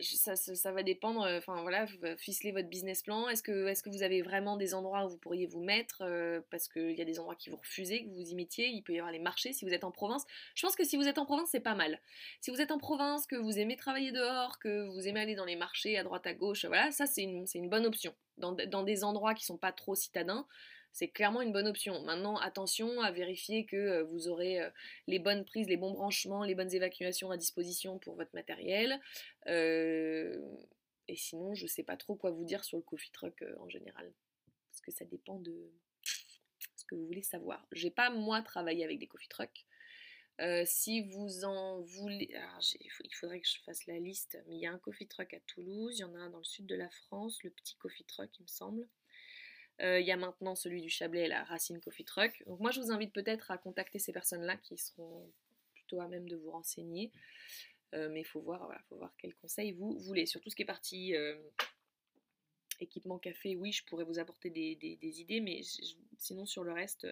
Ça, 0.00 0.72
va 0.72 0.82
dépendre, 0.82 1.22
euh, 1.22 1.38
enfin 1.38 1.62
voilà, 1.62 1.86
ficeler 2.18 2.52
votre 2.52 2.68
business 2.68 3.02
plan. 3.02 3.28
Est-ce 3.28 3.42
que, 3.42 3.66
est 3.66 3.82
que 3.82 3.88
vous 3.90 4.02
avez 4.02 4.22
vraiment 4.22 4.56
des 4.56 4.74
endroits 4.74 5.06
où 5.06 5.08
vous 5.08 5.18
pourriez 5.18 5.46
vous 5.46 5.62
mettre 5.62 6.02
euh, 6.02 6.40
Parce 6.50 6.68
qu'il 6.68 6.92
y 6.92 7.00
a 7.00 7.04
des 7.04 7.18
endroits 7.18 7.34
qui 7.34 7.50
vous 7.50 7.56
refusez, 7.56 8.04
que 8.04 8.10
vous 8.10 8.30
y 8.30 8.34
mettiez? 8.34 8.68
Il 8.68 8.82
peut 8.82 8.92
y 8.92 8.98
avoir 8.98 9.12
les 9.12 9.18
marchés 9.18 9.52
si 9.52 9.64
vous 9.64 9.72
êtes 9.72 9.84
en 9.84 9.90
province. 9.90 10.24
Je 10.54 10.62
pense 10.62 10.76
que 10.76 10.84
si 10.84 10.96
vous 10.96 11.08
êtes 11.08 11.18
en 11.18 11.24
province, 11.24 11.48
c'est 11.50 11.60
pas 11.60 11.74
mal. 11.74 12.00
Si 12.40 12.50
vous 12.50 12.60
êtes 12.60 12.70
en 12.70 12.78
province, 12.78 13.26
que 13.26 13.36
vous 13.36 13.58
aimez 13.58 13.76
travailler 13.76 14.12
dehors, 14.12 14.58
que 14.58 14.86
vous 14.88 15.08
aimez 15.08 15.20
aller 15.20 15.34
dans 15.34 15.44
les 15.44 15.56
marchés 15.56 15.96
à 15.96 16.04
droite 16.04 16.26
à 16.26 16.34
gauche, 16.34 16.64
voilà, 16.66 16.90
ça 16.90 17.06
c'est 17.06 17.22
une, 17.22 17.46
une, 17.54 17.68
bonne 17.68 17.86
option. 17.86 18.14
Dans, 18.38 18.52
dans, 18.52 18.82
des 18.82 19.02
endroits 19.02 19.32
qui 19.32 19.46
sont 19.46 19.56
pas 19.56 19.72
trop 19.72 19.94
citadins, 19.94 20.46
c'est 20.96 21.08
clairement 21.08 21.42
une 21.42 21.52
bonne 21.52 21.68
option. 21.68 22.02
Maintenant, 22.04 22.38
attention 22.38 23.02
à 23.02 23.10
vérifier 23.10 23.66
que 23.66 23.76
euh, 23.76 24.04
vous 24.04 24.28
aurez 24.28 24.62
euh, 24.62 24.70
les 25.06 25.18
bonnes 25.18 25.44
prises, 25.44 25.68
les 25.68 25.76
bons 25.76 25.90
branchements, 25.90 26.42
les 26.42 26.54
bonnes 26.54 26.74
évacuations 26.74 27.30
à 27.30 27.36
disposition 27.36 27.98
pour 27.98 28.14
votre 28.14 28.34
matériel. 28.34 28.98
Euh, 29.46 30.40
et 31.06 31.14
sinon, 31.14 31.54
je 31.54 31.64
ne 31.64 31.68
sais 31.68 31.82
pas 31.82 31.98
trop 31.98 32.14
quoi 32.14 32.30
vous 32.30 32.44
dire 32.44 32.64
sur 32.64 32.78
le 32.78 32.82
coffee 32.82 33.10
truck 33.10 33.44
en 33.58 33.68
général. 33.68 34.10
Parce 34.70 34.80
que 34.80 34.90
ça 34.90 35.04
dépend 35.04 35.38
de 35.38 35.70
ce 36.76 36.86
que 36.86 36.94
vous 36.94 37.04
voulez 37.04 37.22
savoir. 37.22 37.66
J'ai 37.72 37.90
pas, 37.90 38.08
moi, 38.08 38.40
travaillé 38.40 38.82
avec 38.82 38.98
des 38.98 39.06
coffee 39.06 39.28
trucks. 39.28 39.66
si 40.64 41.02
vous 41.10 41.44
en 41.44 41.82
voulez, 41.82 42.34
il 42.80 43.14
faudrait 43.14 43.40
que 43.40 43.48
je 43.48 43.60
fasse 43.66 43.84
la 43.84 43.98
liste, 43.98 44.38
mais 44.48 44.54
il 44.54 44.60
y 44.62 44.66
a 44.66 44.72
un 44.72 44.78
coffee 44.78 45.06
truck 45.06 45.34
à 45.34 45.40
Toulouse, 45.40 45.98
il 45.98 46.00
y 46.00 46.04
en 46.04 46.14
a 46.14 46.20
un 46.20 46.30
dans 46.30 46.38
le 46.38 46.44
sud 46.44 46.64
de 46.64 46.74
la 46.74 46.88
France, 46.88 47.42
le 47.42 47.50
petit 47.50 47.76
coffee 47.76 48.04
truck 48.04 48.30
il 48.38 48.44
me 48.44 48.48
semble. 48.48 48.88
Euh, 49.82 50.00
il 50.00 50.06
y 50.06 50.12
a 50.12 50.16
maintenant 50.16 50.54
celui 50.54 50.80
du 50.80 50.88
Chablais, 50.88 51.28
la 51.28 51.44
Racine 51.44 51.80
Coffee 51.80 52.04
Truck. 52.04 52.42
Donc 52.46 52.60
moi 52.60 52.70
je 52.70 52.80
vous 52.80 52.90
invite 52.90 53.12
peut-être 53.12 53.50
à 53.50 53.58
contacter 53.58 53.98
ces 53.98 54.12
personnes-là 54.12 54.56
qui 54.56 54.78
seront 54.78 55.30
plutôt 55.74 56.00
à 56.00 56.08
même 56.08 56.28
de 56.28 56.36
vous 56.36 56.50
renseigner. 56.50 57.12
Euh, 57.94 58.08
mais 58.10 58.20
il 58.20 58.26
faut 58.26 58.40
voir, 58.40 58.64
voilà, 58.64 58.80
faut 58.88 58.96
voir 58.96 59.14
quels 59.18 59.34
conseils 59.34 59.72
vous 59.72 59.98
voulez. 59.98 60.26
Sur 60.26 60.40
tout 60.40 60.50
ce 60.50 60.56
qui 60.56 60.62
est 60.62 60.66
parti 60.66 61.14
euh, 61.14 61.36
équipement 62.80 63.18
café, 63.18 63.54
oui, 63.54 63.72
je 63.72 63.84
pourrais 63.84 64.04
vous 64.04 64.18
apporter 64.18 64.50
des, 64.50 65.20
idées, 65.20 65.40
mais 65.40 65.60
sinon 66.18 66.46
sur 66.46 66.64
le 66.64 66.72
reste, 66.72 67.06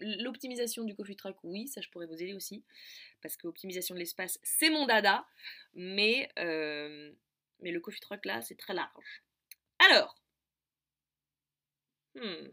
l'optimisation 0.00 0.84
du 0.84 0.94
coffee 0.94 1.16
truck, 1.16 1.36
oui, 1.44 1.68
ça 1.68 1.80
je 1.80 1.88
pourrais 1.90 2.06
vous 2.06 2.20
aider 2.22 2.34
aussi, 2.34 2.64
parce 3.22 3.36
que 3.36 3.46
l'optimisation 3.46 3.94
de 3.94 4.00
l'espace, 4.00 4.38
c'est 4.42 4.68
mon 4.68 4.84
dada, 4.84 5.26
mais, 5.74 6.28
mais 6.36 7.70
le 7.70 7.80
coffee 7.80 8.00
truck 8.00 8.26
là, 8.26 8.42
c'est 8.42 8.56
très 8.56 8.74
large. 8.74 9.22
Alors, 9.78 10.16
Hmm. 12.16 12.48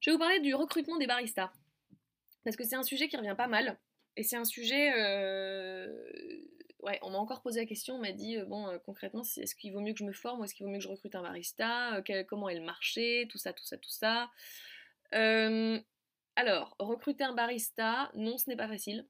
Je 0.00 0.10
vais 0.10 0.12
vous 0.14 0.18
parler 0.18 0.40
du 0.40 0.54
recrutement 0.54 0.96
des 0.96 1.06
baristas. 1.06 1.50
Parce 2.44 2.56
que 2.56 2.64
c'est 2.64 2.76
un 2.76 2.82
sujet 2.82 3.08
qui 3.08 3.16
revient 3.16 3.34
pas 3.36 3.48
mal. 3.48 3.78
Et 4.16 4.22
c'est 4.22 4.36
un 4.36 4.44
sujet... 4.44 4.92
Euh, 4.96 5.92
ouais, 6.80 6.98
on 7.02 7.10
m'a 7.10 7.18
encore 7.18 7.42
posé 7.42 7.60
la 7.60 7.66
question, 7.66 7.96
on 7.96 7.98
m'a 7.98 8.12
dit, 8.12 8.36
euh, 8.36 8.44
bon, 8.44 8.68
euh, 8.68 8.78
concrètement, 8.78 9.22
est-ce 9.22 9.54
qu'il 9.54 9.72
vaut 9.72 9.80
mieux 9.80 9.92
que 9.92 9.98
je 9.98 10.04
me 10.04 10.12
forme 10.12 10.40
ou 10.40 10.44
est-ce 10.44 10.54
qu'il 10.54 10.64
vaut 10.64 10.72
mieux 10.72 10.78
que 10.78 10.84
je 10.84 10.88
recrute 10.88 11.14
un 11.14 11.22
barista? 11.22 12.02
Comment 12.28 12.48
est 12.48 12.54
le 12.54 12.64
marché? 12.64 13.26
Tout 13.30 13.38
ça, 13.38 13.52
tout 13.52 13.64
ça, 13.64 13.76
tout 13.76 13.90
ça. 13.90 14.30
alors, 16.36 16.76
recruter 16.78 17.24
un 17.24 17.34
barista, 17.34 18.10
non, 18.14 18.38
ce 18.38 18.48
n'est 18.48 18.56
pas 18.56 18.68
facile. 18.68 19.06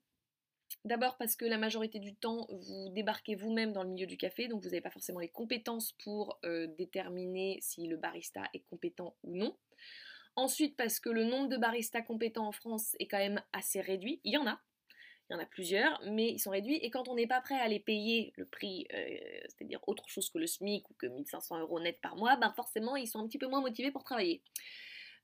D'abord 0.85 1.17
parce 1.17 1.37
que 1.37 1.45
la 1.45 1.59
majorité 1.59 1.99
du 1.99 2.15
temps, 2.15 2.47
vous 2.51 2.89
débarquez 2.91 3.35
vous-même 3.35 3.73
dans 3.73 3.83
le 3.83 3.91
milieu 3.91 4.07
du 4.07 4.17
café, 4.17 4.49
donc 4.49 4.63
vous 4.63 4.69
n'avez 4.69 4.81
pas 4.81 4.91
forcément 4.91 5.21
les 5.21 5.29
compétences 5.29 5.93
pour 6.05 6.39
euh, 6.45 6.67
déterminer 6.79 7.59
si 7.61 7.87
le 7.87 7.97
barista 7.97 8.45
est 8.55 8.65
compétent 8.71 9.17
ou 9.25 9.37
non. 9.37 9.57
Ensuite 10.37 10.77
parce 10.77 11.01
que 11.01 11.11
le 11.11 11.25
nombre 11.25 11.49
de 11.49 11.57
baristas 11.57 12.03
compétents 12.03 12.47
en 12.47 12.53
France 12.53 12.95
est 13.01 13.09
quand 13.09 13.19
même 13.19 13.43
assez 13.53 13.81
réduit. 13.81 14.21
Il 14.23 14.33
y 14.33 14.37
en 14.37 14.47
a. 14.47 14.61
il 15.29 15.35
y 15.35 15.37
en 15.37 15.41
a 15.41 15.47
plusieurs, 15.47 16.01
mais 16.07 16.31
ils 16.31 16.39
sont 16.39 16.51
réduits. 16.51 16.77
Et 16.77 16.91
quand 16.91 17.09
on 17.09 17.17
n'est 17.17 17.27
pas 17.27 17.41
prêt 17.41 17.59
à 17.59 17.67
les 17.67 17.81
payer 17.81 18.33
le 18.37 18.47
prix, 18.47 18.87
euh, 18.95 19.19
c'est-à-dire 19.49 19.81
autre 19.89 20.09
chose 20.09 20.31
que 20.31 20.39
le 20.39 20.47
SMIC 20.47 20.89
ou 20.91 20.95
que 20.95 21.07
1500 21.07 21.59
euros 21.59 21.81
net 21.81 21.99
par 22.01 22.15
mois, 22.15 22.37
ben 22.37 22.53
forcément, 22.55 22.95
ils 22.95 23.09
sont 23.09 23.19
un 23.19 23.27
petit 23.27 23.39
peu 23.39 23.49
moins 23.49 23.61
motivés 23.61 23.91
pour 23.91 24.05
travailler. 24.05 24.43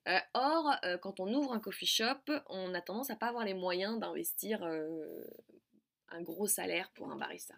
Euh, 0.09 0.19
or, 0.35 0.77
euh, 0.85 0.99
quand 0.99 1.21
on 1.21 1.33
ouvre 1.33 1.53
un 1.53 1.61
coffee 1.61 1.87
shop, 1.87 2.31
on 2.49 2.75
a 2.75 2.81
tendance 2.81 3.11
à 3.11 3.17
pas 3.17 3.29
avoir 3.29 3.45
les 3.45 3.55
moyens 3.55 3.99
d'investir 3.99 4.63
un 4.63 6.23
gros 6.23 6.47
salaire 6.47 6.91
pour 6.95 7.11
un 7.11 7.17
barista. 7.17 7.55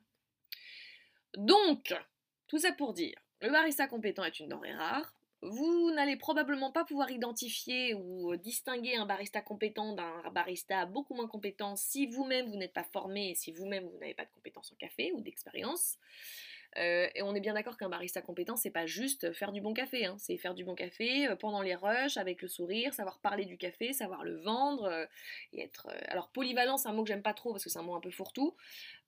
Donc, 1.36 1.94
tout 2.46 2.58
ça 2.58 2.72
pour 2.72 2.94
dire, 2.94 3.18
le 3.40 3.50
barista 3.50 3.86
compétent 3.86 4.24
est 4.24 4.40
une 4.40 4.48
denrée 4.48 4.72
rare. 4.72 5.12
Vous 5.42 5.90
n'allez 5.92 6.16
probablement 6.16 6.72
pas 6.72 6.84
pouvoir 6.84 7.10
identifier 7.10 7.94
ou 7.94 8.32
euh, 8.32 8.36
distinguer 8.36 8.96
un 8.96 9.04
barista 9.04 9.42
compétent 9.42 9.92
d'un 9.92 10.30
barista 10.32 10.86
beaucoup 10.86 11.14
moins 11.14 11.28
compétent 11.28 11.76
si 11.76 12.06
vous-même 12.06 12.46
vous 12.46 12.56
n'êtes 12.56 12.72
pas 12.72 12.84
formé 12.84 13.30
et 13.30 13.34
si 13.34 13.52
vous-même 13.52 13.86
vous 13.86 13.98
n'avez 13.98 14.14
pas 14.14 14.24
de 14.24 14.30
compétences 14.30 14.72
en 14.72 14.76
café 14.76 15.12
ou 15.12 15.20
d'expérience. 15.20 15.98
Euh, 16.78 17.08
et 17.14 17.22
on 17.22 17.34
est 17.34 17.40
bien 17.40 17.54
d'accord 17.54 17.76
qu'un 17.76 17.88
barista 17.88 18.20
compétent, 18.20 18.56
c'est 18.56 18.70
pas 18.70 18.86
juste 18.86 19.32
faire 19.32 19.52
du 19.52 19.60
bon 19.60 19.72
café, 19.72 20.06
hein. 20.06 20.16
c'est 20.18 20.36
faire 20.36 20.54
du 20.54 20.64
bon 20.64 20.74
café 20.74 21.26
euh, 21.26 21.36
pendant 21.36 21.62
les 21.62 21.74
rushs, 21.74 22.16
avec 22.16 22.42
le 22.42 22.48
sourire, 22.48 22.92
savoir 22.92 23.18
parler 23.20 23.44
du 23.44 23.56
café, 23.56 23.92
savoir 23.92 24.24
le 24.24 24.36
vendre, 24.40 25.06
et 25.52 25.62
être. 25.62 25.88
alors 26.08 26.28
polyvalent, 26.28 26.76
c'est 26.76 26.88
un 26.88 26.92
mot 26.92 27.02
que 27.02 27.08
j'aime 27.08 27.22
pas 27.22 27.34
trop 27.34 27.52
parce 27.52 27.64
que 27.64 27.70
c'est 27.70 27.78
un 27.78 27.82
mot 27.82 27.94
un 27.94 28.00
peu 28.00 28.10
fourre-tout. 28.10 28.54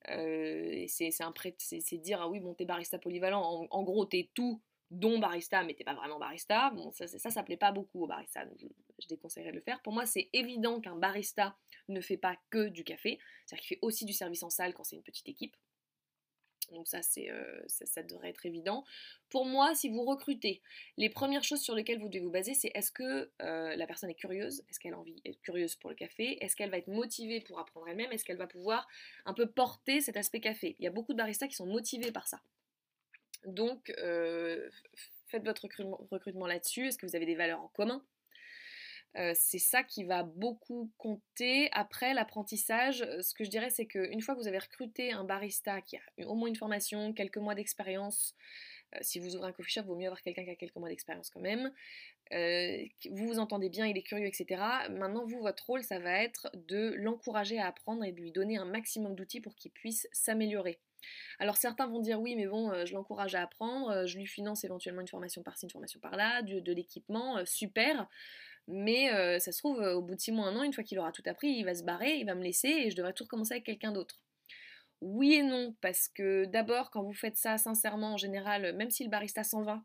c'est 0.07 1.97
dire 1.99 2.21
ah 2.23 2.29
oui 2.29 2.41
bon 2.41 2.55
t'es 2.55 2.65
barista 2.65 2.99
polyvalent, 2.99 3.67
en, 3.71 3.83
gros 3.83 4.05
t'es 4.07 4.31
tout 4.35 4.61
dont 4.91 5.19
barista, 5.19 5.63
mais 5.65 5.75
t'es 5.75 5.85
pas 5.85 5.95
vraiment 5.95 6.19
barista. 6.19 6.71
Bon, 6.71 6.91
ça, 6.93 7.07
ça, 7.07 7.43
plaît 7.43 7.59
pas 7.59 7.73
beaucoup 7.73 8.05
au 8.05 8.07
barista, 8.07 8.45
donc 8.47 8.57
je, 8.99 9.07
déconseillerais 9.09 9.51
de 9.51 9.57
le 9.57 9.63
faire. 9.63 9.83
Pour 9.83 9.93
moi, 9.93 10.07
c'est 10.07 10.31
évident 10.33 10.81
qu'un 10.81 10.97
barista 10.97 11.57
ne 11.89 12.01
fait 12.01 12.17
pas 12.17 12.37
que 12.51 12.69
du 12.69 12.85
café, 12.85 13.19
c'est-à-dire 13.45 13.67
qu'il 13.67 13.77
fait 13.77 13.79
aussi 13.83 14.07
du 14.07 14.15
service 14.15 14.43
en 14.43 14.51
salle 14.51 14.73
quand 14.73 14.85
c'est 14.85 14.97
une 14.97 15.03
petite 15.03 15.29
équipe. 15.29 15.55
Donc 16.73 16.87
ça, 16.87 17.01
euh, 17.19 17.63
ça, 17.67 18.03
devrait 18.03 18.31
être 18.31 18.45
évident. 18.47 18.85
Pour 19.31 19.47
moi, 19.47 19.75
si 19.75 19.89
vous 19.89 20.05
recrutez, 20.05 20.63
les 20.97 21.09
premières 21.09 21.45
choses 21.45 21.61
sur 21.61 21.75
lesquelles 21.75 21.99
vous 21.99 22.09
devez 22.09 22.25
vous 22.25 22.31
baser, 22.31 22.55
c'est 22.55 22.71
est-ce 22.75 22.91
que 22.91 23.31
euh, 23.43 23.77
la 23.77 23.87
personne 23.87 24.11
est 24.11 24.15
curieuse? 24.15 24.63
Est-ce 24.69 24.79
qu'elle 24.81 24.95
a 24.95 24.99
envie 24.99 25.21
d'être 25.23 25.41
curieuse 25.41 25.75
pour 25.77 25.91
le 25.91 25.97
café? 25.97 26.43
Est-ce 26.45 26.57
qu'elle 26.57 26.71
va 26.71 26.79
être 26.79 26.89
motivée 26.89 27.41
pour 27.41 27.59
apprendre 27.59 27.89
elle-même? 27.89 28.13
Est-ce 28.13 28.25
qu'elle 28.25 28.37
va 28.37 28.47
pouvoir 28.47 28.87
un 29.25 29.35
peu 29.35 29.47
porter 29.47 30.01
cet 30.01 30.17
aspect 30.17 30.41
café? 30.41 30.77
Il 30.79 30.85
y 30.85 30.89
a 30.89 30.91
beaucoup 30.91 31.13
de 31.13 31.19
baristas 31.19 31.49
qui 31.49 31.57
sont 31.57 31.67
motivés 31.67 32.13
par 32.13 32.29
ça. 32.29 32.41
Donc, 33.47 33.91
euh, 33.99 34.69
faites 35.27 35.45
votre 35.45 35.63
recrutement, 36.11 36.47
là-dessus. 36.47 36.89
Est-ce 36.89 36.99
que 36.99 37.07
vous 37.07 37.17
avez 37.17 37.27
des 37.27 37.37
valeurs 37.37 37.61
en 37.61 37.69
commun? 37.69 38.03
Euh, 39.17 39.33
c'est 39.35 39.59
ça 39.59 39.83
qui 39.83 40.05
va 40.05 40.23
beaucoup 40.23 40.91
compter. 40.99 41.69
Après 41.73 42.15
l'apprentissage, 42.15 43.03
euh, 43.03 43.23
ce 43.23 43.35
que 43.35 43.45
je 43.45 43.51
dirais, 43.51 43.71
c'est 43.71 43.87
qu'une 43.87 44.21
fois 44.21 44.35
que 44.35 44.41
vous 44.41 44.49
avez 44.49 44.59
recruté 44.59 45.13
un 45.13 45.25
barista 45.25 45.81
qui 45.81 45.97
a 45.97 46.27
au 46.27 46.35
moins 46.35 46.49
une 46.49 46.57
formation, 46.57 47.13
quelques 47.13 47.39
mois 47.39 47.55
d'expérience, 47.55 48.35
si 49.03 49.19
vous 49.19 49.37
ouvrez 49.37 49.49
un 49.49 49.53
coffee 49.53 49.71
shop, 49.71 49.83
il 49.83 49.87
vaut 49.87 49.97
mieux 49.97 50.07
avoir 50.07 50.23
quelqu'un 50.23 50.45
qui 50.45 50.51
a 50.51 50.57
quelques 50.57 50.77
mois 50.77 50.89
d'expérience 50.89 51.29
quand 51.29 51.41
même. 51.41 51.71
vous 52.31 53.27
vous 53.27 53.39
entendez 53.39 53.69
bien, 53.69 53.87
il 53.87 53.99
est 53.99 54.03
curieux, 54.03 54.27
etc. 54.27 54.63
Maintenant, 54.89 55.27
vous, 55.27 55.41
votre 55.41 55.67
rôle, 55.67 55.83
ça 55.83 55.99
va 55.99 56.23
être 56.23 56.51
de 56.55 56.95
l'encourager 56.97 57.59
à 57.59 57.67
apprendre 57.67 58.03
et 58.05 58.13
de 58.13 58.21
lui 58.21 58.33
donner 58.33 58.57
un 58.57 58.65
maximum 58.65 59.15
d'outils 59.15 59.43
pour 59.43 59.57
qu'il 59.57 59.73
puisse 59.73 60.09
s'améliorer. 60.13 60.81
Alors 61.39 61.57
certains 61.57 61.87
vont 61.87 62.01
dire 62.01 62.21
oui, 62.21 62.35
mais 62.37 62.47
bon, 62.47 62.71
euh, 62.71 62.85
je 62.85 62.95
l'encourage 62.95 63.35
à 63.35 63.43
apprendre, 63.43 63.91
euh, 63.91 64.07
je 64.07 64.19
lui 64.19 64.27
finance 64.27 64.65
éventuellement 64.65 65.01
une 65.01 65.09
formation 65.09 65.43
par-ci, 65.43 65.67
une 65.67 65.71
formation 65.71 66.01
par-là, 66.01 66.43
de, 66.43 66.73
l'équipement, 66.73 67.39
euh, 67.39 67.45
super. 67.45 68.09
Mais 68.69 69.09
ça 69.41 69.51
se 69.51 69.59
trouve, 69.59 69.79
au 69.79 70.03
bout 70.03 70.15
de 70.15 70.21
six 70.21 70.31
mois, 70.31 70.47
un 70.47 70.57
an, 70.57 70.63
une 70.63 70.73
fois 70.73 70.85
qu'il 70.85 70.99
aura 70.99 71.11
tout 71.11 71.23
appris, 71.27 71.49
il 71.49 71.65
va 71.65 71.75
se 71.75 71.83
barrer, 71.83 72.17
il 72.17 72.27
va 72.27 72.35
me 72.35 72.45
laisser 72.45 72.69
et 72.69 72.91
je 72.91 72.97
devrais 72.97 73.15
tout 73.15 73.25
recommencer 73.25 73.55
avec 73.55 73.65
quelqu'un 73.65 73.93
d'autre. 73.93 74.21
Oui 75.01 75.35
et 75.35 75.43
non, 75.43 75.75
parce 75.81 76.09
que 76.09 76.45
d'abord, 76.45 76.91
quand 76.91 77.03
vous 77.03 77.15
faites 77.15 77.37
ça 77.37 77.57
sincèrement, 77.57 78.15
en 78.15 78.17
général, 78.17 78.75
même 78.75 78.91
si 78.91 79.05
le 79.05 79.11
barista 79.11 79.45
s'en 79.45 79.63
va, 79.63 79.83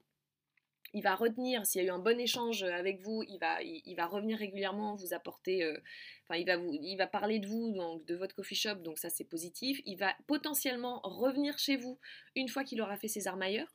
il 0.93 1.01
va 1.01 1.15
retenir, 1.15 1.65
s'il 1.65 1.81
y 1.81 1.85
a 1.85 1.87
eu 1.87 1.91
un 1.91 1.99
bon 1.99 2.19
échange 2.19 2.63
avec 2.63 3.01
vous, 3.01 3.23
il 3.27 3.39
va, 3.39 4.05
revenir 4.05 4.37
régulièrement, 4.37 4.95
vous 4.95 5.13
apporter, 5.13 5.63
euh, 5.63 5.77
enfin 6.23 6.39
il 6.39 6.45
va, 6.45 6.57
vous, 6.57 6.77
parler 7.11 7.39
de 7.39 7.47
vous, 7.47 7.71
donc 7.73 8.05
de 8.05 8.15
votre 8.15 8.35
coffee 8.35 8.55
shop, 8.55 8.75
donc 8.75 8.99
ça 8.99 9.09
c'est 9.09 9.23
positif. 9.23 9.81
Il 9.85 9.97
va 9.97 10.15
potentiellement 10.27 10.99
revenir 11.03 11.57
chez 11.57 11.77
vous 11.77 11.99
une 12.35 12.47
fois 12.47 12.63
qu'il 12.63 12.81
aura 12.81 12.95
fait 12.97 13.07
ses 13.07 13.27
armailleurs. 13.27 13.73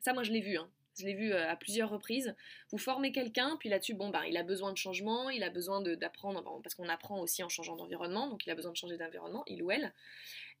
Ça 0.00 0.14
moi 0.14 0.22
je 0.22 0.32
l'ai 0.32 0.40
vu, 0.40 0.56
hein. 0.56 0.70
Je 0.98 1.06
l'ai 1.06 1.14
vu 1.14 1.32
euh, 1.32 1.50
à 1.50 1.56
plusieurs 1.56 1.90
reprises. 1.90 2.34
Vous 2.70 2.78
formez 2.78 3.12
quelqu'un, 3.12 3.56
puis 3.58 3.68
là-dessus, 3.68 3.94
bon, 3.94 4.10
bah, 4.10 4.26
il 4.28 4.36
a 4.36 4.42
besoin 4.42 4.72
de 4.72 4.76
changement, 4.76 5.30
il 5.30 5.42
a 5.42 5.50
besoin 5.50 5.80
d'apprendre, 5.80 6.60
parce 6.62 6.74
qu'on 6.74 6.88
apprend 6.88 7.20
aussi 7.20 7.42
en 7.42 7.48
changeant 7.48 7.76
d'environnement, 7.76 8.28
donc 8.28 8.46
il 8.46 8.50
a 8.50 8.54
besoin 8.54 8.72
de 8.72 8.76
changer 8.76 8.96
d'environnement, 8.96 9.42
il 9.46 9.62
ou 9.62 9.70
elle. 9.70 9.92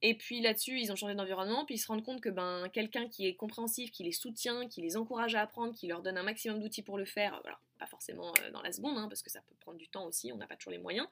Et 0.04 0.14
puis 0.14 0.40
là-dessus, 0.40 0.80
ils 0.80 0.90
ont 0.90 0.96
changé 0.96 1.14
d'environnement, 1.14 1.64
puis 1.64 1.76
ils 1.76 1.78
se 1.78 1.86
rendent 1.86 2.02
compte 2.02 2.20
que 2.20 2.28
ben, 2.28 2.68
quelqu'un 2.72 3.08
qui 3.08 3.26
est 3.26 3.34
compréhensif, 3.34 3.92
qui 3.92 4.02
les 4.02 4.10
soutient, 4.10 4.66
qui 4.66 4.80
les 4.80 4.96
encourage 4.96 5.36
à 5.36 5.42
apprendre, 5.42 5.72
qui 5.72 5.86
leur 5.86 6.02
donne 6.02 6.18
un 6.18 6.24
maximum 6.24 6.60
d'outils 6.60 6.82
pour 6.82 6.98
le 6.98 7.04
faire, 7.04 7.40
pas 7.78 7.86
forcément 7.86 8.32
euh, 8.40 8.50
dans 8.50 8.62
la 8.62 8.72
seconde, 8.72 8.98
hein, 8.98 9.06
parce 9.08 9.22
que 9.22 9.30
ça 9.30 9.40
peut 9.42 9.54
prendre 9.60 9.78
du 9.78 9.88
temps 9.88 10.04
aussi, 10.04 10.32
on 10.32 10.36
n'a 10.36 10.48
pas 10.48 10.56
toujours 10.56 10.72
les 10.72 10.78
moyens, 10.78 11.06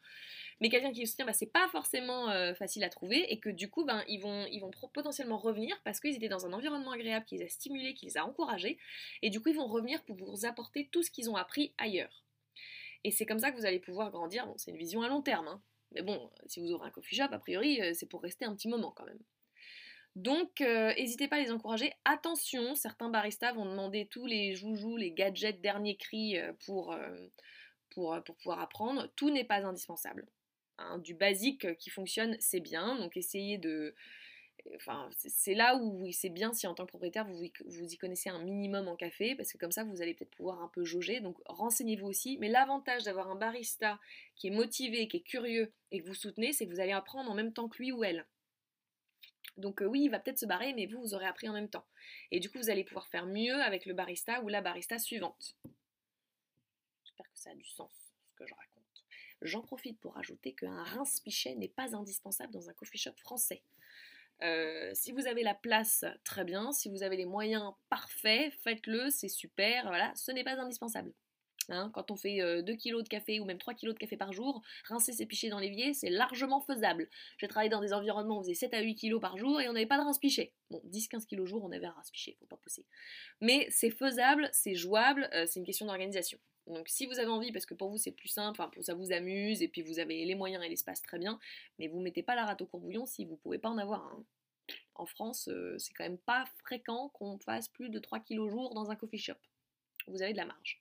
mais 0.61 0.69
quelqu'un 0.71 0.91
qui 0.93 1.01
les 1.01 1.07
soutient, 1.07 1.25
ben, 1.25 1.33
c'est 1.33 1.47
pas 1.47 1.69
forcément 1.69 2.31
euh, 2.31 2.53
facile 2.53 2.83
à 2.83 2.89
trouver, 2.89 3.33
et 3.33 3.39
que 3.39 3.49
du 3.49 3.71
coup, 3.71 3.85
ben, 3.85 4.03
ils 4.09 4.19
vont, 4.19 4.45
ils 4.51 4.59
vont 4.59 4.73
potentiellement 4.93 5.39
revenir 5.39 5.81
parce 5.85 6.01
qu'ils 6.01 6.17
étaient 6.17 6.29
dans 6.29 6.45
un 6.45 6.53
environnement 6.53 6.91
agréable 6.91 7.25
qui 7.27 7.37
les 7.37 7.45
a 7.45 7.49
stimulés, 7.49 7.95
qui 7.95 8.07
les 8.07 8.19
a 8.19 8.27
encouragés, 8.27 8.77
et 9.23 9.31
du 9.31 9.41
coup, 9.41 9.51
ils 9.51 9.57
vont 9.57 9.69
revenir 9.69 10.03
pour 10.03 10.17
vous 10.17 10.47
apporter 10.47 10.89
tout 10.91 11.05
ce 11.05 11.13
qu'ils 11.13 11.31
ont 11.31 11.37
appris 11.37 11.73
ailleurs. 11.79 12.25
Et 13.05 13.13
c'est 13.13 13.25
comme 13.25 13.39
ça 13.39 13.53
que 13.53 13.57
vous 13.57 13.67
allez 13.67 13.79
pouvoir 13.79 14.11
grandir. 14.11 14.47
Bon, 14.47 14.55
c'est 14.59 14.73
une 14.73 14.77
vision 14.77 15.03
à 15.03 15.09
long 15.09 15.23
terme, 15.23 15.49
hein, 15.49 15.63
mais 15.93 16.03
bon, 16.03 16.31
si 16.47 16.61
vous 16.61 16.71
ouvrez 16.73 16.89
un 16.89 16.91
coffee 16.91 17.17
shop, 17.17 17.33
a 17.33 17.39
priori, 17.39 17.81
euh, 17.81 17.93
c'est 17.95 18.07
pour 18.07 18.23
rester 18.23 18.45
un 18.45 18.55
petit 18.55 18.69
moment 18.69 18.93
quand 18.93 19.07
même. 19.07 19.21
Donc, 20.17 20.61
euh, 20.61 20.93
n'hésitez 20.95 21.29
pas 21.29 21.37
à 21.37 21.41
les 21.41 21.53
encourager. 21.53 21.93
Attention, 22.05 22.75
certains 22.75 23.11
baristas 23.11 23.53
vont 23.53 23.65
demander 23.65 24.07
tous 24.07 24.27
les 24.27 24.55
joujoux, 24.55 24.97
les 24.97 25.13
gadgets 25.13 25.61
dernier 25.61 25.97
cri 25.97 26.37
euh, 26.37 26.53
pour, 26.67 26.97
pour, 27.91 28.21
pouvoir 28.25 28.61
apprendre. 28.61 29.09
Tout 29.17 29.31
n'est 29.31 29.45
pas 29.45 29.65
indispensable. 29.65 30.27
Hein. 30.79 30.99
du 30.99 31.15
basique 31.15 31.77
qui 31.77 31.91
fonctionne, 31.91 32.37
c'est 32.41 32.61
bien. 32.61 32.97
Donc, 32.97 33.17
essayez 33.17 33.59
de, 33.59 33.95
C'est 35.17 35.55
là 35.55 35.77
où 35.77 36.11
c'est 36.13 36.29
bien 36.29 36.53
si 36.53 36.67
en 36.67 36.75
tant 36.75 36.85
que 36.85 36.91
propriétaire 36.91 37.27
vous, 37.27 37.39
vous 37.67 37.85
y 37.85 37.97
connaissez 37.97 38.29
un 38.31 38.43
minimum 38.43 38.89
en 38.89 38.97
café, 38.97 39.35
parce 39.35 39.53
que 39.53 39.59
comme 39.59 39.73
ça 39.73 39.85
vous 39.85 40.03
allez 40.03 40.15
peut-être 40.15 40.35
pouvoir 40.35 40.63
un 40.63 40.69
peu 40.69 40.85
jauger. 40.85 41.21
Donc 41.21 41.39
renseignez-vous 41.47 42.07
aussi. 42.07 42.39
Mais 42.39 42.49
l'avantage 42.49 43.05
d'avoir 43.05 43.31
un 43.31 43.37
barista 43.37 43.99
qui 44.37 44.49
est 44.49 44.51
motivé, 44.51 45.09
qui 45.09 45.19
est 45.19 45.23
curieux 45.23 45.73
et 45.91 46.03
que 46.03 46.07
vous 46.07 46.15
soutenez, 46.15 46.53
c'est 46.53 46.67
que 46.67 46.73
vous 46.73 46.81
allez 46.81 46.93
apprendre 46.93 47.31
en 47.31 47.35
même 47.35 47.53
temps 47.53 47.69
que 47.69 47.79
lui 47.79 47.93
ou 47.93 48.05
elle. 48.05 48.27
Donc 49.57 49.83
euh, 49.83 49.87
oui, 49.87 50.05
il 50.05 50.09
va 50.09 50.19
peut-être 50.19 50.39
se 50.39 50.47
barrer, 50.47 50.73
mais 50.75 50.87
vous, 50.87 51.01
vous 51.01 51.15
aurez 51.15 51.27
appris 51.27 51.49
en 51.49 51.53
même 51.53 51.69
temps. 51.69 51.87
Et 52.31 52.41
du 52.41 52.51
coup, 52.51 52.59
vous 52.59 52.71
allez 52.71 52.85
pouvoir 52.85 53.09
faire 53.09 53.27
mieux 53.27 53.61
avec 53.63 53.87
le 53.87 53.95
barista 53.95 54.43
ou 54.43 54.49
la 54.49 54.63
barista 54.63 54.99
suivante. 54.99 55.57
J'espère 57.05 57.31
que 57.31 57.39
ça 57.39 57.51
a 57.51 57.55
du 57.55 57.65
sens, 57.65 57.93
ce 58.31 58.35
que 58.37 58.47
je 58.47 58.55
raconte. 58.55 59.05
J'en 59.43 59.63
profite 59.63 59.99
pour 60.01 60.17
ajouter 60.19 60.53
qu'un 60.53 60.83
rince-pichet 60.83 61.55
n'est 61.55 61.69
pas 61.69 61.95
indispensable 61.97 62.53
dans 62.53 62.69
un 62.69 62.75
coffee 62.75 62.99
shop 62.99 63.15
français. 63.17 63.63
Euh, 64.43 64.91
si 64.95 65.13
vous 65.13 65.27
avez 65.27 65.43
la 65.43 65.55
place, 65.55 66.05
très 66.25 66.45
bien. 66.45 66.73
Si 66.73 66.89
vous 66.89 67.03
avez 67.03 67.17
les 67.17 67.27
moyens, 67.27 67.73
parfait, 67.89 68.51
faites-le, 68.63 69.11
c'est 69.11 69.29
super. 69.29 69.87
Voilà, 69.89 70.13
ce 70.15 70.33
n'est 70.33 70.45
pas 70.45 70.59
indispensable. 70.61 71.13
Hein, 71.71 71.91
quand 71.95 72.11
on 72.11 72.17
fait 72.17 72.39
2 72.39 72.43
euh, 72.43 72.77
kg 72.77 73.03
de 73.03 73.09
café 73.09 73.39
ou 73.39 73.45
même 73.45 73.59
3 73.59 73.75
kg 73.75 73.89
de 73.89 73.99
café 73.99 74.17
par 74.17 74.33
jour, 74.33 74.63
rincer 74.89 75.13
ses 75.13 75.25
pichets 75.27 75.49
dans 75.49 75.59
l'évier, 75.59 75.95
c'est 75.95 76.11
largement 76.11 76.61
faisable. 76.61 77.09
J'ai 77.39 77.47
travaillé 77.47 77.71
dans 77.71 77.81
des 77.81 77.93
environnements 77.93 78.39
où 78.39 78.41
on 78.41 78.43
faisait 78.43 78.55
7 78.55 78.75
à 78.75 78.81
8 78.81 78.97
kg 78.97 79.21
par 79.21 79.37
jour 79.37 79.61
et 79.61 79.69
on 79.69 79.73
n'avait 79.73 79.87
pas 79.87 79.99
de 79.99 80.03
rince-pichet. 80.03 80.53
Bon, 80.71 80.83
10-15 80.87 81.27
kg 81.27 81.45
jour, 81.45 81.65
on 81.65 81.71
avait 81.71 81.87
un 81.87 81.93
rince-pichet, 81.93 82.37
faut 82.41 82.47
pas 82.47 82.57
pousser. 82.57 82.85
Mais 83.41 83.67
c'est 83.71 83.91
faisable, 83.91 84.49
c'est 84.53 84.75
jouable, 84.75 85.29
euh, 85.33 85.47
c'est 85.47 85.61
une 85.61 85.67
question 85.67 85.87
d'organisation. 85.87 86.39
Donc 86.67 86.89
si 86.89 87.07
vous 87.07 87.19
avez 87.19 87.31
envie, 87.31 87.53
parce 87.53 87.67
que 87.67 87.75
pour 87.75 87.89
vous 87.89 87.99
c'est 87.99 88.13
plus 88.13 88.29
simple, 88.29 88.61
enfin, 88.61 88.71
ça 88.83 88.95
vous 88.95 89.13
amuse, 89.13 89.63
et 89.63 89.69
puis 89.69 89.83
vous 89.83 89.99
avez 89.99 90.25
les 90.25 90.35
moyens 90.35 90.65
et 90.65 90.69
l'espace 90.69 91.03
très 91.03 91.19
bien, 91.19 91.39
mais 91.79 91.89
vous 91.89 92.01
mettez 92.01 92.23
pas 92.23 92.35
la 92.35 92.45
rate 92.47 92.63
au 92.63 92.67
courbouillon 92.67 93.07
si 93.07 93.25
vous 93.25 93.37
pouvez 93.37 93.59
pas 93.59 93.69
en 93.69 93.79
avoir 93.79 94.05
un. 94.05 94.25
En 94.95 95.07
France, 95.07 95.49
euh, 95.49 95.77
c'est 95.79 95.95
quand 95.95 96.05
même 96.05 96.19
pas 96.19 96.45
fréquent 96.65 97.09
qu'on 97.11 97.39
fasse 97.39 97.69
plus 97.69 97.91
de 97.91 97.99
3 97.99 98.21
kg 98.21 98.49
jour 98.49 98.75
dans 98.75 98.91
un 98.91 98.97
coffee 98.97 99.19
shop. 99.19 99.35
Vous 100.07 100.23
avez 100.23 100.33
de 100.33 100.39
la 100.39 100.47
marge. 100.47 100.81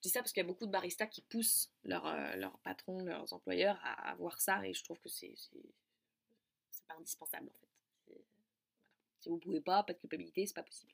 Je 0.00 0.08
dis 0.08 0.10
ça 0.10 0.20
parce 0.20 0.32
qu'il 0.32 0.42
y 0.42 0.46
a 0.46 0.48
beaucoup 0.48 0.64
de 0.64 0.70
baristas 0.70 1.06
qui 1.06 1.20
poussent 1.20 1.70
leurs 1.84 2.04
leur 2.36 2.54
euh, 2.54 2.58
patrons, 2.64 3.04
leurs 3.04 3.30
employeurs 3.34 3.78
à 3.84 4.10
avoir 4.10 4.40
ça, 4.40 4.66
et 4.66 4.72
je 4.72 4.82
trouve 4.82 4.98
que 4.98 5.10
c'est 5.10 5.34
pas 6.88 6.94
indispensable 6.98 7.50
en 7.50 7.60
fait. 7.60 7.69
Si 9.20 9.28
vous 9.28 9.38
pouvez 9.38 9.60
pas, 9.60 9.82
pas 9.82 9.92
de 9.92 9.98
culpabilité, 9.98 10.46
c'est 10.46 10.54
pas 10.54 10.62
possible. 10.62 10.92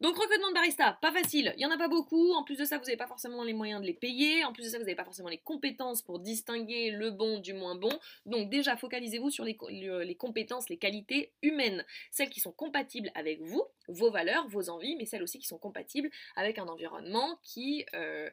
Donc 0.00 0.16
recrutement 0.16 0.48
de 0.48 0.54
barista, 0.54 0.98
pas 1.00 1.12
facile, 1.12 1.54
il 1.56 1.62
y 1.62 1.66
en 1.66 1.70
a 1.70 1.78
pas 1.78 1.88
beaucoup, 1.88 2.32
en 2.34 2.44
plus 2.44 2.56
de 2.56 2.64
ça 2.64 2.78
vous 2.78 2.84
n'avez 2.84 2.96
pas 2.96 3.06
forcément 3.06 3.42
les 3.42 3.54
moyens 3.54 3.80
de 3.80 3.86
les 3.86 3.94
payer, 3.94 4.44
en 4.44 4.52
plus 4.52 4.64
de 4.64 4.68
ça 4.68 4.78
vous 4.78 4.84
n'avez 4.84 4.94
pas 4.94 5.04
forcément 5.04 5.28
les 5.28 5.38
compétences 5.38 6.02
pour 6.02 6.18
distinguer 6.18 6.90
le 6.90 7.10
bon 7.10 7.38
du 7.38 7.54
moins 7.54 7.74
bon, 7.74 7.90
donc 8.26 8.50
déjà 8.50 8.76
focalisez-vous 8.76 9.30
sur 9.30 9.44
les, 9.44 9.56
les, 9.70 10.14
compétences, 10.14 10.68
les 10.68 10.76
qualités 10.76 11.32
humaines, 11.42 11.84
celles 12.10 12.30
qui 12.30 12.40
sont 12.40 12.52
compatibles 12.52 13.10
avec 13.14 13.40
vous, 13.40 13.64
vos 13.88 14.10
valeurs, 14.10 14.46
vos 14.48 14.68
envies, 14.68 14.96
mais 14.96 15.06
celles 15.06 15.22
aussi 15.22 15.38
qui 15.38 15.46
sont 15.46 15.58
compatibles 15.58 16.10
avec 16.36 16.58
un 16.58 16.66
environnement 16.66 17.38
qui... 17.42 17.86
Euh, 17.94 18.30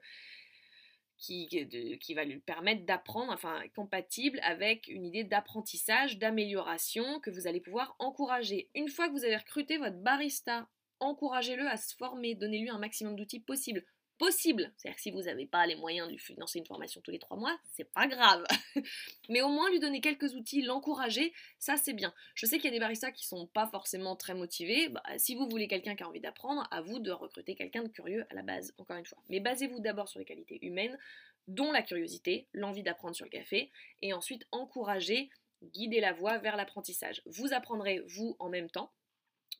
qui, 1.21 2.13
va 2.15 2.25
lui 2.25 2.39
permettre 2.39 2.85
d'apprendre, 2.85 3.31
enfin 3.31 3.61
compatible 3.75 4.39
avec 4.43 4.87
une 4.87 5.05
idée 5.05 5.23
d'apprentissage, 5.23 6.17
d'amélioration 6.17 7.19
que 7.19 7.29
vous 7.29 7.47
allez 7.47 7.61
pouvoir 7.61 7.95
encourager. 7.99 8.69
Une 8.73 8.89
fois 8.89 9.07
que 9.07 9.13
vous 9.13 9.23
avez 9.23 9.37
recruté 9.37 9.77
votre 9.77 9.97
barista, 9.97 10.67
encouragez-le 10.99 11.67
à 11.67 11.77
se 11.77 11.95
former, 11.95 12.35
donnez-lui 12.35 12.69
un 12.69 12.79
maximum 12.79 13.15
d'outils 13.15 13.39
possibles 13.39 13.85
possible. 14.21 14.71
C'est-à-dire 14.77 14.95
que 14.95 15.01
si 15.01 15.09
vous 15.09 15.23
n'avez 15.23 15.47
pas 15.47 15.65
les 15.65 15.75
moyens 15.75 16.05
de 16.05 16.11
lui 16.11 16.19
financer 16.19 16.59
une 16.59 16.65
formation 16.67 17.01
tous 17.01 17.09
les 17.09 17.17
trois 17.17 17.37
mois, 17.37 17.59
c'est 17.73 17.91
pas 17.91 18.05
grave. 18.05 18.45
Mais 19.29 19.41
au 19.41 19.49
moins 19.49 19.67
lui 19.71 19.79
donner 19.79 19.99
quelques 19.99 20.35
outils, 20.35 20.61
l'encourager, 20.61 21.33
ça 21.57 21.75
c'est 21.75 21.93
bien. 21.93 22.13
Je 22.35 22.45
sais 22.45 22.57
qu'il 22.57 22.65
y 22.65 22.67
a 22.67 22.71
des 22.71 22.79
baristas 22.79 23.11
qui 23.11 23.25
sont 23.25 23.47
pas 23.47 23.65
forcément 23.65 24.15
très 24.15 24.35
motivés. 24.35 24.89
Bah, 24.89 25.01
si 25.17 25.33
vous 25.33 25.49
voulez 25.49 25.67
quelqu'un 25.67 25.95
qui 25.95 26.03
a 26.03 26.07
envie 26.07 26.19
d'apprendre, 26.19 26.67
à 26.69 26.81
vous 26.81 26.99
de 26.99 27.09
recruter 27.09 27.55
quelqu'un 27.55 27.81
de 27.81 27.87
curieux 27.87 28.23
à 28.29 28.35
la 28.35 28.43
base, 28.43 28.75
encore 28.77 28.97
une 28.97 29.07
fois. 29.07 29.17
Mais 29.29 29.39
basez-vous 29.39 29.79
d'abord 29.79 30.07
sur 30.07 30.19
les 30.19 30.25
qualités 30.25 30.59
humaines, 30.63 30.99
dont 31.47 31.71
la 31.71 31.81
curiosité, 31.81 32.47
l'envie 32.53 32.83
d'apprendre 32.83 33.15
sur 33.15 33.25
le 33.25 33.31
café, 33.31 33.71
et 34.03 34.13
ensuite 34.13 34.45
encourager, 34.51 35.31
guider 35.63 35.99
la 35.99 36.13
voie 36.13 36.37
vers 36.37 36.57
l'apprentissage. 36.57 37.23
Vous 37.25 37.53
apprendrez 37.53 38.03
vous 38.05 38.35
en 38.37 38.49
même 38.49 38.69
temps 38.69 38.91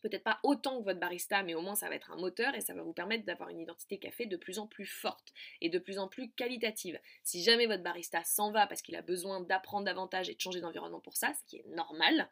peut-être 0.02 0.24
pas 0.24 0.40
autant 0.44 0.80
que 0.80 0.86
votre 0.86 1.00
barista, 1.00 1.44
mais 1.44 1.54
au 1.54 1.62
moins 1.62 1.76
ça 1.76 1.90
va 1.90 1.96
être 1.96 2.12
un 2.12 2.18
moteur 2.18 2.56
et 2.56 2.62
ça 2.62 2.74
va 2.74 2.82
vous 2.82 2.94
permettre 2.94 3.26
d'avoir 3.26 3.50
une 3.50 3.60
identité 3.60 3.98
café 3.98 4.26
de 4.26 4.38
plus 4.38 4.60
en 4.60 4.68
plus 4.68 4.86
forte 4.86 5.34
et 5.62 5.70
de 5.70 5.80
plus 5.80 6.00
en 6.00 6.08
plus 6.08 6.32
qualitative. 6.32 7.00
Si 7.24 7.44
jamais 7.44 7.68
votre 7.68 7.84
barista 7.84 8.24
s'en 8.24 8.52
va 8.52 8.68
parce 8.68 8.82
qu'il 8.82 8.96
a 8.96 9.02
besoin 9.02 9.42
d'apprendre 9.42 9.86
davantage 9.86 10.30
et 10.30 10.36
de 10.36 10.42
changer 10.42 10.62
d'environnement 10.62 11.00
pour 11.00 11.16
ça, 11.16 11.34
ce 11.34 11.44
qui 11.46 11.58
est 11.58 11.68
normal, 11.70 12.30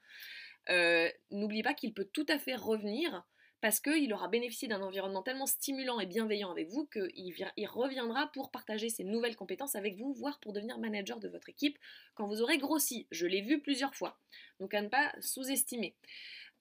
euh, 0.69 1.09
n'oubliez 1.31 1.63
pas 1.63 1.73
qu'il 1.73 1.93
peut 1.93 2.09
tout 2.11 2.25
à 2.27 2.37
fait 2.37 2.55
revenir 2.55 3.23
parce 3.61 3.79
qu'il 3.79 4.13
aura 4.13 4.27
bénéficié 4.27 4.67
d'un 4.67 4.81
environnement 4.81 5.21
tellement 5.21 5.45
stimulant 5.45 5.99
et 5.99 6.05
bienveillant 6.05 6.51
avec 6.51 6.69
vous 6.69 6.85
qu'il 6.87 7.33
il 7.57 7.67
reviendra 7.67 8.31
pour 8.31 8.51
partager 8.51 8.89
ses 8.89 9.03
nouvelles 9.03 9.35
compétences 9.35 9.75
avec 9.75 9.97
vous, 9.97 10.13
voire 10.13 10.39
pour 10.39 10.53
devenir 10.53 10.79
manager 10.79 11.19
de 11.19 11.27
votre 11.27 11.49
équipe 11.49 11.77
quand 12.15 12.27
vous 12.27 12.41
aurez 12.41 12.57
grossi. 12.57 13.07
Je 13.11 13.27
l'ai 13.27 13.41
vu 13.41 13.61
plusieurs 13.61 13.95
fois. 13.95 14.17
Donc 14.59 14.73
à 14.73 14.81
ne 14.81 14.87
pas 14.87 15.13
sous-estimer. 15.19 15.95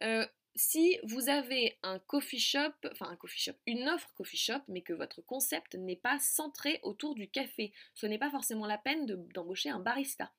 Euh, 0.03 0.27
si 0.55 0.99
vous 1.05 1.29
avez 1.29 1.79
un 1.83 1.99
coffee 1.99 2.41
shop, 2.41 2.73
enfin 2.91 3.09
un 3.09 3.17
coffee 3.17 3.41
shop, 3.41 3.55
une 3.67 3.89
offre 3.89 4.13
coffee 4.15 4.37
shop, 4.37 4.61
mais 4.69 4.83
que 4.83 4.93
votre 4.93 5.23
concept 5.23 5.75
n'est 5.75 5.97
pas 5.97 6.19
centré 6.19 6.81
autour 6.83 7.15
du 7.15 7.29
café, 7.29 7.73
ce 7.95 8.07
n'est 8.07 8.19
pas 8.19 8.31
forcément 8.31 8.67
la 8.67 8.79
peine 8.79 9.07
d'embaucher 9.07 9.71
un 9.71 9.81
barista. 9.81 10.33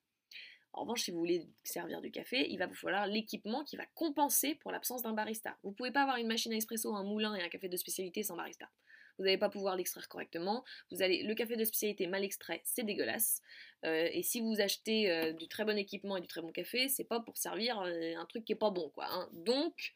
En 0.74 0.82
revanche, 0.82 1.04
si 1.04 1.12
vous 1.12 1.20
voulez 1.20 1.48
servir 1.64 2.00
du 2.00 2.12
café, 2.12 2.48
il 2.50 2.60
va 2.60 2.68
vous 2.68 2.76
falloir 2.76 3.08
l'équipement 3.08 3.64
qui 3.64 3.76
va 3.76 3.86
compenser 3.96 4.56
pour 4.56 4.72
l'absence 4.72 5.02
d'un 5.02 5.14
barista. 5.14 5.58
Vous 5.64 5.72
ne 5.72 5.76
pouvez 5.76 5.92
pas 5.92 6.04
avoir 6.04 6.18
une 6.18 6.28
machine 6.28 6.54
à 6.54 6.56
espresso, 6.56 6.94
un 6.96 7.04
moulin 7.04 7.36
et 7.36 7.42
un 7.42 7.50
café 7.50 7.70
de 7.70 7.78
spécialité 7.78 8.22
sans 8.22 8.36
barista. 8.36 8.70
Vous 9.18 9.26
n'allez 9.26 9.38
pas 9.38 9.50
pouvoir 9.50 9.76
l'extraire 9.76 10.08
correctement. 10.08 10.64
Vous 10.92 11.02
allez, 11.02 11.24
le 11.24 11.36
café 11.36 11.58
de 11.58 11.66
spécialité 11.66 12.08
mal 12.08 12.24
extrait, 12.24 12.62
c'est 12.64 12.84
dégueulasse. 12.84 13.42
Euh, 13.86 14.08
et 14.14 14.24
si 14.24 14.40
vous 14.40 14.62
achetez 14.62 15.12
euh, 15.12 15.34
du 15.34 15.50
très 15.50 15.66
bon 15.66 15.78
équipement 15.78 16.16
et 16.16 16.22
du 16.22 16.28
très 16.28 16.42
bon 16.42 16.52
café, 16.52 16.88
c'est 16.88 17.04
pas 17.04 17.20
pour 17.20 17.38
servir 17.38 17.82
euh, 17.82 18.14
un 18.16 18.26
truc 18.26 18.46
qui 18.46 18.54
est 18.54 18.56
pas 18.56 18.72
bon, 18.72 18.90
quoi. 18.90 19.08
Hein. 19.10 19.30
Donc, 19.34 19.96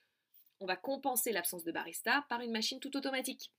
on 0.60 0.66
va 0.66 0.76
compenser 0.76 1.32
l'absence 1.32 1.64
de 1.64 1.72
barista 1.72 2.26
par 2.30 2.41
une 2.41 2.51
machine 2.51 2.80
tout 2.80 2.95
automatique. 2.95 3.51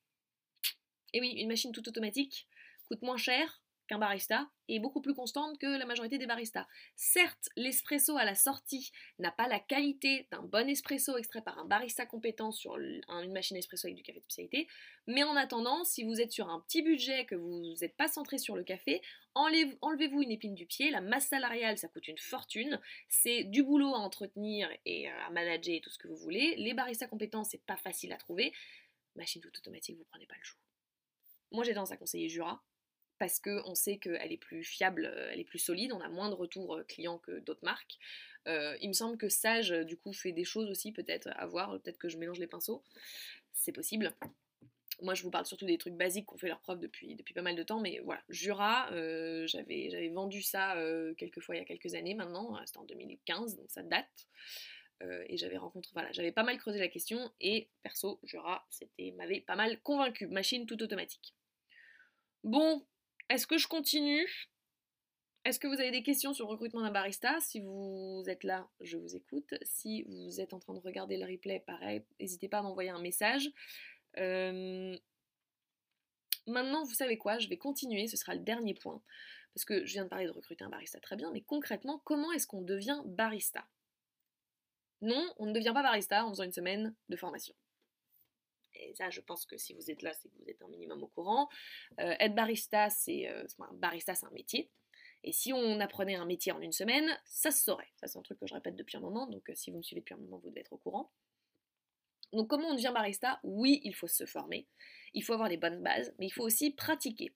Et 1.12 1.20
oui, 1.20 1.30
une 1.30 1.48
machine 1.48 1.72
tout 1.72 1.88
automatique 1.88 2.48
coûte 2.86 3.02
moins 3.02 3.16
cher, 3.16 3.62
qu'un 3.86 3.98
barista 3.98 4.48
est 4.68 4.78
beaucoup 4.78 5.00
plus 5.00 5.14
constante 5.14 5.58
que 5.58 5.66
la 5.66 5.84
majorité 5.84 6.16
des 6.16 6.26
baristas. 6.26 6.66
Certes, 6.96 7.48
l'espresso 7.56 8.16
à 8.16 8.24
la 8.24 8.34
sortie 8.34 8.92
n'a 9.18 9.30
pas 9.30 9.46
la 9.46 9.60
qualité 9.60 10.26
d'un 10.30 10.42
bon 10.42 10.68
espresso 10.68 11.16
extrait 11.18 11.42
par 11.42 11.58
un 11.58 11.66
barista 11.66 12.06
compétent 12.06 12.50
sur 12.50 12.76
une 12.76 13.32
machine 13.32 13.56
espresso 13.56 13.86
avec 13.86 13.96
du 13.96 14.02
café 14.02 14.18
de 14.18 14.24
spécialité, 14.24 14.68
mais 15.06 15.22
en 15.22 15.36
attendant, 15.36 15.84
si 15.84 16.02
vous 16.02 16.20
êtes 16.20 16.32
sur 16.32 16.48
un 16.48 16.60
petit 16.60 16.82
budget, 16.82 17.26
que 17.26 17.34
vous 17.34 17.74
n'êtes 17.80 17.96
pas 17.96 18.08
centré 18.08 18.38
sur 18.38 18.56
le 18.56 18.64
café, 18.64 19.02
enlevez-vous 19.34 20.22
une 20.22 20.30
épine 20.30 20.54
du 20.54 20.66
pied, 20.66 20.90
la 20.90 21.00
masse 21.00 21.28
salariale 21.28 21.76
ça 21.76 21.88
coûte 21.88 22.08
une 22.08 22.18
fortune, 22.18 22.80
c'est 23.08 23.44
du 23.44 23.62
boulot 23.62 23.94
à 23.94 23.98
entretenir 23.98 24.70
et 24.86 25.08
à 25.08 25.30
manager 25.30 25.80
tout 25.82 25.90
ce 25.90 25.98
que 25.98 26.08
vous 26.08 26.16
voulez, 26.16 26.54
les 26.56 26.72
baristas 26.72 27.08
compétents 27.08 27.44
c'est 27.44 27.62
pas 27.64 27.76
facile 27.76 28.12
à 28.12 28.16
trouver, 28.16 28.52
machine 29.16 29.42
toute 29.42 29.58
automatique 29.58 29.96
vous 29.98 30.06
prenez 30.10 30.26
pas 30.26 30.36
le 30.38 30.44
jour. 30.44 30.58
Moi 31.50 31.64
j'ai 31.64 31.74
tendance 31.74 31.92
à 31.92 31.96
conseiller 31.96 32.28
Jura, 32.28 32.62
parce 33.18 33.40
qu'on 33.40 33.74
sait 33.74 33.98
qu'elle 33.98 34.32
est 34.32 34.38
plus 34.38 34.64
fiable, 34.64 35.06
euh, 35.06 35.30
elle 35.32 35.40
est 35.40 35.44
plus 35.44 35.58
solide, 35.58 35.92
on 35.92 36.00
a 36.00 36.08
moins 36.08 36.28
de 36.28 36.34
retours 36.34 36.76
euh, 36.76 36.84
clients 36.84 37.18
que 37.18 37.38
d'autres 37.40 37.64
marques. 37.64 37.98
Euh, 38.48 38.76
il 38.80 38.88
me 38.88 38.92
semble 38.92 39.16
que 39.16 39.28
Sage, 39.28 39.70
du 39.70 39.96
coup, 39.96 40.12
fait 40.12 40.32
des 40.32 40.44
choses 40.44 40.68
aussi, 40.70 40.92
peut-être 40.92 41.28
à 41.36 41.46
voir, 41.46 41.80
peut-être 41.80 41.98
que 41.98 42.08
je 42.08 42.18
mélange 42.18 42.38
les 42.38 42.46
pinceaux, 42.46 42.82
c'est 43.52 43.72
possible. 43.72 44.14
Moi, 45.00 45.14
je 45.14 45.22
vous 45.22 45.30
parle 45.30 45.46
surtout 45.46 45.66
des 45.66 45.78
trucs 45.78 45.94
basiques 45.94 46.26
qu'on 46.26 46.36
fait 46.36 46.48
leur 46.48 46.60
preuve 46.60 46.78
depuis, 46.78 47.14
depuis 47.16 47.34
pas 47.34 47.42
mal 47.42 47.56
de 47.56 47.62
temps, 47.62 47.80
mais 47.80 48.00
voilà, 48.04 48.22
Jura, 48.28 48.88
j'avais 49.46 50.08
vendu 50.12 50.40
ça 50.40 50.76
quelques 51.16 51.40
fois 51.40 51.56
il 51.56 51.58
y 51.58 51.62
a 51.62 51.64
quelques 51.64 51.94
années 51.94 52.14
maintenant, 52.14 52.56
c'était 52.64 52.78
en 52.78 52.84
2015, 52.84 53.56
donc 53.56 53.70
ça 53.70 53.82
date. 53.82 54.28
et 55.00 55.36
j'avais 55.36 55.56
rencontré, 55.56 55.90
voilà, 55.94 56.12
j'avais 56.12 56.30
pas 56.30 56.44
mal 56.44 56.58
creusé 56.58 56.78
la 56.78 56.86
question, 56.86 57.32
et 57.40 57.68
perso, 57.82 58.20
Jura, 58.22 58.64
c'était 58.70 59.10
m'avait 59.16 59.40
pas 59.40 59.56
mal 59.56 59.80
convaincu, 59.80 60.28
machine 60.28 60.64
tout 60.64 60.80
automatique. 60.80 61.34
Bon, 62.44 62.84
est-ce 63.34 63.46
que 63.46 63.58
je 63.58 63.66
continue? 63.66 64.28
Est-ce 65.44 65.58
que 65.58 65.66
vous 65.66 65.80
avez 65.80 65.90
des 65.90 66.02
questions 66.02 66.32
sur 66.32 66.46
le 66.46 66.52
recrutement 66.52 66.82
d'un 66.82 66.92
barista? 66.92 67.38
Si 67.40 67.60
vous 67.60 68.22
êtes 68.28 68.44
là, 68.44 68.68
je 68.80 68.96
vous 68.96 69.16
écoute. 69.16 69.52
Si 69.62 70.04
vous 70.04 70.40
êtes 70.40 70.54
en 70.54 70.60
train 70.60 70.72
de 70.72 70.78
regarder 70.78 71.18
le 71.18 71.26
replay, 71.26 71.60
pareil, 71.66 72.02
n'hésitez 72.20 72.48
pas 72.48 72.58
à 72.58 72.62
m'envoyer 72.62 72.90
un 72.90 73.00
message. 73.00 73.50
Euh, 74.18 74.96
maintenant, 76.46 76.84
vous 76.84 76.94
savez 76.94 77.18
quoi? 77.18 77.38
Je 77.38 77.48
vais 77.48 77.58
continuer, 77.58 78.06
ce 78.06 78.16
sera 78.16 78.34
le 78.34 78.40
dernier 78.40 78.74
point. 78.74 79.02
Parce 79.52 79.64
que 79.64 79.84
je 79.84 79.92
viens 79.92 80.04
de 80.04 80.08
parler 80.08 80.26
de 80.26 80.30
recruter 80.30 80.64
un 80.64 80.70
barista 80.70 81.00
très 81.00 81.16
bien, 81.16 81.30
mais 81.32 81.42
concrètement, 81.42 82.00
comment 82.04 82.32
est-ce 82.32 82.46
qu'on 82.46 82.62
devient 82.62 83.02
barista? 83.04 83.66
Non, 85.02 85.34
on 85.38 85.46
ne 85.46 85.52
devient 85.52 85.72
pas 85.74 85.82
barista 85.82 86.24
en 86.24 86.30
faisant 86.30 86.44
une 86.44 86.52
semaine 86.52 86.94
de 87.08 87.16
formation 87.16 87.54
et 88.74 88.94
ça 88.94 89.10
je 89.10 89.20
pense 89.20 89.46
que 89.46 89.56
si 89.56 89.74
vous 89.74 89.90
êtes 89.90 90.02
là, 90.02 90.12
c'est 90.12 90.28
que 90.28 90.34
vous 90.38 90.48
êtes 90.48 90.62
un 90.62 90.68
minimum 90.68 91.02
au 91.02 91.08
courant. 91.08 91.48
Euh, 92.00 92.14
être 92.20 92.34
barista, 92.34 92.90
c'est 92.90 93.28
euh, 93.28 93.44
barista, 93.74 94.14
c'est 94.14 94.26
un 94.26 94.30
métier. 94.30 94.70
Et 95.22 95.32
si 95.32 95.52
on 95.52 95.80
apprenait 95.80 96.16
un 96.16 96.26
métier 96.26 96.52
en 96.52 96.60
une 96.60 96.72
semaine, 96.72 97.08
ça 97.24 97.50
se 97.50 97.62
saurait. 97.62 97.92
Ça 97.96 98.06
c'est 98.06 98.18
un 98.18 98.22
truc 98.22 98.38
que 98.38 98.46
je 98.46 98.54
répète 98.54 98.76
depuis 98.76 98.96
un 98.96 99.00
moment, 99.00 99.26
donc 99.26 99.48
euh, 99.50 99.54
si 99.54 99.70
vous 99.70 99.78
me 99.78 99.82
suivez 99.82 100.00
depuis 100.00 100.14
un 100.14 100.18
moment, 100.18 100.38
vous 100.38 100.50
devez 100.50 100.60
être 100.60 100.72
au 100.72 100.78
courant. 100.78 101.10
Donc 102.32 102.48
comment 102.48 102.68
on 102.68 102.74
devient 102.74 102.92
barista? 102.92 103.40
Oui, 103.42 103.80
il 103.84 103.94
faut 103.94 104.08
se 104.08 104.26
former, 104.26 104.66
il 105.12 105.22
faut 105.22 105.32
avoir 105.32 105.48
les 105.48 105.56
bonnes 105.56 105.82
bases, 105.82 106.14
mais 106.18 106.26
il 106.26 106.30
faut 106.30 106.44
aussi 106.44 106.72
pratiquer. 106.72 107.34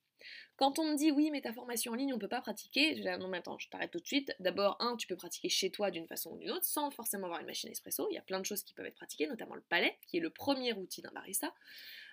Quand 0.57 0.79
on 0.79 0.85
me 0.85 0.97
dit 0.97 1.11
oui, 1.11 1.31
mais 1.31 1.41
ta 1.41 1.53
formation 1.53 1.93
en 1.93 1.95
ligne, 1.95 2.13
on 2.13 2.19
peut 2.19 2.29
pas 2.29 2.41
pratiquer, 2.41 2.97
je 2.97 3.03
dis 3.03 3.19
non, 3.19 3.29
mais 3.29 3.39
attends, 3.39 3.59
je 3.59 3.69
t'arrête 3.69 3.91
tout 3.91 4.01
de 4.01 4.07
suite. 4.07 4.33
D'abord, 4.41 4.77
un, 4.81 4.97
tu 4.97 5.07
peux 5.07 5.17
pratiquer 5.17 5.49
chez 5.49 5.71
toi 5.71 5.91
d'une 5.91 6.07
façon 6.07 6.33
ou 6.33 6.39
d'une 6.39 6.51
autre, 6.51 6.65
sans 6.65 6.91
forcément 6.91 7.27
avoir 7.27 7.41
une 7.41 7.47
machine 7.47 7.71
espresso. 7.71 8.09
Il 8.11 8.15
y 8.15 8.19
a 8.19 8.23
plein 8.23 8.41
de 8.41 8.45
choses 8.45 8.63
qui 8.63 8.75
peuvent 8.75 8.87
être 8.87 8.97
pratiquées, 8.97 9.27
notamment 9.27 9.55
le 9.55 9.63
palais, 9.63 9.97
qui 10.09 10.17
est 10.19 10.21
le 10.21 10.31
premier 10.31 10.73
outil 10.73 11.03
d'un 11.03 11.13
barista. 11.13 11.53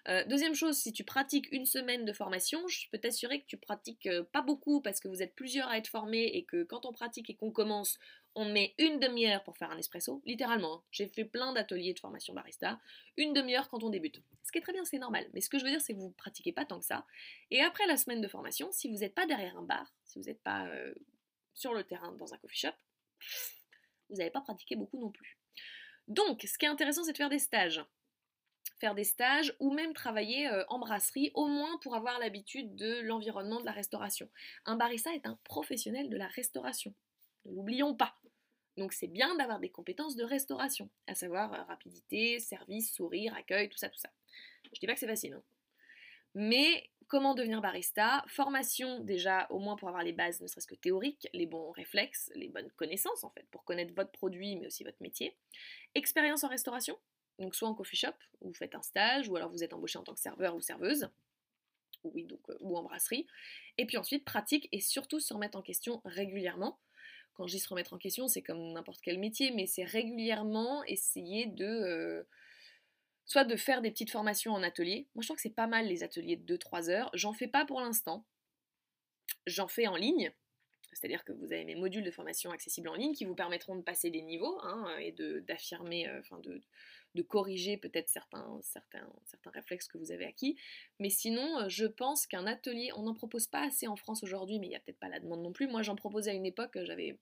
Euh, 0.07 0.23
deuxième 0.25 0.53
chose, 0.53 0.77
si 0.77 0.93
tu 0.93 1.03
pratiques 1.03 1.51
une 1.51 1.65
semaine 1.65 2.05
de 2.05 2.13
formation, 2.13 2.67
je 2.67 2.87
peux 2.91 2.99
t'assurer 2.99 3.41
que 3.41 3.47
tu 3.47 3.57
pratiques 3.57 4.05
euh, 4.05 4.23
pas 4.23 4.43
beaucoup 4.43 4.79
parce 4.79 4.99
que 4.99 5.07
vous 5.07 5.23
êtes 5.23 5.33
plusieurs 5.33 5.67
à 5.67 5.77
être 5.77 5.87
formés 5.87 6.25
et 6.25 6.43
que 6.43 6.63
quand 6.63 6.85
on 6.85 6.91
pratique 6.91 7.29
et 7.31 7.35
qu'on 7.35 7.51
commence, 7.51 7.97
on 8.35 8.45
met 8.45 8.75
une 8.77 8.99
demi-heure 8.99 9.43
pour 9.43 9.57
faire 9.57 9.71
un 9.71 9.77
espresso, 9.77 10.21
littéralement. 10.25 10.75
Hein. 10.75 10.83
J'ai 10.91 11.07
fait 11.07 11.25
plein 11.25 11.53
d'ateliers 11.53 11.93
de 11.93 11.99
formation 11.99 12.33
barista, 12.33 12.79
une 13.17 13.33
demi-heure 13.33 13.67
quand 13.69 13.83
on 13.83 13.89
débute. 13.89 14.21
Ce 14.43 14.51
qui 14.51 14.59
est 14.59 14.61
très 14.61 14.73
bien, 14.73 14.85
c'est 14.85 14.99
normal. 14.99 15.27
Mais 15.33 15.41
ce 15.41 15.49
que 15.49 15.57
je 15.57 15.63
veux 15.63 15.71
dire, 15.71 15.81
c'est 15.81 15.93
que 15.93 15.99
vous 15.99 16.09
ne 16.09 16.13
pratiquez 16.13 16.51
pas 16.51 16.65
tant 16.65 16.79
que 16.79 16.85
ça. 16.85 17.07
Et 17.49 17.61
après 17.61 17.87
la 17.87 17.97
semaine 17.97 18.21
de 18.21 18.27
formation, 18.27 18.71
si 18.71 18.89
vous 18.89 18.97
n'êtes 18.97 19.15
pas 19.15 19.25
derrière 19.25 19.57
un 19.57 19.63
bar, 19.63 19.91
si 20.03 20.19
vous 20.19 20.25
n'êtes 20.25 20.43
pas 20.43 20.67
euh, 20.67 20.93
sur 21.55 21.73
le 21.73 21.83
terrain 21.83 22.11
dans 22.13 22.31
un 22.33 22.37
coffee 22.37 22.59
shop, 22.59 22.75
vous 24.09 24.17
n'allez 24.17 24.29
pas 24.29 24.41
pratiquer 24.41 24.75
beaucoup 24.75 24.99
non 24.99 25.09
plus. 25.09 25.39
Donc, 26.07 26.43
ce 26.43 26.57
qui 26.59 26.65
est 26.65 26.69
intéressant, 26.69 27.03
c'est 27.03 27.13
de 27.13 27.17
faire 27.17 27.29
des 27.29 27.39
stages 27.39 27.83
faire 28.79 28.95
des 28.95 29.03
stages 29.03 29.55
ou 29.59 29.73
même 29.73 29.93
travailler 29.93 30.47
euh, 30.47 30.63
en 30.69 30.79
brasserie, 30.79 31.31
au 31.33 31.47
moins 31.47 31.77
pour 31.81 31.95
avoir 31.95 32.19
l'habitude 32.19 32.75
de 32.75 33.01
l'environnement 33.01 33.59
de 33.59 33.65
la 33.65 33.71
restauration. 33.71 34.29
Un 34.65 34.75
barista 34.75 35.13
est 35.13 35.25
un 35.25 35.39
professionnel 35.43 36.09
de 36.09 36.17
la 36.17 36.27
restauration. 36.27 36.93
Ne 37.45 37.51
l'oublions 37.51 37.95
pas. 37.95 38.15
Donc 38.77 38.91
c'est 38.91 39.07
bien 39.07 39.35
d'avoir 39.35 39.59
des 39.59 39.69
compétences 39.69 40.15
de 40.15 40.23
restauration, 40.23 40.89
à 41.07 41.15
savoir 41.15 41.53
euh, 41.53 41.63
rapidité, 41.63 42.39
service, 42.39 42.93
sourire, 42.93 43.33
accueil, 43.35 43.69
tout 43.69 43.77
ça, 43.77 43.89
tout 43.89 43.99
ça. 43.99 44.09
Je 44.73 44.79
dis 44.79 44.87
pas 44.87 44.93
que 44.93 44.99
c'est 44.99 45.07
facile. 45.07 45.33
Hein. 45.33 45.43
Mais 46.33 46.89
comment 47.07 47.33
devenir 47.33 47.61
barista? 47.61 48.25
Formation 48.27 48.99
déjà 48.99 49.47
au 49.49 49.59
moins 49.59 49.77
pour 49.77 49.87
avoir 49.87 50.03
les 50.03 50.11
bases, 50.11 50.41
ne 50.41 50.47
serait-ce 50.47 50.67
que 50.67 50.75
théoriques, 50.75 51.29
les 51.33 51.45
bons 51.45 51.71
réflexes, 51.71 52.29
les 52.35 52.49
bonnes 52.49 52.71
connaissances 52.71 53.23
en 53.23 53.29
fait, 53.29 53.47
pour 53.51 53.63
connaître 53.63 53.93
votre 53.95 54.11
produit 54.11 54.57
mais 54.57 54.67
aussi 54.67 54.83
votre 54.83 55.01
métier. 55.01 55.37
Expérience 55.93 56.43
en 56.43 56.49
restauration, 56.49 56.99
donc 57.39 57.55
soit 57.55 57.67
en 57.67 57.73
coffee 57.73 57.97
shop, 57.97 58.13
où 58.41 58.49
vous 58.49 58.53
faites 58.53 58.75
un 58.75 58.81
stage, 58.81 59.27
ou 59.29 59.35
alors 59.35 59.49
vous 59.49 59.63
êtes 59.63 59.73
embauché 59.73 59.97
en 59.97 60.03
tant 60.03 60.13
que 60.13 60.19
serveur 60.19 60.55
ou 60.55 60.61
serveuse, 60.61 61.09
euh, 62.05 62.57
ou 62.59 62.77
en 62.77 62.83
brasserie. 62.83 63.27
Et 63.77 63.85
puis 63.85 63.97
ensuite, 63.97 64.25
pratique 64.25 64.67
et 64.71 64.79
surtout 64.79 65.19
se 65.19 65.33
remettre 65.33 65.57
en 65.57 65.61
question 65.61 66.01
régulièrement. 66.05 66.79
Quand 67.33 67.47
je 67.47 67.53
dis 67.53 67.59
se 67.59 67.67
remettre 67.67 67.93
en 67.93 67.97
question, 67.97 68.27
c'est 68.27 68.41
comme 68.41 68.71
n'importe 68.71 69.01
quel 69.01 69.19
métier, 69.19 69.51
mais 69.51 69.65
c'est 69.65 69.83
régulièrement 69.83 70.83
essayer 70.85 71.45
de... 71.47 71.65
Euh, 71.65 72.23
soit 73.25 73.43
de 73.43 73.55
faire 73.55 73.81
des 73.81 73.89
petites 73.89 74.11
formations 74.11 74.53
en 74.53 74.61
atelier. 74.61 75.07
Moi, 75.15 75.23
je 75.23 75.27
trouve 75.27 75.37
que 75.37 75.41
c'est 75.41 75.49
pas 75.49 75.67
mal 75.67 75.87
les 75.87 76.03
ateliers 76.03 76.35
de 76.35 76.57
2-3 76.57 76.89
heures. 76.89 77.09
J'en 77.13 77.33
fais 77.33 77.47
pas 77.47 77.65
pour 77.65 77.81
l'instant. 77.81 78.23
j'en 79.47 79.67
fais 79.67 79.87
en 79.87 79.95
ligne. 79.95 80.31
C'est-à-dire 80.93 81.25
que 81.25 81.33
vous 81.33 81.51
avez 81.51 81.65
mes 81.65 81.75
modules 81.75 82.03
de 82.03 82.11
formation 82.11 82.51
accessibles 82.51 82.87
en 82.87 82.93
ligne 82.93 83.13
qui 83.13 83.25
vous 83.25 83.35
permettront 83.35 83.75
de 83.75 83.81
passer 83.81 84.11
des 84.11 84.21
niveaux 84.21 84.59
hein, 84.61 84.95
et 84.99 85.11
d'affirmer, 85.41 86.09
enfin 86.19 86.39
de, 86.39 86.61
de, 87.15 87.21
corriger 87.21 87.77
peut-être 87.77 88.09
certains, 88.09 88.61
réflexes 89.45 89.87
que 89.87 89.97
vous 89.97 90.11
avez 90.11 90.25
acquis. 90.25 90.57
Mais 90.99 91.09
sinon, 91.09 91.67
je 91.67 91.85
pense 91.85 92.27
qu'un 92.27 92.45
atelier, 92.45 92.91
on 92.95 93.03
n'en 93.03 93.13
propose 93.13 93.47
pas 93.47 93.65
assez 93.65 93.87
en 93.87 93.95
France 93.95 94.23
aujourd'hui, 94.23 94.59
mais 94.59 94.67
il 94.67 94.69
n'y 94.69 94.75
a 94.75 94.79
peut-être 94.79 94.99
pas 94.99 95.09
la 95.09 95.19
demande 95.19 95.41
non 95.41 95.53
plus. 95.53 95.67
Moi, 95.67 95.81
j'en 95.81 95.95
proposais 95.95 96.31
à 96.31 96.33
une 96.33 96.45
époque, 96.45 96.77
j'avais 96.83 97.17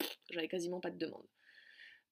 quasiment 0.47 0.79
pas 0.79 0.91
de 0.91 0.97
demande 0.97 1.25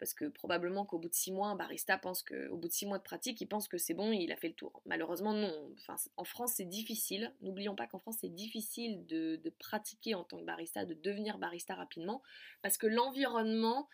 parce 0.02 0.16
que 0.16 0.26
probablement 0.26 0.84
qu'au 0.84 0.98
bout 0.98 1.10
de 1.10 1.14
six 1.14 1.32
mois, 1.32 1.54
barista 1.54 1.96
pense 1.96 2.24
qu'au 2.24 2.58
bout 2.58 2.68
de 2.68 2.74
six 2.74 2.88
mois 2.88 2.98
de 2.98 3.04
pratique, 3.04 3.40
il 3.40 3.46
pense 3.46 3.68
que 3.68 3.78
c'est 3.78 3.94
bon, 3.94 4.12
il 4.12 4.32
a 4.32 4.36
fait 4.36 4.48
le 4.48 4.56
tour. 4.56 4.82
Malheureusement, 4.88 5.32
non. 5.32 5.76
En 6.18 6.24
France, 6.24 6.54
c'est 6.56 6.66
difficile. 6.66 7.32
N'oublions 7.42 7.76
pas 7.76 7.86
qu'en 7.86 8.00
France, 8.00 8.18
c'est 8.20 8.34
difficile 8.34 9.06
de, 9.06 9.40
pratiquer 9.60 10.16
en 10.16 10.24
tant 10.24 10.40
que 10.40 10.44
barista, 10.44 10.86
de 10.86 10.96
devenir 10.96 11.38
barista 11.38 11.76
rapidement, 11.76 12.24
parce 12.64 12.80
que 12.80 12.88
l'environnement 12.88 13.88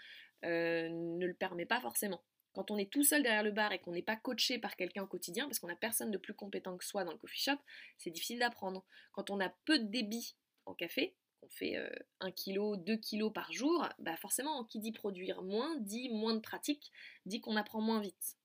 euh, 0.45 0.87
ne 0.87 1.25
le 1.25 1.33
permet 1.33 1.65
pas 1.65 1.81
forcément. 1.81 2.21
Quand 2.57 2.71
on 2.71 2.77
est 2.79 2.91
tout 2.91 3.03
seul 3.03 3.21
derrière 3.21 3.43
le 3.43 3.51
bar 3.51 3.71
et 3.71 3.77
qu'on 3.77 3.91
n'est 3.91 4.01
pas 4.01 4.15
coaché 4.15 4.57
par 4.57 4.75
quelqu'un 4.75 5.03
au 5.03 5.07
quotidien, 5.07 5.45
parce 5.45 5.59
qu'on 5.59 5.67
n'a 5.67 5.75
personne 5.75 6.09
de 6.09 6.17
plus 6.17 6.33
compétent 6.33 6.75
que 6.75 6.83
soi 6.83 7.03
dans 7.03 7.11
le 7.11 7.17
coffee 7.19 7.39
shop, 7.39 7.59
c'est 7.99 8.09
difficile 8.09 8.39
d'apprendre. 8.39 8.83
Quand 9.11 9.29
on 9.29 9.39
a 9.39 9.49
peu 9.65 9.77
de 9.77 9.83
débit 9.83 10.35
en 10.65 10.73
café, 10.73 11.15
on 11.43 11.49
fait 11.49 11.75
1 12.19 12.31
kg, 12.31 12.83
2 12.83 12.97
kg 12.97 13.31
par 13.31 13.51
jour, 13.51 13.87
bah 13.99 14.17
forcément, 14.17 14.63
qui 14.63 14.79
dit 14.79 14.91
produire 14.91 15.43
moins, 15.43 15.77
dit 15.81 16.09
moins 16.09 16.33
de 16.33 16.39
pratique, 16.39 16.91
dit 17.27 17.41
qu'on 17.41 17.57
apprend 17.57 17.79
moins 17.79 17.99
vite. 17.99 18.37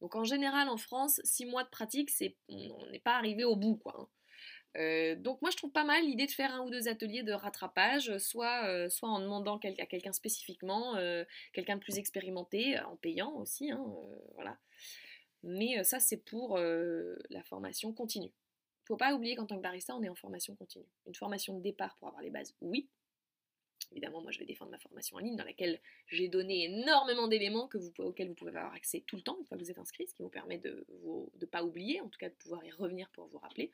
Donc 0.00 0.14
en 0.14 0.22
général, 0.22 0.68
en 0.68 0.76
France, 0.76 1.20
6 1.24 1.46
mois 1.46 1.64
de 1.64 1.68
pratique, 1.68 2.10
on 2.48 2.86
n'est 2.92 3.00
pas 3.00 3.16
arrivé 3.16 3.42
au 3.42 3.56
bout. 3.56 3.82
Hein. 3.86 4.06
Euh, 4.76 5.16
donc 5.16 5.40
moi 5.42 5.50
je 5.50 5.56
trouve 5.56 5.70
pas 5.70 5.84
mal 5.84 6.04
l'idée 6.04 6.26
de 6.26 6.30
faire 6.30 6.54
un 6.54 6.60
ou 6.60 6.70
deux 6.70 6.88
ateliers 6.88 7.22
de 7.22 7.32
rattrapage, 7.32 8.18
soit, 8.18 8.66
euh, 8.66 8.88
en 9.02 9.20
demandant 9.20 9.56
à 9.56 9.86
quelqu'un 9.86 10.12
spécifiquement, 10.12 10.96
euh, 10.96 11.24
quelqu'un 11.52 11.76
de 11.76 11.80
plus 11.80 11.98
expérimenté, 11.98 12.78
en 12.80 12.96
payant 12.96 13.32
aussi, 13.36 13.70
hein, 13.70 13.84
voilà. 14.34 14.58
Mais 15.42 15.82
ça 15.84 16.00
c'est 16.00 16.16
pour 16.16 16.58
la 16.58 17.42
formation 17.44 17.92
continue. 17.92 18.32
Faut 18.86 18.96
pas 18.96 19.14
oublier 19.14 19.36
qu'en 19.36 19.46
tant 19.46 19.56
que 19.56 19.62
barista, 19.62 19.96
on 19.96 20.02
est 20.02 20.08
en 20.08 20.14
formation 20.14 20.54
continue. 20.54 20.86
Une 21.06 21.14
formation 21.14 21.56
de 21.56 21.62
départ 21.62 21.96
pour 21.98 22.08
avoir 22.08 22.22
les 22.22 22.30
bases, 22.30 22.54
oui. 22.60 22.88
Évidemment, 23.92 24.20
moi 24.20 24.32
je 24.32 24.38
vais 24.38 24.44
défendre 24.44 24.70
ma 24.70 24.78
formation 24.78 25.16
en 25.16 25.20
ligne 25.20 25.36
dans 25.36 25.44
laquelle 25.44 25.80
j'ai 26.08 26.28
donné 26.28 26.64
énormément 26.64 27.28
d'éléments 27.28 27.68
auxquels 27.98 28.28
vous 28.28 28.34
pouvez 28.34 28.50
avoir 28.50 28.74
accès 28.74 29.04
tout 29.06 29.16
le 29.16 29.22
temps 29.22 29.36
une 29.38 29.46
fois 29.46 29.56
que 29.56 29.62
vous 29.62 29.70
êtes 29.70 29.78
inscrit, 29.78 30.06
ce 30.06 30.14
qui 30.14 30.22
vous 30.22 30.28
permet 30.28 30.58
de 30.58 30.86
ne 31.40 31.46
pas 31.46 31.62
oublier, 31.62 32.00
en 32.00 32.08
tout 32.08 32.18
cas 32.18 32.28
de 32.28 32.34
pouvoir 32.34 32.64
y 32.64 32.70
revenir 32.72 33.08
pour 33.10 33.26
vous 33.28 33.38
rappeler. 33.38 33.72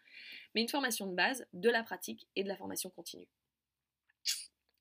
Mais 0.55 0.61
une 0.61 0.69
formation 0.69 1.07
de 1.07 1.15
base, 1.15 1.47
de 1.53 1.71
la 1.71 1.83
pratique 1.83 2.29
et 2.37 2.43
de 2.43 2.49
la 2.49 2.57
formation 2.57 2.91
continue. 2.91 3.29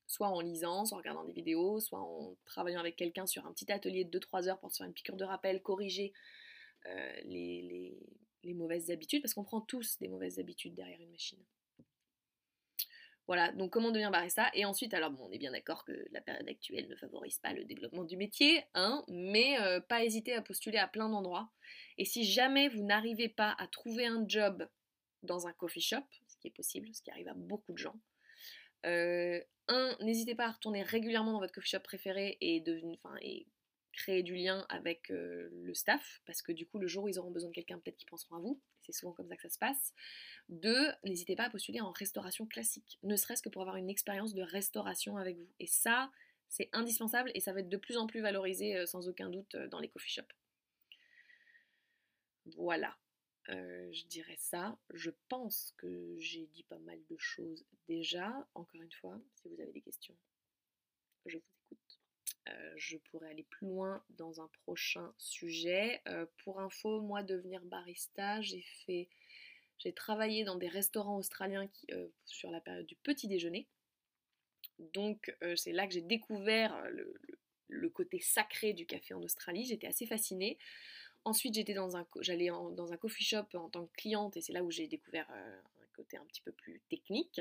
Soit 0.06 0.28
en 0.28 0.40
lisant, 0.40 0.84
soit 0.84 0.96
en 0.96 1.00
regardant 1.00 1.24
des 1.24 1.32
vidéos, 1.32 1.80
soit 1.80 2.00
en 2.00 2.36
travaillant 2.44 2.80
avec 2.80 2.96
quelqu'un 2.96 3.26
sur 3.26 3.46
un 3.46 3.52
petit 3.52 3.72
atelier 3.72 4.04
de 4.04 4.18
2-3 4.18 4.48
heures 4.48 4.60
pour 4.60 4.70
se 4.70 4.78
faire 4.78 4.86
une 4.86 4.92
piqûre 4.92 5.16
de 5.16 5.24
rappel, 5.24 5.62
corriger 5.62 6.12
euh, 6.86 7.12
les 7.24 7.96
les 8.44 8.54
mauvaises 8.54 8.90
habitudes, 8.90 9.22
parce 9.22 9.34
qu'on 9.34 9.44
prend 9.44 9.60
tous 9.60 9.98
des 9.98 10.08
mauvaises 10.08 10.38
habitudes 10.38 10.74
derrière 10.74 11.00
une 11.00 11.10
machine. 11.10 11.38
Voilà, 13.32 13.50
donc 13.52 13.70
comment 13.70 13.88
devenir 13.88 14.10
barista? 14.10 14.50
Et 14.52 14.66
ensuite, 14.66 14.92
alors 14.92 15.10
bon, 15.10 15.24
on 15.26 15.32
est 15.32 15.38
bien 15.38 15.52
d'accord 15.52 15.86
que 15.86 16.06
la 16.10 16.20
période 16.20 16.46
actuelle 16.46 16.86
ne 16.86 16.96
favorise 16.96 17.38
pas 17.38 17.54
le 17.54 17.64
développement 17.64 18.04
du 18.04 18.18
métier, 18.18 18.62
hein, 18.74 19.02
mais 19.08 19.58
euh, 19.58 19.80
pas 19.80 20.04
hésiter 20.04 20.34
à 20.34 20.42
postuler 20.42 20.76
à 20.76 20.86
plein 20.86 21.08
d'endroits. 21.08 21.50
Et 21.96 22.04
si 22.04 22.24
jamais 22.24 22.68
vous 22.68 22.82
n'arrivez 22.82 23.30
pas 23.30 23.56
à 23.58 23.66
trouver 23.68 24.04
un 24.04 24.26
job 24.28 24.68
dans 25.22 25.46
un 25.46 25.52
coffee 25.54 25.80
shop, 25.80 26.04
ce 26.28 26.36
qui 26.42 26.48
est 26.48 26.54
possible, 26.54 26.94
ce 26.94 27.00
qui 27.00 27.10
arrive 27.10 27.28
à 27.28 27.32
beaucoup 27.34 27.72
de 27.72 27.78
gens, 27.78 27.98
euh, 28.84 29.40
un, 29.68 29.96
n'hésitez 30.00 30.34
pas 30.34 30.48
à 30.48 30.50
retourner 30.50 30.82
régulièrement 30.82 31.32
dans 31.32 31.40
votre 31.40 31.54
coffee 31.54 31.70
shop 31.70 31.80
préféré 31.80 32.36
et, 32.42 32.60
devenir, 32.60 32.98
créer 33.92 34.22
du 34.22 34.34
lien 34.34 34.66
avec 34.68 35.10
euh, 35.10 35.48
le 35.52 35.74
staff, 35.74 36.22
parce 36.26 36.42
que 36.42 36.52
du 36.52 36.66
coup, 36.66 36.78
le 36.78 36.86
jour 36.86 37.04
où 37.04 37.08
ils 37.08 37.18
auront 37.18 37.30
besoin 37.30 37.50
de 37.50 37.54
quelqu'un, 37.54 37.78
peut-être 37.78 37.96
qu'ils 37.96 38.08
penseront 38.08 38.36
à 38.36 38.40
vous. 38.40 38.60
C'est 38.82 38.92
souvent 38.92 39.12
comme 39.12 39.28
ça 39.28 39.36
que 39.36 39.42
ça 39.42 39.48
se 39.48 39.58
passe. 39.58 39.94
Deux, 40.48 40.88
n'hésitez 41.04 41.36
pas 41.36 41.44
à 41.44 41.50
postuler 41.50 41.80
en 41.80 41.92
restauration 41.92 42.46
classique, 42.46 42.98
ne 43.02 43.16
serait-ce 43.16 43.42
que 43.42 43.48
pour 43.48 43.62
avoir 43.62 43.76
une 43.76 43.90
expérience 43.90 44.34
de 44.34 44.42
restauration 44.42 45.16
avec 45.16 45.36
vous. 45.36 45.48
Et 45.60 45.66
ça, 45.66 46.10
c'est 46.48 46.68
indispensable 46.72 47.30
et 47.34 47.40
ça 47.40 47.52
va 47.52 47.60
être 47.60 47.68
de 47.68 47.76
plus 47.76 47.96
en 47.96 48.06
plus 48.06 48.20
valorisé 48.20 48.76
euh, 48.76 48.86
sans 48.86 49.08
aucun 49.08 49.30
doute 49.30 49.54
euh, 49.54 49.68
dans 49.68 49.78
les 49.78 49.88
coffee 49.88 50.10
shops. 50.10 50.34
Voilà, 52.56 52.98
je 53.48 54.04
dirais 54.06 54.36
ça. 54.36 54.76
Je 54.92 55.10
pense 55.28 55.74
que 55.76 56.16
j'ai 56.18 56.46
dit 56.46 56.64
pas 56.64 56.78
mal 56.80 56.98
de 57.08 57.16
choses 57.16 57.64
déjà. 57.86 58.48
Encore 58.54 58.82
une 58.82 58.90
fois, 58.90 59.20
si 59.36 59.48
vous 59.48 59.60
avez 59.60 59.70
des 59.70 59.80
questions, 59.80 60.16
je 61.26 61.38
vous. 61.38 61.61
Euh, 62.48 62.74
je 62.76 62.96
pourrais 62.96 63.30
aller 63.30 63.44
plus 63.44 63.68
loin 63.68 64.02
dans 64.10 64.40
un 64.40 64.48
prochain 64.64 65.12
sujet. 65.18 66.00
Euh, 66.08 66.26
pour 66.38 66.60
info, 66.60 67.00
moi, 67.00 67.22
devenir 67.22 67.62
barista, 67.64 68.40
j'ai 68.40 68.62
fait, 68.84 69.08
j'ai 69.78 69.92
travaillé 69.92 70.44
dans 70.44 70.56
des 70.56 70.68
restaurants 70.68 71.18
australiens 71.18 71.68
euh, 71.92 72.08
sur 72.24 72.50
la 72.50 72.60
période 72.60 72.86
du 72.86 72.96
petit 72.96 73.28
déjeuner. 73.28 73.68
Donc, 74.78 75.36
c'est 75.54 75.70
là 75.70 75.86
que 75.86 75.92
j'ai 75.92 76.00
découvert 76.00 76.76
le, 77.68 77.88
côté 77.90 78.18
sacré 78.18 78.72
du 78.72 78.84
café 78.84 79.14
en 79.14 79.22
Australie. 79.22 79.64
J'étais 79.64 79.86
assez 79.86 80.06
fascinée. 80.06 80.58
Ensuite, 81.24 81.54
j'étais 81.54 81.74
dans 81.74 81.96
un, 81.96 82.04
j'allais 82.20 82.48
dans 82.48 82.92
un 82.92 82.96
coffee 82.96 83.22
shop 83.22 83.46
en 83.54 83.68
tant 83.68 83.86
que 83.86 83.92
cliente 83.92 84.36
et 84.36 84.40
c'est 84.40 84.52
là 84.52 84.64
où 84.64 84.72
j'ai 84.72 84.88
découvert 84.88 85.30
un 85.30 85.86
côté 85.94 86.16
un 86.16 86.24
petit 86.24 86.40
peu 86.40 86.50
plus 86.50 86.80
technique. 86.88 87.40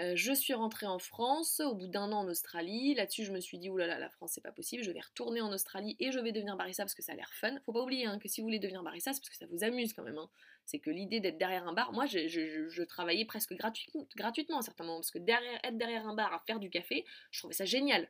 Euh, 0.00 0.14
je 0.16 0.32
suis 0.32 0.54
rentrée 0.54 0.86
en 0.86 0.98
France 0.98 1.60
au 1.60 1.74
bout 1.74 1.86
d'un 1.86 2.10
an 2.10 2.20
en 2.20 2.28
Australie. 2.28 2.94
Là-dessus, 2.94 3.24
je 3.24 3.32
me 3.32 3.40
suis 3.40 3.58
dit, 3.58 3.70
oulala, 3.70 3.98
la 3.98 4.10
France, 4.10 4.32
c'est 4.34 4.40
pas 4.40 4.50
possible. 4.50 4.82
Je 4.82 4.90
vais 4.90 5.00
retourner 5.00 5.40
en 5.40 5.52
Australie 5.52 5.96
et 6.00 6.10
je 6.10 6.18
vais 6.18 6.32
devenir 6.32 6.56
barista 6.56 6.82
parce 6.82 6.94
que 6.94 7.02
ça 7.02 7.12
a 7.12 7.14
l'air 7.14 7.32
fun. 7.32 7.56
Faut 7.64 7.72
pas 7.72 7.82
oublier 7.82 8.06
hein, 8.06 8.18
que 8.18 8.28
si 8.28 8.40
vous 8.40 8.46
voulez 8.48 8.58
devenir 8.58 8.82
barista, 8.82 9.12
c'est 9.12 9.20
parce 9.20 9.30
que 9.30 9.36
ça 9.36 9.46
vous 9.46 9.62
amuse 9.62 9.92
quand 9.92 10.02
même. 10.02 10.18
Hein. 10.18 10.28
C'est 10.66 10.80
que 10.80 10.90
l'idée 10.90 11.20
d'être 11.20 11.38
derrière 11.38 11.68
un 11.68 11.72
bar, 11.72 11.92
moi, 11.92 12.06
je, 12.06 12.82
travaillais 12.84 13.24
presque 13.24 13.54
gratuitement 13.54 14.58
à 14.58 14.62
certains 14.62 14.84
moments 14.84 14.98
parce 14.98 15.12
que 15.12 15.18
derrière, 15.18 15.60
être 15.62 15.78
derrière 15.78 16.08
un 16.08 16.14
bar 16.14 16.32
à 16.32 16.42
faire 16.44 16.58
du 16.58 16.70
café, 16.70 17.04
je 17.30 17.38
trouvais 17.38 17.54
ça 17.54 17.64
génial. 17.64 18.08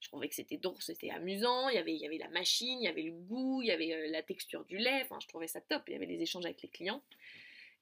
Je 0.00 0.08
trouvais 0.08 0.28
que 0.28 0.34
c'était 0.34 0.58
drôle, 0.58 0.80
c'était 0.80 1.10
amusant, 1.10 1.68
il 1.70 1.74
y, 1.74 2.06
avait, 2.06 2.18
la 2.18 2.28
machine, 2.28 2.78
il 2.80 2.84
y 2.84 2.88
avait 2.88 3.02
le 3.02 3.12
goût, 3.12 3.62
il 3.62 3.68
y 3.68 3.70
avait 3.70 3.94
euh, 3.94 4.10
la 4.10 4.22
texture 4.22 4.64
du 4.66 4.76
lait, 4.76 5.00
enfin 5.02 5.18
je 5.22 5.26
trouvais 5.26 5.46
ça 5.46 5.62
top, 5.62 5.84
il 5.88 5.94
y 5.94 5.96
avait 5.96 6.06
des 6.06 6.20
échanges 6.20 6.44
avec 6.44 6.60
les 6.60 6.68
clients 6.68 7.02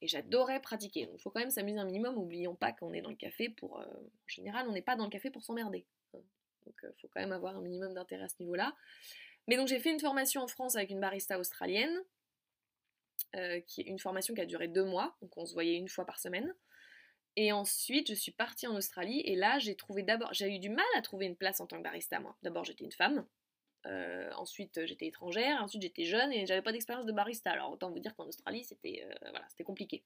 et 0.05 0.07
j'adorais 0.07 0.61
pratiquer. 0.61 1.07
Donc 1.07 1.16
il 1.18 1.22
faut 1.22 1.30
quand 1.30 1.40
même 1.40 1.50
s'amuser 1.50 1.78
un 1.78 1.86
minimum. 1.86 2.14
N'oublions 2.14 2.55
pas 2.55 2.72
qu'on 2.72 2.92
est 2.92 3.00
dans 3.00 3.09
le 3.09 3.16
café 3.16 3.48
pour. 3.48 3.80
Euh, 3.80 3.86
en 3.86 4.28
général, 4.28 4.68
on 4.68 4.72
n'est 4.72 4.82
pas 4.82 4.96
dans 4.96 5.05
le 5.05 5.11
café 5.11 5.30
pour 5.30 5.42
s'emmerder. 5.42 5.86
Hein. 6.12 6.18
Donc 6.66 6.74
il 6.82 6.86
euh, 6.86 6.92
faut 7.00 7.09
quand 7.09 7.20
même 7.20 7.32
avoir 7.32 7.57
un 7.57 7.62
minimum 7.62 7.94
d'intérêt 7.94 8.24
à 8.24 8.28
ce 8.28 8.36
niveau-là. 8.40 8.76
Mais 9.48 9.57
donc 9.57 9.66
j'ai 9.66 9.80
fait 9.80 9.90
une 9.90 10.00
formation 10.00 10.42
en 10.42 10.46
France 10.46 10.76
avec 10.76 10.90
une 10.90 11.00
barista 11.00 11.38
australienne, 11.38 12.02
euh, 13.34 13.61
qui 13.61 13.80
est 13.80 13.84
une 13.84 13.98
formation 13.98 14.34
qui 14.34 14.42
a 14.42 14.46
duré 14.46 14.68
deux 14.68 14.84
mois, 14.84 15.16
donc 15.22 15.36
on 15.38 15.46
se 15.46 15.55
voyait 15.55 15.76
une 15.76 15.88
fois 15.88 16.05
par 16.05 16.18
semaine. 16.18 16.55
Et 17.36 17.50
ensuite, 17.50 18.09
je 18.09 18.14
suis 18.14 18.30
partie 18.30 18.66
en 18.66 18.76
Australie 18.76 19.20
et 19.24 19.36
là, 19.36 19.59
j'ai 19.59 19.74
trouvé 19.74 20.02
d'abord, 20.02 20.32
j'ai 20.32 20.55
eu 20.55 20.59
du 20.59 20.68
mal 20.68 20.84
à 20.96 21.02
trouver 21.02 21.26
une 21.26 21.36
place 21.36 21.61
en 21.61 21.66
tant 21.66 21.78
que 21.78 21.82
barista 21.82 22.20
moi. 22.20 22.36
D'abord, 22.42 22.64
j'étais 22.64 22.84
une 22.84 22.92
femme, 22.92 23.26
euh, 23.87 24.30
ensuite, 24.37 24.85
j'étais 24.87 25.07
étrangère. 25.07 25.62
Ensuite, 25.62 25.82
j'étais 25.82 26.05
jeune 26.05 26.32
et 26.32 26.47
j'avais 26.47 26.62
pas 26.62 26.72
d'expérience 26.72 27.07
de 27.07 27.12
barista. 27.12 27.51
Alors, 27.51 27.72
autant 27.72 27.91
vous 27.91 27.99
dire 27.99 28.14
qu'en 28.14 28.26
Australie, 28.26 28.64
c'était 28.64 29.05
euh, 29.05 29.14
voilà, 29.30 29.47
compliqué. 29.64 30.03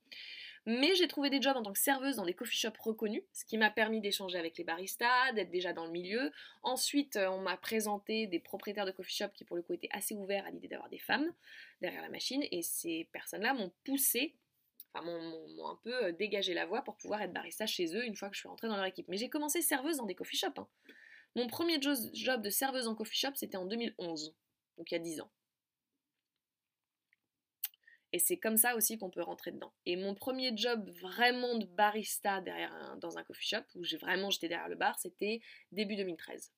Mais 0.67 0.95
j'ai 0.95 1.09
trouvé 1.09 1.31
des 1.31 1.41
jobs 1.41 1.57
en 1.57 1.63
tant 1.63 1.73
que 1.73 1.79
serveuse 1.79 2.17
dans 2.17 2.25
des 2.25 2.35
coffee 2.35 2.57
shops 2.57 2.79
reconnus, 2.81 3.23
ce 3.33 3.45
qui 3.45 3.57
m'a 3.57 3.71
permis 3.71 4.01
d'échanger 4.01 4.39
avec 4.39 4.59
les 4.59 4.65
baristas, 4.65 5.33
d'être 5.33 5.51
déjà 5.51 5.73
dans 5.73 5.87
le 5.87 5.93
milieu. 5.93 6.33
Ensuite, 6.63 7.17
euh, 7.17 7.29
on 7.29 7.41
m'a 7.41 7.57
présenté 7.57 8.27
des 8.27 8.41
propriétaires 8.41 8.87
de 8.87 8.91
coffee 8.91 9.17
shop 9.17 9.29
qui, 9.35 9.45
pour 9.45 9.57
le 9.57 9.63
coup, 9.63 9.73
étaient 9.73 9.89
assez 9.93 10.15
ouverts 10.15 10.47
à 10.47 10.51
l'idée 10.51 10.69
d'avoir 10.69 10.89
des 10.89 10.99
femmes 10.99 11.33
derrière 11.81 12.03
la 12.03 12.11
machine. 12.11 12.45
Et 12.51 12.63
ces 12.63 13.09
personnes-là 13.13 13.55
m'ont 13.55 13.73
poussé 13.85 14.35
enfin 14.95 15.05
m'ont 15.05 15.69
un 15.69 15.79
peu 15.85 16.13
dégagé 16.13 16.55
la 16.55 16.65
voie 16.65 16.81
pour 16.83 16.97
pouvoir 16.97 17.21
être 17.21 17.33
barista 17.33 17.67
chez 17.67 17.95
eux 17.95 18.07
une 18.07 18.17
fois 18.17 18.31
que 18.31 18.35
je 18.35 18.41
suis 18.41 18.49
rentrée 18.49 18.69
dans 18.69 18.77
leur 18.77 18.87
équipe. 18.87 19.07
Mais 19.09 19.19
j'ai 19.19 19.29
commencé 19.29 19.61
serveuse 19.61 19.99
dans 19.99 20.07
des 20.07 20.15
coffee 20.15 20.37
shops. 20.37 20.59
Hein. 20.59 20.67
Mon 21.37 21.47
premier 21.47 21.79
job 21.81 22.43
de 22.43 22.51
serveuse 22.51 22.89
en 22.89 22.95
coffee 22.95 23.17
shop, 23.19 23.35
c'était 23.35 23.57
en 23.57 23.67
2011, 23.67 24.35
donc 24.77 24.91
il 24.91 24.95
y 24.95 24.97
a 24.97 25.01
10 25.01 25.21
ans. 25.21 25.31
Et 28.13 28.19
c'est 28.19 28.39
comme 28.39 28.57
ça 28.57 28.75
aussi 28.75 28.97
qu'on 28.97 29.11
peut 29.11 29.23
rentrer 29.23 29.53
dedans. 29.53 29.73
Et 29.85 29.97
mon 29.97 30.15
premier 30.15 30.57
job 30.57 30.89
vraiment 31.01 31.59
de 31.59 31.67
barista 31.67 32.41
derrière 32.41 32.97
dans 32.97 33.19
un 33.19 33.25
coffee 33.25 33.47
shop, 33.47 33.65
où 33.75 33.85
j'ai 33.85 33.99
vraiment 33.99 34.31
j'étais 34.31 34.49
derrière 34.49 34.69
le 34.69 34.77
bar, 34.77 34.99
c'était 34.99 35.41
début 35.73 35.97
2013. 35.97 36.53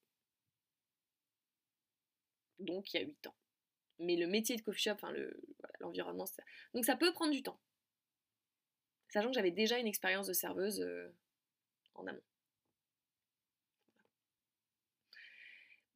Donc 2.61 2.93
il 2.93 3.01
y 3.01 3.03
a 3.03 3.07
8 3.07 3.27
ans. 3.27 3.35
Mais 3.99 4.17
le 4.17 4.27
métier 4.27 4.57
de 4.57 4.63
coffee 4.63 4.83
shop, 4.83 4.93
enfin 4.93 5.13
l'environnement, 5.81 6.27
ça... 6.27 6.43
donc 6.73 6.85
ça 6.85 6.97
peut 6.97 7.13
prendre 7.13 7.33
du 7.33 7.43
temps. 7.43 7.61
Sachant 9.09 9.29
que 9.29 9.35
j'avais 9.35 9.51
déjà 9.51 9.79
une 9.79 9.89
expérience 9.89 10.29
de 10.29 10.33
serveuse 10.33 10.81
euh, 10.81 11.13
en 11.95 12.07
amont. 12.07 12.23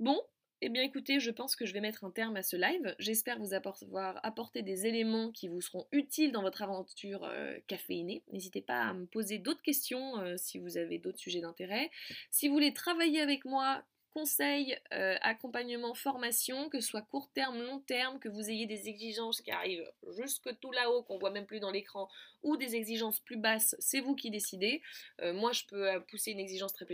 Bon, 0.01 0.21
Eh 0.61 0.69
bien 0.71 0.83
écoutez, 0.83 1.21
je 1.21 1.31
pense 1.31 1.57
que 1.57 1.67
je 1.67 1.73
vais 1.73 1.81
mettre 1.81 2.05
un 2.05 2.11
terme 2.11 2.37
à 2.37 2.43
ce 2.43 2.57
live. 2.57 2.95
J'espère 2.99 3.39
vous 3.39 3.53
avoir 3.55 3.79
apporté 4.25 4.63
des 4.63 4.87
éléments 4.87 5.31
qui 5.31 5.49
vous 5.49 5.61
seront 5.61 5.87
utiles 5.93 6.33
dans 6.33 6.43
votre 6.43 6.63
aventure 6.63 7.25
euh, 7.25 7.59
caféinée. 7.67 8.23
N'hésitez 8.33 8.63
pas 8.63 8.81
à 8.83 8.95
me 8.95 9.07
poser 9.07 9.39
d'autres 9.39 9.63
questions 9.63 10.19
euh, 10.21 10.37
si 10.37 10.59
vous 10.59 10.79
avez 10.79 10.99
d'autres 10.99 11.19
sujets 11.19 11.41
d'intérêt. 11.43 11.91
Si 12.31 12.49
vous 12.49 12.55
voulez 12.55 12.73
travailler 12.73 13.21
avec 13.21 13.45
moi, 13.45 13.85
conseils, 14.15 14.79
euh, 14.93 15.17
accompagnement, 15.21 15.93
formation, 15.95 16.69
que 16.71 16.81
ce 16.81 16.89
soit 16.89 17.03
court 17.03 17.31
terme, 17.35 17.61
long 17.61 17.81
terme, 17.81 18.19
que 18.19 18.29
vous 18.29 18.49
ayez 18.49 18.67
des 18.67 18.89
exigences 18.89 19.43
qui 19.43 19.51
arrivent 19.51 19.91
jusque 20.17 20.49
tout 20.61 20.73
là-haut, 20.73 21.03
qu'on 21.03 21.19
voit 21.19 21.31
même 21.31 21.47
plus 21.47 21.61
dans 21.61 21.73
l'écran, 21.73 22.09
ou 22.45 22.57
des 22.57 22.77
exigences 22.77 23.21
plus 23.21 23.37
basses, 23.37 23.75
c'est 23.79 24.01
vous 24.01 24.15
qui 24.15 24.31
décidez. 24.31 24.83
Euh, 25.21 25.33
moi, 25.33 25.53
je 25.53 25.65
peux 25.65 25.91
euh, 25.91 26.01
pousser 26.01 26.31
une 26.31 26.39
exigence 26.39 26.73
très 26.73 26.85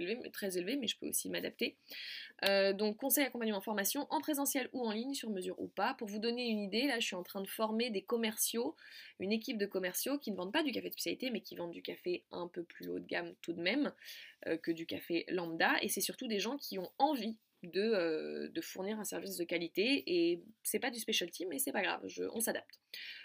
élevée, 0.57 0.77
mais 0.77 0.87
je 0.87 0.97
peux 0.97 1.09
aussi 1.09 1.29
m'adapter. 1.29 1.77
donc, 2.43 2.97
conseil, 2.97 3.25
accompagnement, 3.27 3.61
formation, 3.61 4.07
en 4.11 4.21
présentiel 4.21 4.71
ou 4.73 4.87
en 4.87 4.93
ligne, 4.93 5.13
sur 5.13 5.29
mesure 5.29 5.61
ou 5.61 5.69
pas. 5.69 5.95
Pour 5.95 6.09
vous 6.09 6.19
donner 6.19 6.49
une 6.49 6.61
idée, 6.61 6.87
là, 6.87 6.99
je 6.99 7.07
suis 7.07 7.17
en 7.17 7.23
train 7.23 7.43
de 7.43 7.49
former 7.49 7.91
des 7.91 8.03
commerciaux, 8.03 8.75
une 9.19 9.33
équipe 9.33 9.59
de 9.59 9.67
commerciaux 9.67 10.19
qui 10.19 10.31
ne 10.31 10.37
vendent 10.37 10.53
pas 10.53 10.63
du 10.63 10.73
café 10.73 10.89
de 10.89 10.95
spécialité, 10.95 11.31
mais 11.31 11.43
qui 11.43 11.55
vendent 11.55 11.73
du 11.73 11.83
café 11.83 12.25
un 12.33 12.49
peu 12.49 12.63
plus 12.63 12.89
haut 12.89 12.99
de 12.99 13.07
gamme 13.07 13.35
tout 13.43 13.53
de 13.53 13.61
même. 13.61 13.93
Euh, 14.47 14.57
que 14.57 14.71
du 14.71 14.87
café 14.87 15.27
lambda, 15.29 15.75
et 15.83 15.89
c'est 15.89 16.01
surtout 16.01 16.27
des 16.27 16.41
gens 16.41 16.57
qui 16.57 16.79
ont 16.79 16.91
envie 16.97 17.37
de, 17.63 17.81
euh, 17.81 18.49
de, 18.49 18.61
fournir 18.61 18.99
un 18.99 19.05
service 19.05 19.37
de 19.37 19.45
qualité 19.45 20.03
et 20.07 20.43
c'est 20.63 20.79
pas 20.79 20.91
du 20.91 20.99
specialty 20.99 21.47
mais 21.47 21.59
c'est 21.59 21.73
pas 21.73 21.83
grave, 21.83 22.07
on 22.33 22.41
s'adapte. 22.41 22.81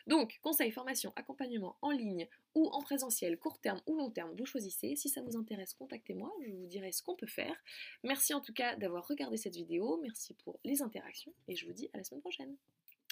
Donc 0.07 0.39
conseil, 0.41 0.71
formation, 0.71 1.13
accompagnement 1.15 1.77
en 1.81 1.91
ligne 1.91 2.27
ou 2.53 2.67
en 2.69 2.81
présentiel, 2.81 3.37
court 3.37 3.59
terme 3.59 3.81
ou 3.85 3.97
long 3.97 4.11
terme, 4.11 4.35
vous 4.35 4.45
choisissez. 4.45 4.95
Si 4.95 5.09
ça 5.09 5.21
vous 5.21 5.37
intéresse, 5.37 5.73
contactez-moi, 5.73 6.31
je 6.45 6.51
vous 6.51 6.67
dirai 6.67 6.91
ce 6.91 7.01
qu'on 7.01 7.15
peut 7.15 7.27
faire. 7.27 7.55
Merci 8.03 8.33
en 8.33 8.41
tout 8.41 8.53
cas 8.53 8.75
d'avoir 8.75 9.07
regardé 9.07 9.37
cette 9.37 9.55
vidéo, 9.55 9.99
merci 10.01 10.33
pour 10.43 10.59
les 10.63 10.81
interactions 10.81 11.33
et 11.47 11.55
je 11.55 11.65
vous 11.65 11.73
dis 11.73 11.89
à 11.93 11.97
la 11.97 12.03
semaine 12.03 12.21
prochaine. 12.21 12.55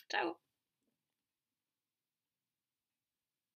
Ciao 0.09 0.36